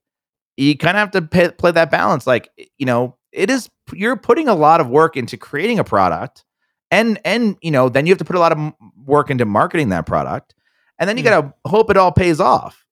you 0.58 0.78
kind 0.78 0.98
of 0.98 1.00
have 1.00 1.12
to 1.12 1.22
pay, 1.22 1.52
play 1.52 1.72
that 1.72 1.92
balance. 1.92 2.28
Like, 2.28 2.50
you 2.78 2.86
know, 2.86 3.16
it 3.32 3.50
is, 3.50 3.70
you're 3.94 4.16
putting 4.18 4.48
a 4.48 4.56
lot 4.56 4.82
of 4.82 4.90
work 4.90 5.16
into 5.16 5.38
creating 5.38 5.80
a 5.80 5.84
product. 5.84 6.44
And, 6.90 7.20
and, 7.24 7.58
you 7.62 7.72
know, 7.72 7.90
then 7.90 8.06
you 8.06 8.12
have 8.12 8.18
to 8.20 8.26
put 8.26 8.36
a 8.36 8.40
lot 8.40 8.52
of 8.52 8.74
work 9.06 9.30
into 9.30 9.46
marketing 9.46 9.90
that 9.90 10.06
product. 10.06 10.56
And 11.00 11.08
then 11.08 11.18
you 11.18 11.24
Mm. 11.24 11.30
got 11.30 11.42
to 11.42 11.54
hope 11.70 11.90
it 11.92 11.98
all 11.98 12.12
pays 12.12 12.40
off. 12.40 12.86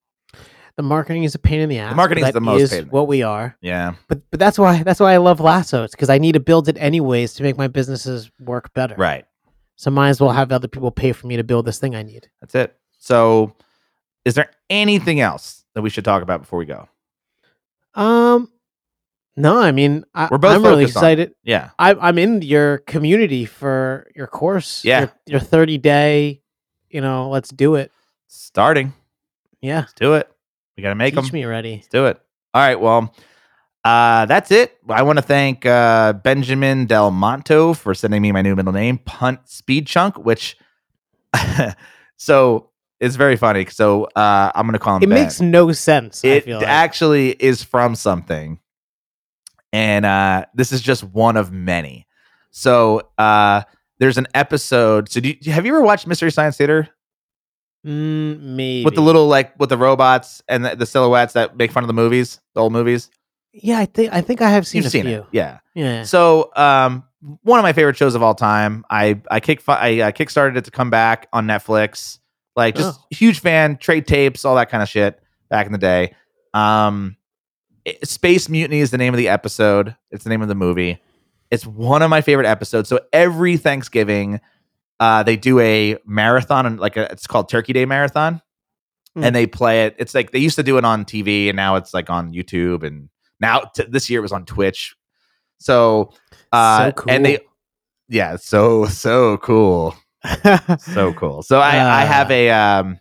The 0.76 0.82
marketing 0.82 1.24
is 1.24 1.34
a 1.34 1.38
pain 1.38 1.60
in 1.60 1.70
the 1.70 1.78
ass. 1.78 1.92
but 1.92 1.96
marketing 1.96 2.24
is 2.26 2.32
the 2.34 2.40
most 2.40 2.72
is 2.72 2.84
what 2.86 3.08
we 3.08 3.22
are. 3.22 3.56
Yeah. 3.62 3.94
But 4.08 4.20
but 4.30 4.38
that's 4.38 4.58
why 4.58 4.82
that's 4.82 5.00
why 5.00 5.14
I 5.14 5.16
love 5.16 5.40
Lasso. 5.40 5.84
It's 5.84 5.94
because 5.94 6.10
I 6.10 6.18
need 6.18 6.32
to 6.32 6.40
build 6.40 6.68
it 6.68 6.76
anyways 6.78 7.32
to 7.34 7.42
make 7.42 7.56
my 7.56 7.66
businesses 7.66 8.30
work 8.38 8.74
better. 8.74 8.94
Right. 8.96 9.24
So 9.76 9.90
might 9.90 10.10
as 10.10 10.20
well 10.20 10.32
have 10.32 10.52
other 10.52 10.68
people 10.68 10.90
pay 10.90 11.12
for 11.12 11.26
me 11.28 11.38
to 11.38 11.44
build 11.44 11.64
this 11.64 11.78
thing 11.78 11.94
I 11.94 12.02
need. 12.02 12.28
That's 12.42 12.54
it. 12.54 12.76
So, 12.98 13.54
is 14.26 14.34
there 14.34 14.50
anything 14.68 15.18
else 15.20 15.64
that 15.74 15.80
we 15.80 15.88
should 15.88 16.04
talk 16.04 16.22
about 16.22 16.42
before 16.42 16.58
we 16.58 16.66
go? 16.66 16.88
Um, 17.96 18.50
no, 19.36 19.58
I 19.58 19.72
mean 19.72 20.04
I, 20.14 20.28
We're 20.30 20.38
both 20.38 20.56
I'm 20.56 20.62
really 20.62 20.84
excited. 20.84 21.34
Yeah. 21.42 21.70
I, 21.78 21.94
I'm 21.94 22.18
in 22.18 22.42
your 22.42 22.78
community 22.78 23.44
for 23.44 24.06
your 24.14 24.26
course. 24.26 24.84
Yeah. 24.84 25.00
your, 25.00 25.12
your 25.26 25.40
30 25.40 25.78
day. 25.78 26.42
You 26.88 27.00
know, 27.00 27.28
let's 27.28 27.50
do 27.50 27.74
it. 27.74 27.90
Starting. 28.28 28.92
Yeah, 29.60 29.80
Let's 29.80 29.94
do 29.94 30.14
it. 30.14 30.30
We 30.76 30.82
got 30.82 30.90
to 30.90 30.94
make 30.94 31.14
teach 31.14 31.24
them. 31.24 31.32
me 31.32 31.44
already. 31.44 31.76
Let's 31.76 31.88
do 31.88 32.06
it. 32.06 32.20
All 32.54 32.62
right. 32.62 32.78
Well, 32.80 33.14
uh, 33.84 34.26
that's 34.26 34.50
it. 34.50 34.76
I 34.88 35.02
want 35.02 35.18
to 35.18 35.22
thank 35.22 35.66
uh, 35.66 36.12
Benjamin 36.12 36.86
Del 36.86 37.10
Monto 37.10 37.76
for 37.76 37.94
sending 37.94 38.22
me 38.22 38.32
my 38.32 38.42
new 38.42 38.54
middle 38.54 38.72
name, 38.72 38.98
Punt 38.98 39.48
Speed 39.48 39.86
Chunk, 39.86 40.18
which 40.18 40.56
so 42.16 42.70
it's 43.00 43.16
very 43.16 43.36
funny. 43.36 43.66
So 43.66 44.04
uh, 44.16 44.50
I'm 44.54 44.66
going 44.66 44.72
to 44.74 44.78
call 44.78 44.96
him 44.96 45.02
It 45.02 45.08
Ben. 45.10 45.22
makes 45.24 45.40
no 45.40 45.72
sense. 45.72 46.24
I 46.24 46.28
it 46.28 46.44
feel 46.44 46.58
like. 46.58 46.66
actually 46.68 47.30
is 47.30 47.62
from 47.62 47.94
something 47.94 48.58
and 49.72 50.06
uh 50.06 50.46
this 50.54 50.70
is 50.72 50.80
just 50.80 51.02
one 51.02 51.36
of 51.36 51.50
many 51.50 52.06
so 52.52 53.02
uh 53.18 53.62
there's 53.98 54.16
an 54.16 54.26
episode 54.32 55.08
so 55.10 55.18
do 55.20 55.34
you, 55.40 55.52
have 55.52 55.66
you 55.66 55.72
ever 55.74 55.82
watched 55.82 56.06
mystery 56.06 56.30
science 56.30 56.56
theater 56.56 56.88
Mm, 57.84 58.40
maybe 58.40 58.84
with 58.84 58.94
the 58.96 59.00
little 59.00 59.28
like 59.28 59.58
with 59.60 59.68
the 59.68 59.76
robots 59.76 60.42
and 60.48 60.64
the, 60.64 60.74
the 60.76 60.86
silhouettes 60.86 61.34
that 61.34 61.56
make 61.56 61.70
fun 61.70 61.84
of 61.84 61.88
the 61.88 61.94
movies 61.94 62.40
the 62.54 62.60
old 62.60 62.72
movies 62.72 63.10
Yeah, 63.52 63.78
I 63.78 63.86
think 63.86 64.12
I 64.12 64.20
think 64.22 64.40
I 64.42 64.50
have 64.50 64.66
seen 64.66 64.78
you've 64.78 64.86
a 64.86 64.90
seen 64.90 65.04
few. 65.04 65.20
it 65.20 65.24
yeah 65.32 65.58
Yeah. 65.74 66.02
so 66.04 66.50
um 66.56 67.04
one 67.42 67.58
of 67.58 67.62
my 67.64 67.72
favorite 67.72 67.96
shows 67.96 68.14
of 68.14 68.22
all 68.22 68.34
time 68.34 68.84
i 68.90 69.20
i 69.30 69.40
kick 69.40 69.62
i 69.68 70.00
uh, 70.00 70.10
kickstarted 70.12 70.56
it 70.56 70.64
to 70.64 70.70
come 70.72 70.90
back 70.90 71.28
on 71.32 71.46
netflix 71.46 72.18
like 72.56 72.74
just 72.76 72.98
Oh. 72.98 73.04
huge 73.10 73.40
fan 73.40 73.76
trade 73.76 74.06
tapes 74.06 74.44
all 74.44 74.56
that 74.56 74.70
kind 74.70 74.82
of 74.82 74.88
shit 74.88 75.20
back 75.50 75.66
in 75.66 75.72
the 75.72 75.78
day. 75.78 76.14
Um 76.54 77.16
it- 77.84 78.06
space 78.08 78.48
mutiny 78.48 78.80
is 78.80 78.90
the 78.90 78.98
name 78.98 79.12
of 79.14 79.18
the 79.18 79.28
episode. 79.28 79.94
It's 80.10 80.24
the 80.24 80.30
name 80.30 80.42
of 80.42 80.48
the 80.48 80.54
movie. 80.54 80.98
It's 81.50 81.64
one 81.66 82.02
of 82.02 82.10
my 82.10 82.20
favorite 82.20 82.46
episodes. 82.46 82.88
So 82.88 83.00
every 83.12 83.56
thanksgiving 83.56 84.40
uh 84.98 85.22
they 85.22 85.36
do 85.36 85.60
a 85.60 85.96
marathon 86.06 86.64
and 86.66 86.80
like 86.80 86.96
a, 86.96 87.10
it's 87.12 87.26
called 87.26 87.48
turkey 87.48 87.72
day 87.74 87.84
marathon. 87.84 88.40
Mm. 89.16 89.24
and 89.26 89.34
they 89.36 89.46
play 89.46 89.86
it. 89.86 89.96
It's 89.98 90.14
like 90.14 90.30
they 90.32 90.38
used 90.38 90.56
to 90.56 90.62
do 90.62 90.76
it 90.78 90.84
on 90.84 91.04
tv 91.06 91.48
and 91.48 91.56
now 91.56 91.76
it's 91.76 91.94
like 91.94 92.10
on 92.10 92.32
youtube 92.32 92.82
and 92.82 93.08
now 93.40 93.60
t- 93.74 93.84
this 93.88 94.10
year 94.10 94.18
it 94.20 94.22
was 94.22 94.32
on 94.32 94.44
twitch. 94.44 94.94
So 95.58 96.12
uh 96.52 96.92
so 96.96 97.04
and 97.08 97.24
they 97.24 97.38
yeah 98.08 98.36
so 98.36 98.84
so 98.86 99.36
cool 99.38 99.94
so 100.78 101.12
cool. 101.14 101.42
So 101.42 101.60
i 101.60 101.76
i 101.76 102.02
Ah. 102.02 102.06
have 102.06 102.30
a 102.30 102.50
um 102.50 102.98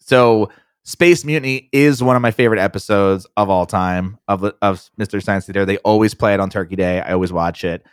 so 0.00 0.50
space 0.84 1.24
mutiny 1.24 1.68
is 1.72 2.02
one 2.02 2.16
of 2.16 2.22
my 2.22 2.30
favorite 2.30 2.58
episodes 2.60 3.26
of 3.36 3.48
all 3.50 3.66
time 3.66 4.18
of 4.28 4.44
of 4.62 4.90
mystery 4.96 5.22
science 5.22 5.46
theater. 5.46 5.64
They 5.64 5.76
always 5.78 6.14
play 6.14 6.34
it 6.34 6.40
on 6.40 6.50
turkey 6.50 6.76
day. 6.76 7.00
I 7.00 7.12
always 7.12 7.32
watch 7.32 7.64
it. 7.64 7.84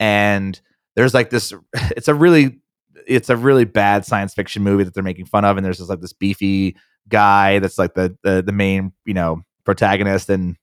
And 0.00 0.60
there's 0.96 1.14
like 1.14 1.30
this 1.30 1.52
it's 1.96 2.08
a 2.08 2.14
really 2.14 2.60
it's 3.06 3.30
a 3.30 3.36
really 3.36 3.64
bad 3.64 4.04
science 4.04 4.34
fiction 4.34 4.62
movie 4.62 4.84
that 4.84 4.94
they're 4.94 5.02
making 5.02 5.26
fun 5.26 5.44
of 5.44 5.56
and 5.56 5.64
there's 5.64 5.78
just 5.78 5.90
like 5.90 6.00
this 6.00 6.12
beefy 6.12 6.76
guy 7.08 7.58
that's 7.58 7.78
like 7.78 7.94
the 7.94 8.16
the, 8.22 8.42
the 8.42 8.52
main 8.52 8.92
you 9.04 9.14
know 9.14 9.42
protagonist 9.64 10.28
and 10.28 10.56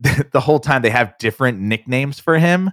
the 0.32 0.40
whole 0.40 0.60
time 0.60 0.82
they 0.82 0.90
have 0.90 1.16
different 1.18 1.58
nicknames 1.60 2.18
for 2.20 2.38
him 2.38 2.70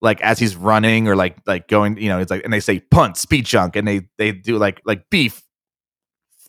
like 0.00 0.20
as 0.20 0.38
he's 0.38 0.54
running 0.54 1.08
or 1.08 1.16
like 1.16 1.36
like 1.46 1.66
going 1.68 1.96
you 1.96 2.08
know 2.08 2.20
it's 2.20 2.30
like 2.30 2.44
and 2.44 2.52
they 2.52 2.60
say 2.60 2.78
punt 2.78 3.16
speed 3.16 3.44
chunk 3.44 3.74
and 3.74 3.86
they 3.86 4.02
they 4.16 4.32
do 4.32 4.56
like 4.56 4.80
like 4.84 5.08
beef 5.10 5.42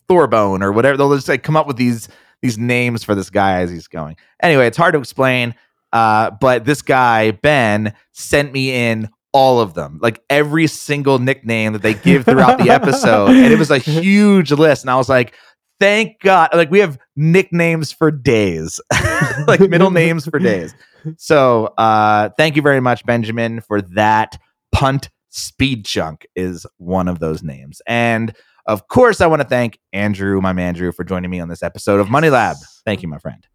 Thorbone 0.10 0.62
or 0.62 0.72
whatever. 0.72 0.98
They'll 0.98 1.16
just 1.16 1.30
like 1.30 1.44
come 1.44 1.56
up 1.56 1.68
with 1.68 1.78
these 1.78 2.10
these 2.42 2.58
names 2.58 3.04
for 3.04 3.16
this 3.16 3.30
guy 3.30 3.62
as 3.62 3.70
he's 3.70 3.88
going. 3.88 4.18
Anyway, 4.42 4.66
it's 4.66 4.78
hard 4.78 4.94
to 4.94 5.00
explain. 5.00 5.56
Uh, 5.94 6.32
but 6.32 6.66
this 6.66 6.82
guy 6.82 7.32
Ben 7.32 7.94
sent 8.12 8.52
me 8.52 8.72
in 8.90 9.10
all 9.32 9.60
of 9.60 9.74
them, 9.74 10.00
like 10.02 10.22
every 10.30 10.68
single 10.68 11.20
nickname 11.20 11.74
that 11.74 11.82
they 11.82 11.94
give 11.94 12.26
throughout 12.26 12.58
the 12.58 12.70
episode, 12.70 13.30
and 13.30 13.54
it 13.54 13.60
was 13.60 13.72
a 13.72 13.78
huge 13.78 14.52
list. 14.52 14.84
And 14.84 14.90
I 14.90 14.96
was 14.96 15.10
like, 15.10 15.34
thank 15.80 16.20
God, 16.22 16.50
like 16.54 16.72
we 16.72 16.80
have 16.80 16.98
nicknames 17.16 17.92
for 17.92 18.12
days, 18.12 18.80
like 19.48 19.60
middle 19.62 19.92
names 19.92 20.26
for 20.26 20.40
days. 20.40 20.74
So 21.18 21.74
uh, 21.78 22.30
thank 22.38 22.56
you 22.56 22.62
very 22.62 22.80
much, 22.80 23.06
Benjamin, 23.06 23.62
for 23.62 23.82
that. 23.82 24.38
Punt 24.72 25.10
Speed 25.30 25.86
Chunk 25.86 26.28
is 26.36 26.66
one 26.78 27.08
of 27.08 27.20
those 27.20 27.44
names, 27.44 27.82
and 27.88 28.34
of 28.66 28.88
course, 28.88 29.20
I 29.20 29.26
want 29.26 29.42
to 29.42 29.48
thank 29.48 29.80
Andrew, 29.94 30.40
my 30.42 30.54
man 30.54 30.70
Andrew, 30.70 30.92
for 30.92 31.04
joining 31.04 31.32
me 31.32 31.40
on 31.40 31.50
this 31.50 31.64
episode 31.64 32.00
of 32.00 32.12
Money 32.12 32.30
Lab. 32.30 32.56
Thank 32.86 33.02
you, 33.02 33.08
my 33.08 33.18
friend. 33.18 33.46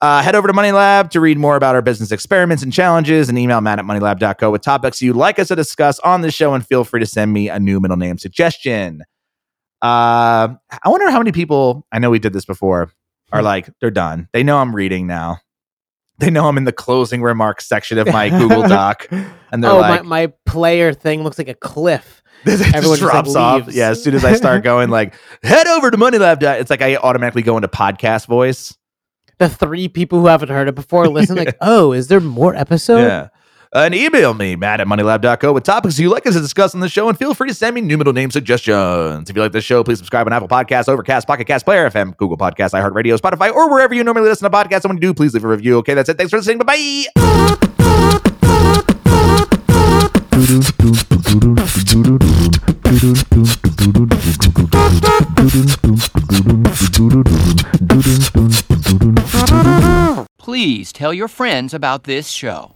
Uh, 0.00 0.22
head 0.22 0.34
over 0.34 0.48
to 0.48 0.52
Money 0.52 0.72
Lab 0.72 1.10
to 1.12 1.20
read 1.20 1.38
more 1.38 1.54
about 1.56 1.76
our 1.76 1.80
business 1.80 2.10
experiments 2.10 2.62
and 2.62 2.72
challenges 2.72 3.28
and 3.28 3.38
email 3.38 3.60
matt 3.60 3.78
at 3.78 3.84
moneylab.co 3.84 4.50
with 4.50 4.60
topics 4.60 5.00
you'd 5.00 5.16
like 5.16 5.38
us 5.38 5.48
to 5.48 5.56
discuss 5.56 5.98
on 6.00 6.20
the 6.20 6.30
show 6.30 6.52
and 6.52 6.66
feel 6.66 6.84
free 6.84 7.00
to 7.00 7.06
send 7.06 7.32
me 7.32 7.48
a 7.48 7.60
new 7.60 7.80
middle 7.80 7.96
name 7.96 8.18
suggestion. 8.18 9.02
Uh, 9.80 10.48
I 10.82 10.88
wonder 10.88 11.10
how 11.10 11.18
many 11.18 11.32
people, 11.32 11.86
I 11.92 12.00
know 12.00 12.10
we 12.10 12.18
did 12.18 12.32
this 12.32 12.44
before, 12.44 12.90
are 13.32 13.42
like, 13.42 13.70
they're 13.80 13.90
done. 13.90 14.28
They 14.32 14.42
know 14.42 14.58
I'm 14.58 14.74
reading 14.74 15.06
now. 15.06 15.38
They 16.18 16.30
know 16.30 16.46
I'm 16.46 16.56
in 16.56 16.64
the 16.64 16.72
closing 16.72 17.22
remarks 17.22 17.66
section 17.66 17.98
of 17.98 18.06
my 18.06 18.28
Google 18.30 18.62
Doc. 18.68 19.08
And 19.10 19.62
they're 19.64 19.70
oh, 19.70 19.78
like, 19.78 20.04
my, 20.04 20.26
my 20.26 20.32
player 20.46 20.92
thing 20.92 21.22
looks 21.24 21.38
like 21.38 21.48
a 21.48 21.54
cliff. 21.54 22.22
it 22.46 22.60
Everyone 22.74 22.98
just, 22.98 23.02
like, 23.02 23.10
drops 23.10 23.34
off. 23.34 23.66
leaves. 23.66 23.76
Yeah, 23.76 23.88
as 23.90 24.02
soon 24.02 24.14
as 24.14 24.24
I 24.24 24.34
start 24.34 24.62
going 24.64 24.90
like, 24.90 25.14
head 25.42 25.66
over 25.66 25.90
to 25.90 25.96
MoneyLab. 25.96 26.38
dot- 26.40 26.60
It's 26.60 26.70
like 26.70 26.82
I 26.82 26.96
automatically 26.96 27.42
go 27.42 27.56
into 27.56 27.68
podcast 27.68 28.26
voice. 28.26 28.76
The 29.38 29.48
three 29.48 29.88
people 29.88 30.20
who 30.20 30.26
haven't 30.26 30.50
heard 30.50 30.68
it 30.68 30.76
before 30.76 31.08
listen, 31.08 31.36
like, 31.36 31.56
oh, 31.60 31.92
is 31.92 32.06
there 32.06 32.20
more 32.20 32.54
episodes? 32.54 33.08
yeah. 33.08 33.28
And 33.76 33.92
email 33.92 34.34
me, 34.34 34.54
Matt 34.54 34.80
at 34.80 34.86
moneylab.co 34.86 35.52
with 35.52 35.64
topics 35.64 35.98
you'd 35.98 36.10
like 36.10 36.24
us 36.26 36.34
to 36.34 36.40
discuss 36.40 36.76
on 36.76 36.80
the 36.80 36.88
show. 36.88 37.08
And 37.08 37.18
feel 37.18 37.34
free 37.34 37.48
to 37.48 37.54
send 37.54 37.74
me 37.74 37.80
new 37.80 37.98
middle 37.98 38.12
name 38.12 38.30
suggestions. 38.30 39.28
If 39.28 39.34
you 39.34 39.42
like 39.42 39.50
this 39.50 39.64
show, 39.64 39.82
please 39.82 39.98
subscribe 39.98 40.28
on 40.28 40.32
Apple 40.32 40.46
Podcasts, 40.46 40.88
Overcast, 40.88 41.26
Pocket 41.26 41.48
Cast, 41.48 41.64
Player 41.64 41.90
FM, 41.90 42.16
Google 42.16 42.36
Podcasts, 42.38 42.70
iHeartRadio, 42.70 43.18
Spotify, 43.18 43.52
or 43.52 43.68
wherever 43.68 43.92
you 43.92 44.04
normally 44.04 44.28
listen 44.28 44.48
to 44.48 44.56
podcasts. 44.56 44.84
And 44.84 44.90
when 44.90 44.96
you 44.98 45.00
do, 45.00 45.14
please 45.14 45.34
leave 45.34 45.42
a 45.42 45.48
review. 45.48 45.78
Okay, 45.78 45.94
that's 45.94 46.08
it. 46.08 46.16
Thanks 46.16 46.30
for 46.30 46.36
listening. 46.36 46.58
Bye 46.58 46.64
bye. 46.64 47.34
Please 60.38 60.92
tell 60.92 61.12
your 61.12 61.26
friends 61.26 61.74
about 61.74 62.04
this 62.04 62.28
show. 62.28 62.74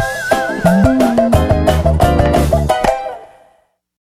Thank 0.00 1.18
you. 1.20 1.27